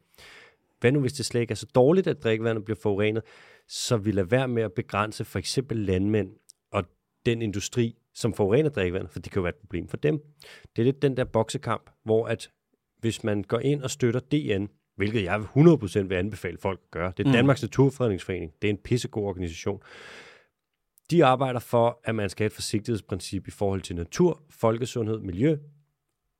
hvad 0.80 0.92
nu 0.92 1.00
hvis 1.00 1.12
det 1.12 1.26
slet 1.26 1.40
ikke 1.40 1.52
er 1.52 1.56
så 1.56 1.66
dårligt, 1.74 2.06
at 2.06 2.22
drikkevandet 2.22 2.64
bliver 2.64 2.78
forurenet, 2.82 3.22
så 3.68 3.96
vi 3.96 4.10
lader 4.10 4.28
være 4.28 4.48
med 4.48 4.62
at 4.62 4.72
begrænse 4.72 5.24
for 5.24 5.38
eksempel 5.38 5.76
landmænd 5.76 6.30
og 6.72 6.84
den 7.26 7.42
industri, 7.42 7.96
som 8.14 8.34
forurener 8.34 8.70
drikkevandet, 8.70 9.10
for 9.10 9.18
det 9.18 9.32
kan 9.32 9.40
jo 9.40 9.42
være 9.42 9.54
et 9.54 9.60
problem 9.60 9.88
for 9.88 9.96
dem. 9.96 10.20
Det 10.76 10.82
er 10.82 10.84
lidt 10.84 11.02
den 11.02 11.16
der 11.16 11.24
boksekamp, 11.24 11.90
hvor 12.04 12.26
at 12.26 12.50
hvis 12.98 13.24
man 13.24 13.42
går 13.42 13.58
ind 13.58 13.82
og 13.82 13.90
støtter 13.90 14.20
DN, 14.20 14.68
hvilket 14.96 15.24
jeg 15.24 15.36
100% 15.36 16.02
vil 16.02 16.14
anbefale 16.14 16.58
folk 16.58 16.80
at 16.84 16.90
gøre. 16.90 17.12
Det 17.16 17.24
er 17.24 17.28
mm. 17.28 17.32
Danmarks 17.32 17.62
Naturfredningsforening. 17.62 18.52
Det 18.62 18.68
er 18.68 18.72
en 18.72 18.78
pissegod 18.84 19.24
organisation. 19.24 19.82
De 21.10 21.24
arbejder 21.24 21.60
for, 21.60 22.00
at 22.04 22.14
man 22.14 22.30
skal 22.30 22.44
have 22.44 22.46
et 22.46 22.52
forsigtighedsprincip 22.52 23.48
i 23.48 23.50
forhold 23.50 23.80
til 23.80 23.96
natur, 23.96 24.42
folkesundhed, 24.50 25.18
miljø. 25.18 25.56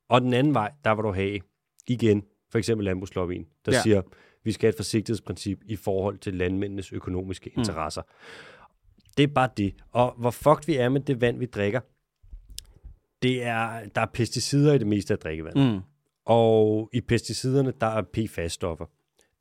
Og 0.09 0.21
den 0.21 0.35
anden 0.35 0.55
vej, 0.55 0.73
der 0.85 0.95
vil 0.95 1.03
du 1.03 1.13
have 1.13 1.41
igen, 1.89 2.23
for 2.51 2.59
eksempel 2.59 2.85
landbrugslobbyen, 2.85 3.47
der 3.67 3.73
ja. 3.73 3.83
siger, 3.83 4.03
vi 4.45 4.53
skal 4.53 4.67
have 4.67 4.71
et 4.71 4.77
forsigtighedsprincip 4.77 5.59
i 5.65 5.77
forhold 5.77 6.19
til 6.19 6.35
landmændenes 6.35 6.93
økonomiske 6.93 7.53
mm. 7.55 7.61
interesser. 7.61 8.03
Det 9.17 9.23
er 9.23 9.27
bare 9.27 9.49
det. 9.57 9.75
Og 9.93 10.15
hvor 10.19 10.31
fucked 10.31 10.67
vi 10.67 10.77
er 10.77 10.89
med 10.89 11.01
det 11.01 11.21
vand, 11.21 11.39
vi 11.39 11.47
drikker, 11.47 11.81
det 13.23 13.43
er, 13.43 13.89
der 13.95 14.01
er 14.01 14.07
pesticider 14.07 14.75
i 14.75 14.79
det 14.79 14.87
meste 14.87 15.15
af 15.15 15.19
drikkevandet. 15.19 15.75
Mm. 15.75 15.81
Og 16.25 16.91
i 16.93 17.01
pesticiderne, 17.01 17.73
der 17.81 17.87
er 17.87 18.03
PFAS-stoffer. 18.03 18.87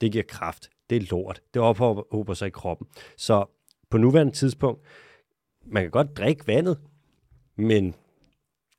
Det 0.02 0.12
giver 0.12 0.24
kraft. 0.28 0.70
Det 0.90 0.96
er 0.96 1.08
lort. 1.12 1.42
Det 1.54 1.62
ophober 1.62 2.34
sig 2.34 2.48
i 2.48 2.50
kroppen. 2.50 2.88
Så 3.18 3.46
på 3.90 3.98
nuværende 3.98 4.34
tidspunkt, 4.34 4.82
man 5.66 5.84
kan 5.84 5.92
godt 5.92 6.18
drikke 6.18 6.48
vandet, 6.48 6.80
men 7.56 7.96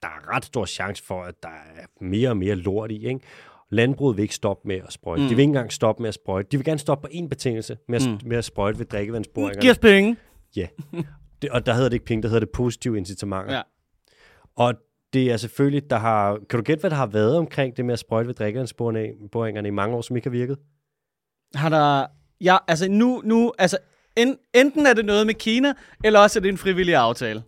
der 0.02 0.08
er 0.08 0.36
ret 0.36 0.44
stor 0.44 0.64
chance 0.64 1.04
for, 1.04 1.22
at 1.22 1.34
der 1.42 1.48
er 1.48 1.86
mere 2.00 2.28
og 2.28 2.36
mere 2.36 2.54
lort 2.54 2.90
i. 2.90 3.06
Ikke? 3.06 3.20
Landbruget 3.70 4.16
vil 4.16 4.22
ikke 4.22 4.34
stoppe 4.34 4.68
med 4.68 4.76
at 4.76 4.92
sprøjte. 4.92 5.22
Mm. 5.22 5.28
De 5.28 5.34
vil 5.34 5.42
ikke 5.42 5.48
engang 5.48 5.72
stoppe 5.72 6.02
med 6.02 6.08
at 6.08 6.14
sprøjte. 6.14 6.48
De 6.50 6.56
vil 6.56 6.64
gerne 6.64 6.78
stoppe 6.78 7.08
på 7.08 7.12
én 7.12 7.28
betingelse 7.28 7.78
med 7.88 8.02
at, 8.02 8.08
mm. 8.10 8.28
med 8.28 8.36
at 8.36 8.44
sprøjte 8.44 8.78
ved 8.78 8.86
drikkevandsboringerne. 8.86 9.60
Giv 9.60 9.70
os 9.70 9.78
penge. 9.78 10.16
Ja. 10.56 10.66
Det, 11.42 11.50
og 11.50 11.66
der 11.66 11.74
hedder 11.74 11.88
det 11.88 11.94
ikke 11.94 12.06
penge, 12.06 12.22
der 12.22 12.28
hedder 12.28 12.40
det 12.40 12.50
positive 12.50 12.98
incitamenter. 12.98 13.54
Ja. 13.54 13.62
Og 14.56 14.74
det 15.14 15.32
er 15.32 15.36
selvfølgelig, 15.36 15.90
der 15.90 15.96
har... 15.96 16.38
Kan 16.50 16.58
du 16.58 16.62
gætte, 16.62 16.80
hvad 16.80 16.90
der 16.90 16.96
har 16.96 17.06
været 17.06 17.36
omkring 17.36 17.76
det 17.76 17.84
med 17.84 17.92
at 17.92 17.98
sprøjte 17.98 18.28
ved 18.28 18.34
drikkevandsboringerne 18.34 19.68
i 19.68 19.70
mange 19.70 19.96
år, 19.96 20.00
som 20.00 20.16
ikke 20.16 20.28
har 20.28 20.30
virket? 20.30 20.58
Har 21.54 21.68
der... 21.68 22.06
Ja, 22.40 22.56
altså 22.68 22.88
nu... 22.88 23.22
nu 23.24 23.52
altså, 23.58 23.78
en, 24.16 24.36
enten 24.54 24.86
er 24.86 24.94
det 24.94 25.04
noget 25.04 25.26
med 25.26 25.34
Kina, 25.34 25.72
eller 26.04 26.20
også 26.20 26.38
er 26.38 26.40
det 26.40 26.48
en 26.48 26.58
frivillig 26.58 26.94
aftale. 26.94 27.42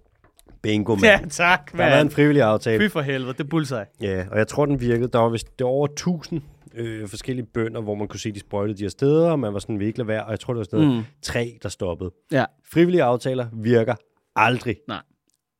Bingo, 0.62 0.94
mand. 0.94 1.04
Ja, 1.04 1.20
tak, 1.30 1.74
man. 1.74 1.86
Der 1.86 1.94
var 1.94 2.00
en 2.00 2.10
frivillig 2.10 2.42
aftale. 2.42 2.88
Fy 2.88 2.92
for 2.92 3.00
helvede, 3.00 3.34
det 3.38 3.48
bullseye. 3.48 3.84
Ja, 4.00 4.24
og 4.30 4.38
jeg 4.38 4.48
tror, 4.48 4.66
den 4.66 4.80
virkede. 4.80 5.08
Der 5.08 5.18
var 5.18 5.28
vist 5.28 5.58
det 5.58 5.64
var 5.64 5.70
over 5.70 5.86
1000 5.86 6.42
øh, 6.74 7.08
forskellige 7.08 7.46
bønder, 7.46 7.80
hvor 7.80 7.94
man 7.94 8.08
kunne 8.08 8.20
se, 8.20 8.32
de 8.32 8.40
sprøjtede 8.40 8.78
de 8.78 8.84
her 8.84 8.88
steder, 8.88 9.30
og 9.30 9.38
man 9.38 9.52
var 9.52 9.58
sådan 9.58 9.80
virkelig 9.80 10.06
værd, 10.06 10.24
og 10.24 10.30
jeg 10.30 10.40
tror, 10.40 10.52
det 10.52 10.58
var 10.58 10.64
sådan 10.64 10.78
noget 10.78 10.96
mm. 10.98 11.04
tre, 11.22 11.58
der 11.62 11.68
stoppede. 11.68 12.10
Ja. 12.32 12.44
Frivillige 12.72 13.02
aftaler 13.02 13.46
virker 13.52 13.94
aldrig. 14.36 14.76
Nej. 14.88 15.02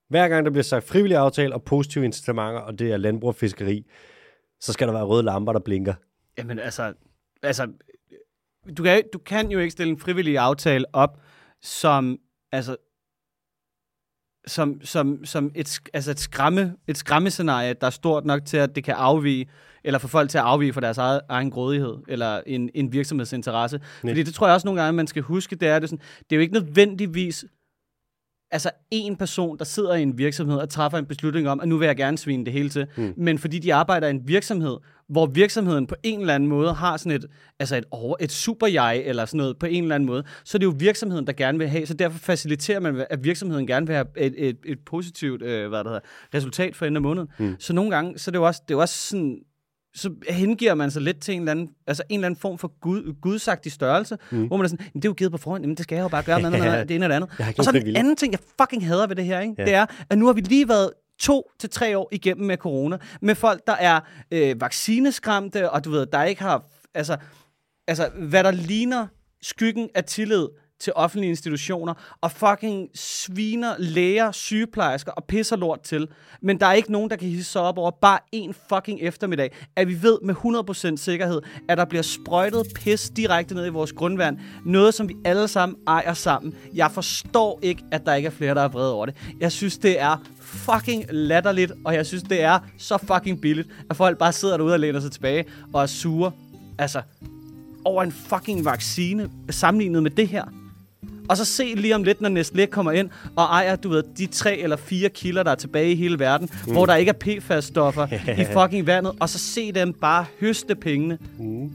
Hver 0.09 0.29
gang 0.29 0.45
der 0.45 0.51
bliver 0.51 0.63
sagt 0.63 0.85
frivillige 0.85 1.19
aftale 1.19 1.55
og 1.55 1.63
positive 1.63 2.05
incitamenter, 2.05 2.61
og 2.61 2.79
det 2.79 2.93
er 2.93 2.97
landbrug 2.97 3.29
og 3.29 3.35
fiskeri, 3.35 3.87
så 4.61 4.73
skal 4.73 4.87
der 4.87 4.93
være 4.93 5.05
røde 5.05 5.23
lamper, 5.23 5.53
der 5.53 5.61
blinker. 5.61 5.95
Jamen 6.39 6.59
altså, 6.59 6.93
altså 7.43 7.69
du, 8.79 8.83
kan, 8.83 9.03
du 9.13 9.19
kan 9.19 9.51
jo 9.51 9.59
ikke 9.59 9.71
stille 9.71 9.91
en 9.91 9.99
frivillig 9.99 10.39
aftale 10.39 10.85
op, 10.93 11.21
som, 11.63 12.19
altså, 12.53 12.77
som, 14.47 14.81
som, 14.85 15.25
som 15.25 15.53
et, 15.55 15.81
altså 15.95 16.11
et, 16.11 16.19
skræmme, 16.19 16.77
et 16.87 16.97
skræmmescenarie, 16.97 17.75
der 17.75 17.87
er 17.87 17.91
stort 17.91 18.25
nok 18.25 18.45
til, 18.45 18.57
at 18.57 18.77
det 18.77 18.85
kan 18.85 18.95
afvige, 18.95 19.51
eller 19.85 19.99
få 19.99 20.09
folk 20.09 20.31
til 20.31 20.39
at 20.39 20.45
afvige 20.45 20.73
fra 20.73 20.81
deres 20.81 20.99
egen, 20.99 21.21
egen 21.29 21.51
grådighed, 21.51 21.97
eller 22.09 22.41
en, 22.47 22.71
en 22.75 22.93
virksomhedsinteresse. 22.93 23.79
Nej. 23.79 24.13
Fordi 24.13 24.23
det 24.23 24.35
tror 24.35 24.47
jeg 24.47 24.55
også 24.55 24.67
nogle 24.67 24.83
gange, 24.83 24.97
man 24.97 25.07
skal 25.07 25.23
huske, 25.23 25.57
det 25.57 25.69
er, 25.69 25.79
det, 25.79 25.89
sådan, 25.89 26.05
det 26.19 26.33
er 26.33 26.37
jo 26.37 26.41
ikke 26.41 26.55
nødvendigvis 26.55 27.45
altså 28.57 28.71
en 28.91 29.17
person, 29.17 29.59
der 29.59 29.65
sidder 29.65 29.95
i 29.95 30.03
en 30.03 30.19
virksomhed 30.19 30.57
og 30.57 30.69
træffer 30.69 30.99
en 30.99 31.07
beslutning 31.07 31.49
om, 31.49 31.61
at 31.61 31.69
nu 31.69 31.77
vil 31.77 31.87
jeg 31.87 31.97
gerne 31.97 32.19
svine 32.19 32.45
det 32.45 32.53
hele 32.53 32.69
til. 32.69 32.87
Mm. 32.97 33.15
Men 33.17 33.39
fordi 33.39 33.59
de 33.59 33.75
arbejder 33.75 34.07
i 34.07 34.11
en 34.11 34.23
virksomhed, 34.25 34.77
hvor 35.09 35.27
virksomheden 35.27 35.87
på 35.87 35.95
en 36.03 36.21
eller 36.21 36.35
anden 36.35 36.49
måde 36.49 36.73
har 36.75 36.97
sådan 36.97 37.13
et, 37.13 37.25
altså 37.61 37.77
et, 37.77 37.85
over, 37.91 38.17
et 38.21 38.33
super 38.33 38.67
jeg 38.67 39.03
eller 39.05 39.25
sådan 39.25 39.39
noget 39.39 39.59
på 39.59 39.67
en 39.67 39.85
eller 39.85 39.95
anden 39.95 40.07
måde, 40.07 40.25
så 40.45 40.57
er 40.57 40.59
det 40.59 40.67
jo 40.67 40.75
virksomheden, 40.79 41.27
der 41.27 41.33
gerne 41.33 41.59
vil 41.59 41.69
have, 41.69 41.87
så 41.87 41.95
derfor 41.95 42.19
faciliterer 42.19 42.81
man, 42.81 43.07
at 43.11 43.25
virksomheden 43.25 43.67
gerne 43.67 43.87
vil 43.87 43.95
have 43.95 44.07
et, 44.17 44.35
et, 44.37 44.57
et 44.65 44.79
positivt 44.87 45.43
øh, 45.43 45.69
hvad 45.69 45.85
der 45.85 45.91
hedder, 45.91 46.01
resultat 46.35 46.77
for 46.77 46.87
enden 46.87 46.97
af 46.97 47.03
måneden. 47.03 47.29
Mm. 47.39 47.57
Så 47.59 47.73
nogle 47.73 47.91
gange, 47.91 48.19
så 48.19 48.31
er 48.31 48.33
det 48.33 48.39
jo 48.39 48.47
også, 48.47 48.63
det 48.69 48.75
er 48.75 48.77
jo 48.77 48.81
også 48.81 49.09
sådan, 49.09 49.39
så 49.97 50.11
hengiver 50.29 50.75
man 50.75 50.91
sig 50.91 51.03
lidt 51.03 51.21
til 51.21 51.35
en 51.35 51.41
eller 51.41 51.51
anden, 51.51 51.69
altså 51.87 52.03
en 52.09 52.15
eller 52.21 52.27
anden 52.27 52.41
form 52.41 52.59
for 52.59 52.73
gud, 52.81 53.15
gudsagtig 53.21 53.73
størrelse, 53.73 54.19
mm. 54.31 54.47
hvor 54.47 54.57
man 54.57 54.65
er 54.65 54.69
sådan, 54.69 54.87
det 54.95 55.05
er 55.05 55.09
jo 55.09 55.13
givet 55.13 55.33
på 55.33 55.39
forhånd, 55.39 55.63
jamen 55.63 55.77
det 55.77 55.83
skal 55.83 55.97
jeg 55.97 56.03
jo 56.03 56.09
bare 56.09 56.23
gøre, 56.23 56.41
med, 56.41 56.51
med, 56.51 56.61
med, 56.61 56.87
det 56.87 56.95
ene 56.95 57.05
eller 57.05 57.17
andet. 57.17 57.55
Og 57.59 57.65
så 57.65 57.73
den 57.73 57.97
anden 57.97 58.17
ting, 58.17 58.33
jeg 58.33 58.41
fucking 58.61 58.87
hader 58.87 59.07
ved 59.07 59.17
det 59.17 59.25
her, 59.25 59.41
ikke? 59.41 59.55
Ja. 59.59 59.65
det 59.65 59.75
er, 59.75 59.87
at 60.11 60.19
nu 60.19 60.27
har 60.27 60.33
vi 60.33 60.41
lige 60.41 60.69
været 60.69 60.91
to 61.19 61.51
til 61.59 61.71
tre 61.71 61.99
år 61.99 62.09
igennem 62.13 62.47
med 62.47 62.57
corona, 62.57 62.99
med 63.21 63.35
folk, 63.35 63.67
der 63.67 63.73
er 63.73 64.01
øh, 64.31 64.61
vaccineskræmte, 64.61 65.71
og 65.71 65.85
du 65.85 65.91
ved, 65.91 66.07
der 66.07 66.23
ikke 66.23 66.43
har, 66.43 66.65
altså, 66.95 67.17
altså 67.89 68.11
hvad 68.19 68.45
der 68.45 68.51
ligner 68.51 69.07
skyggen 69.43 69.89
af 69.95 70.05
tillid 70.05 70.47
til 70.81 70.93
offentlige 70.97 71.31
institutioner, 71.31 71.95
og 72.21 72.33
fucking 72.33 72.89
sviner 72.95 73.75
læger, 73.79 74.33
sygeplejersker 74.33 75.13
og 75.13 75.25
pisser 75.25 75.57
lort 75.57 75.81
til. 75.81 76.09
Men 76.41 76.61
der 76.61 76.67
er 76.67 76.73
ikke 76.73 76.93
nogen, 76.93 77.11
der 77.11 77.17
kan 77.17 77.29
hisse 77.29 77.53
sig 77.53 77.63
op 77.63 77.79
over 77.79 77.91
bare 77.91 78.19
en 78.33 78.55
fucking 78.69 79.01
eftermiddag, 79.01 79.53
at 79.77 79.89
vi 79.89 80.03
ved 80.03 80.19
med 80.23 80.35
100% 80.93 80.97
sikkerhed, 80.97 81.43
at 81.69 81.79
der 81.79 81.85
bliver 81.85 82.03
sprøjtet 82.03 82.67
pis 82.75 83.11
direkte 83.11 83.55
ned 83.55 83.67
i 83.67 83.71
vores 83.71 83.93
grundvand. 83.93 84.39
Noget, 84.65 84.95
som 84.95 85.09
vi 85.09 85.17
alle 85.25 85.49
sammen 85.49 85.79
ejer 85.87 86.15
sammen. 86.15 86.55
Jeg 86.75 86.91
forstår 86.91 87.59
ikke, 87.63 87.83
at 87.93 88.07
der 88.07 88.15
ikke 88.15 88.27
er 88.27 88.31
flere, 88.31 88.55
der 88.55 88.63
er 88.63 88.69
vrede 88.69 88.93
over 88.93 89.07
det. 89.07 89.17
Jeg 89.41 89.53
synes, 89.53 89.79
det 89.79 90.01
er 90.01 90.17
fucking 90.41 91.05
latterligt, 91.11 91.73
og 91.85 91.95
jeg 91.95 92.07
synes, 92.07 92.23
det 92.23 92.43
er 92.43 92.59
så 92.79 92.99
fucking 92.99 93.41
billigt, 93.41 93.69
at 93.91 93.97
folk 93.97 94.19
bare 94.19 94.33
sidder 94.33 94.57
derude 94.57 94.73
og 94.73 94.81
læner 94.81 95.01
sig 95.01 95.13
tilbage 95.13 95.45
og 95.73 95.83
er 95.83 95.87
sure. 95.87 96.33
Altså, 96.79 97.03
over 97.85 98.03
en 98.03 98.13
fucking 98.13 98.65
vaccine 98.65 99.31
sammenlignet 99.51 100.03
med 100.03 100.11
det 100.11 100.29
her. 100.29 100.45
Og 101.29 101.37
så 101.37 101.45
se 101.45 101.75
lige 101.77 101.95
om 101.95 102.03
lidt, 102.03 102.21
når 102.21 102.29
Nestlé 102.29 102.67
kommer 102.67 102.93
ind 102.93 103.11
og 103.37 103.45
ejer, 103.45 103.77
du 103.77 103.89
ved, 103.89 104.03
de 104.19 104.27
tre 104.27 104.59
eller 104.59 104.77
fire 104.77 105.09
kilder, 105.09 105.43
der 105.43 105.51
er 105.51 105.55
tilbage 105.55 105.93
i 105.93 105.95
hele 105.95 106.19
verden, 106.19 106.49
mm. 106.67 106.73
hvor 106.73 106.87
der 106.87 106.95
ikke 106.95 107.09
er 107.09 107.41
PFAS-stoffer 107.41 108.07
i 108.43 108.45
fucking 108.53 108.87
vandet, 108.87 109.13
og 109.21 109.29
så 109.29 109.39
se 109.39 109.73
dem 109.73 109.93
bare 109.93 110.25
høste 110.41 110.75
pengene. 110.75 111.19
Mm. 111.39 111.71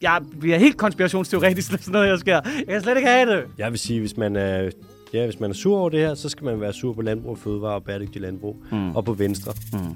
Jeg 0.00 0.22
bliver 0.40 0.58
helt 0.58 0.76
konspirationsteoretisk, 0.76 1.70
når 1.70 1.78
sådan 1.82 1.92
noget 1.92 2.08
her 2.08 2.16
sker. 2.16 2.40
Jeg 2.56 2.66
kan 2.68 2.82
slet 2.82 2.96
ikke 2.96 3.08
have 3.08 3.30
det. 3.30 3.44
Jeg 3.58 3.70
vil 3.70 3.78
sige, 3.78 4.00
hvis 4.00 4.16
man 4.16 4.36
er, 4.36 4.70
ja, 5.14 5.24
hvis 5.24 5.40
man 5.40 5.50
er 5.50 5.54
sur 5.54 5.78
over 5.78 5.88
det 5.88 6.00
her, 6.00 6.14
så 6.14 6.28
skal 6.28 6.44
man 6.44 6.60
være 6.60 6.72
sur 6.72 6.92
på 6.92 7.02
landbrug, 7.02 7.38
fødevare 7.38 7.74
og 7.74 7.84
bæredygtig 7.84 8.22
landbrug. 8.22 8.56
Mm. 8.72 8.96
Og 8.96 9.04
på 9.04 9.12
Venstre. 9.12 9.52
Mm. 9.72 9.94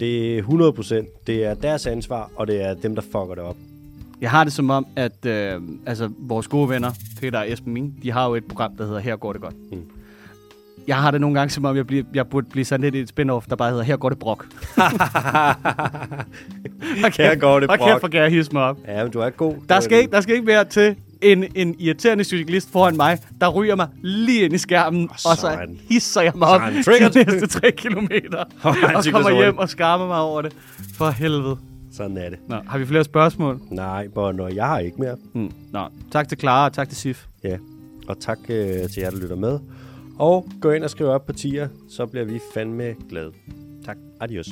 Det 0.00 0.34
er 0.34 0.38
100 0.38 0.72
procent. 0.72 1.08
Det 1.26 1.44
er 1.44 1.54
deres 1.54 1.86
ansvar, 1.86 2.30
og 2.36 2.46
det 2.46 2.62
er 2.62 2.74
dem, 2.74 2.94
der 2.94 3.02
fucker 3.02 3.34
det 3.34 3.44
op. 3.44 3.56
Jeg 4.22 4.30
har 4.30 4.44
det 4.44 4.52
som 4.52 4.70
om, 4.70 4.86
at 4.96 5.26
øh, 5.26 5.60
altså, 5.86 6.10
vores 6.18 6.48
gode 6.48 6.68
venner, 6.68 6.90
Peter 7.20 7.38
og 7.38 7.52
Esben 7.52 7.72
Ming, 7.72 8.02
de 8.02 8.12
har 8.12 8.26
jo 8.26 8.34
et 8.34 8.44
program, 8.44 8.76
der 8.76 8.84
hedder 8.84 9.00
Her 9.00 9.16
går 9.16 9.32
det 9.32 9.42
godt. 9.42 9.54
Mm. 9.72 9.82
Jeg 10.86 10.96
har 10.96 11.10
det 11.10 11.20
nogle 11.20 11.38
gange 11.38 11.50
som 11.50 11.64
om, 11.64 11.76
jeg, 11.76 11.86
bliver, 11.86 12.04
jeg 12.14 12.26
burde 12.26 12.46
blive 12.50 12.64
sådan 12.64 12.80
lidt 12.80 12.94
i 12.94 12.98
et 12.98 13.08
spin-off, 13.08 13.46
der 13.50 13.56
bare 13.56 13.70
hedder 13.70 13.84
Her 13.84 13.96
går 13.96 14.08
det 14.08 14.18
brok. 14.18 14.46
okay, 17.06 17.24
Her 17.24 17.34
går 17.34 17.60
det 17.60 17.68
brok. 17.68 17.80
Okay, 17.80 18.00
for 18.00 18.08
jeg 18.12 18.30
hisse 18.30 18.52
mig 18.52 18.62
op. 18.62 18.78
Ja, 18.88 19.02
men 19.02 19.12
du 19.12 19.20
er 19.20 19.30
god. 19.30 19.54
Der 19.68 19.80
skal, 19.80 19.98
ikke, 19.98 20.12
der 20.12 20.20
skal 20.20 20.34
ikke 20.34 20.46
være 20.46 20.64
til 20.64 20.96
en, 21.22 21.44
en 21.54 21.76
irriterende 21.78 22.24
cyklist 22.24 22.72
foran 22.72 22.96
mig, 22.96 23.18
der 23.40 23.48
ryger 23.48 23.76
mig 23.76 23.88
lige 24.02 24.44
ind 24.44 24.54
i 24.54 24.58
skærmen, 24.58 25.02
oh, 25.02 25.30
og 25.30 25.36
så 25.36 25.58
hisser 25.88 26.20
jeg 26.20 26.32
mig 26.34 26.48
op 26.48 26.60
de 26.60 27.24
næste 27.24 27.46
tre 27.46 27.70
kilometer, 27.70 28.44
oh, 28.64 28.76
og 28.96 29.04
kommer 29.12 29.30
hjem 29.30 29.58
og 29.58 29.68
skammer 29.68 30.06
mig 30.06 30.20
over 30.20 30.42
det. 30.42 30.52
For 30.94 31.10
helvede. 31.10 31.71
Sådan 31.92 32.16
er 32.16 32.30
det. 32.30 32.38
Nå, 32.48 32.56
har 32.66 32.78
vi 32.78 32.86
flere 32.86 33.04
spørgsmål? 33.04 33.60
Nej, 33.70 34.08
Bono, 34.08 34.48
jeg 34.48 34.66
har 34.66 34.78
ikke 34.78 34.96
mere. 34.98 35.16
Mm. 35.34 35.50
Nå, 35.72 35.88
tak 36.12 36.28
til 36.28 36.38
Clara, 36.38 36.64
og 36.64 36.72
tak 36.72 36.88
til 36.88 36.96
Sif. 36.96 37.26
Ja, 37.44 37.58
og 38.08 38.20
tak 38.20 38.38
øh, 38.48 38.88
til 38.88 39.00
jer, 39.00 39.10
der 39.10 39.18
lytter 39.20 39.36
med. 39.36 39.58
Og 40.18 40.46
gå 40.60 40.70
ind 40.70 40.84
og 40.84 40.90
skriv 40.90 41.06
op 41.06 41.26
på 41.26 41.32
tier, 41.32 41.68
så 41.88 42.06
bliver 42.06 42.24
vi 42.24 42.40
fandme 42.54 42.94
glade. 43.08 43.32
Tak. 43.84 43.96
Adios. 44.20 44.48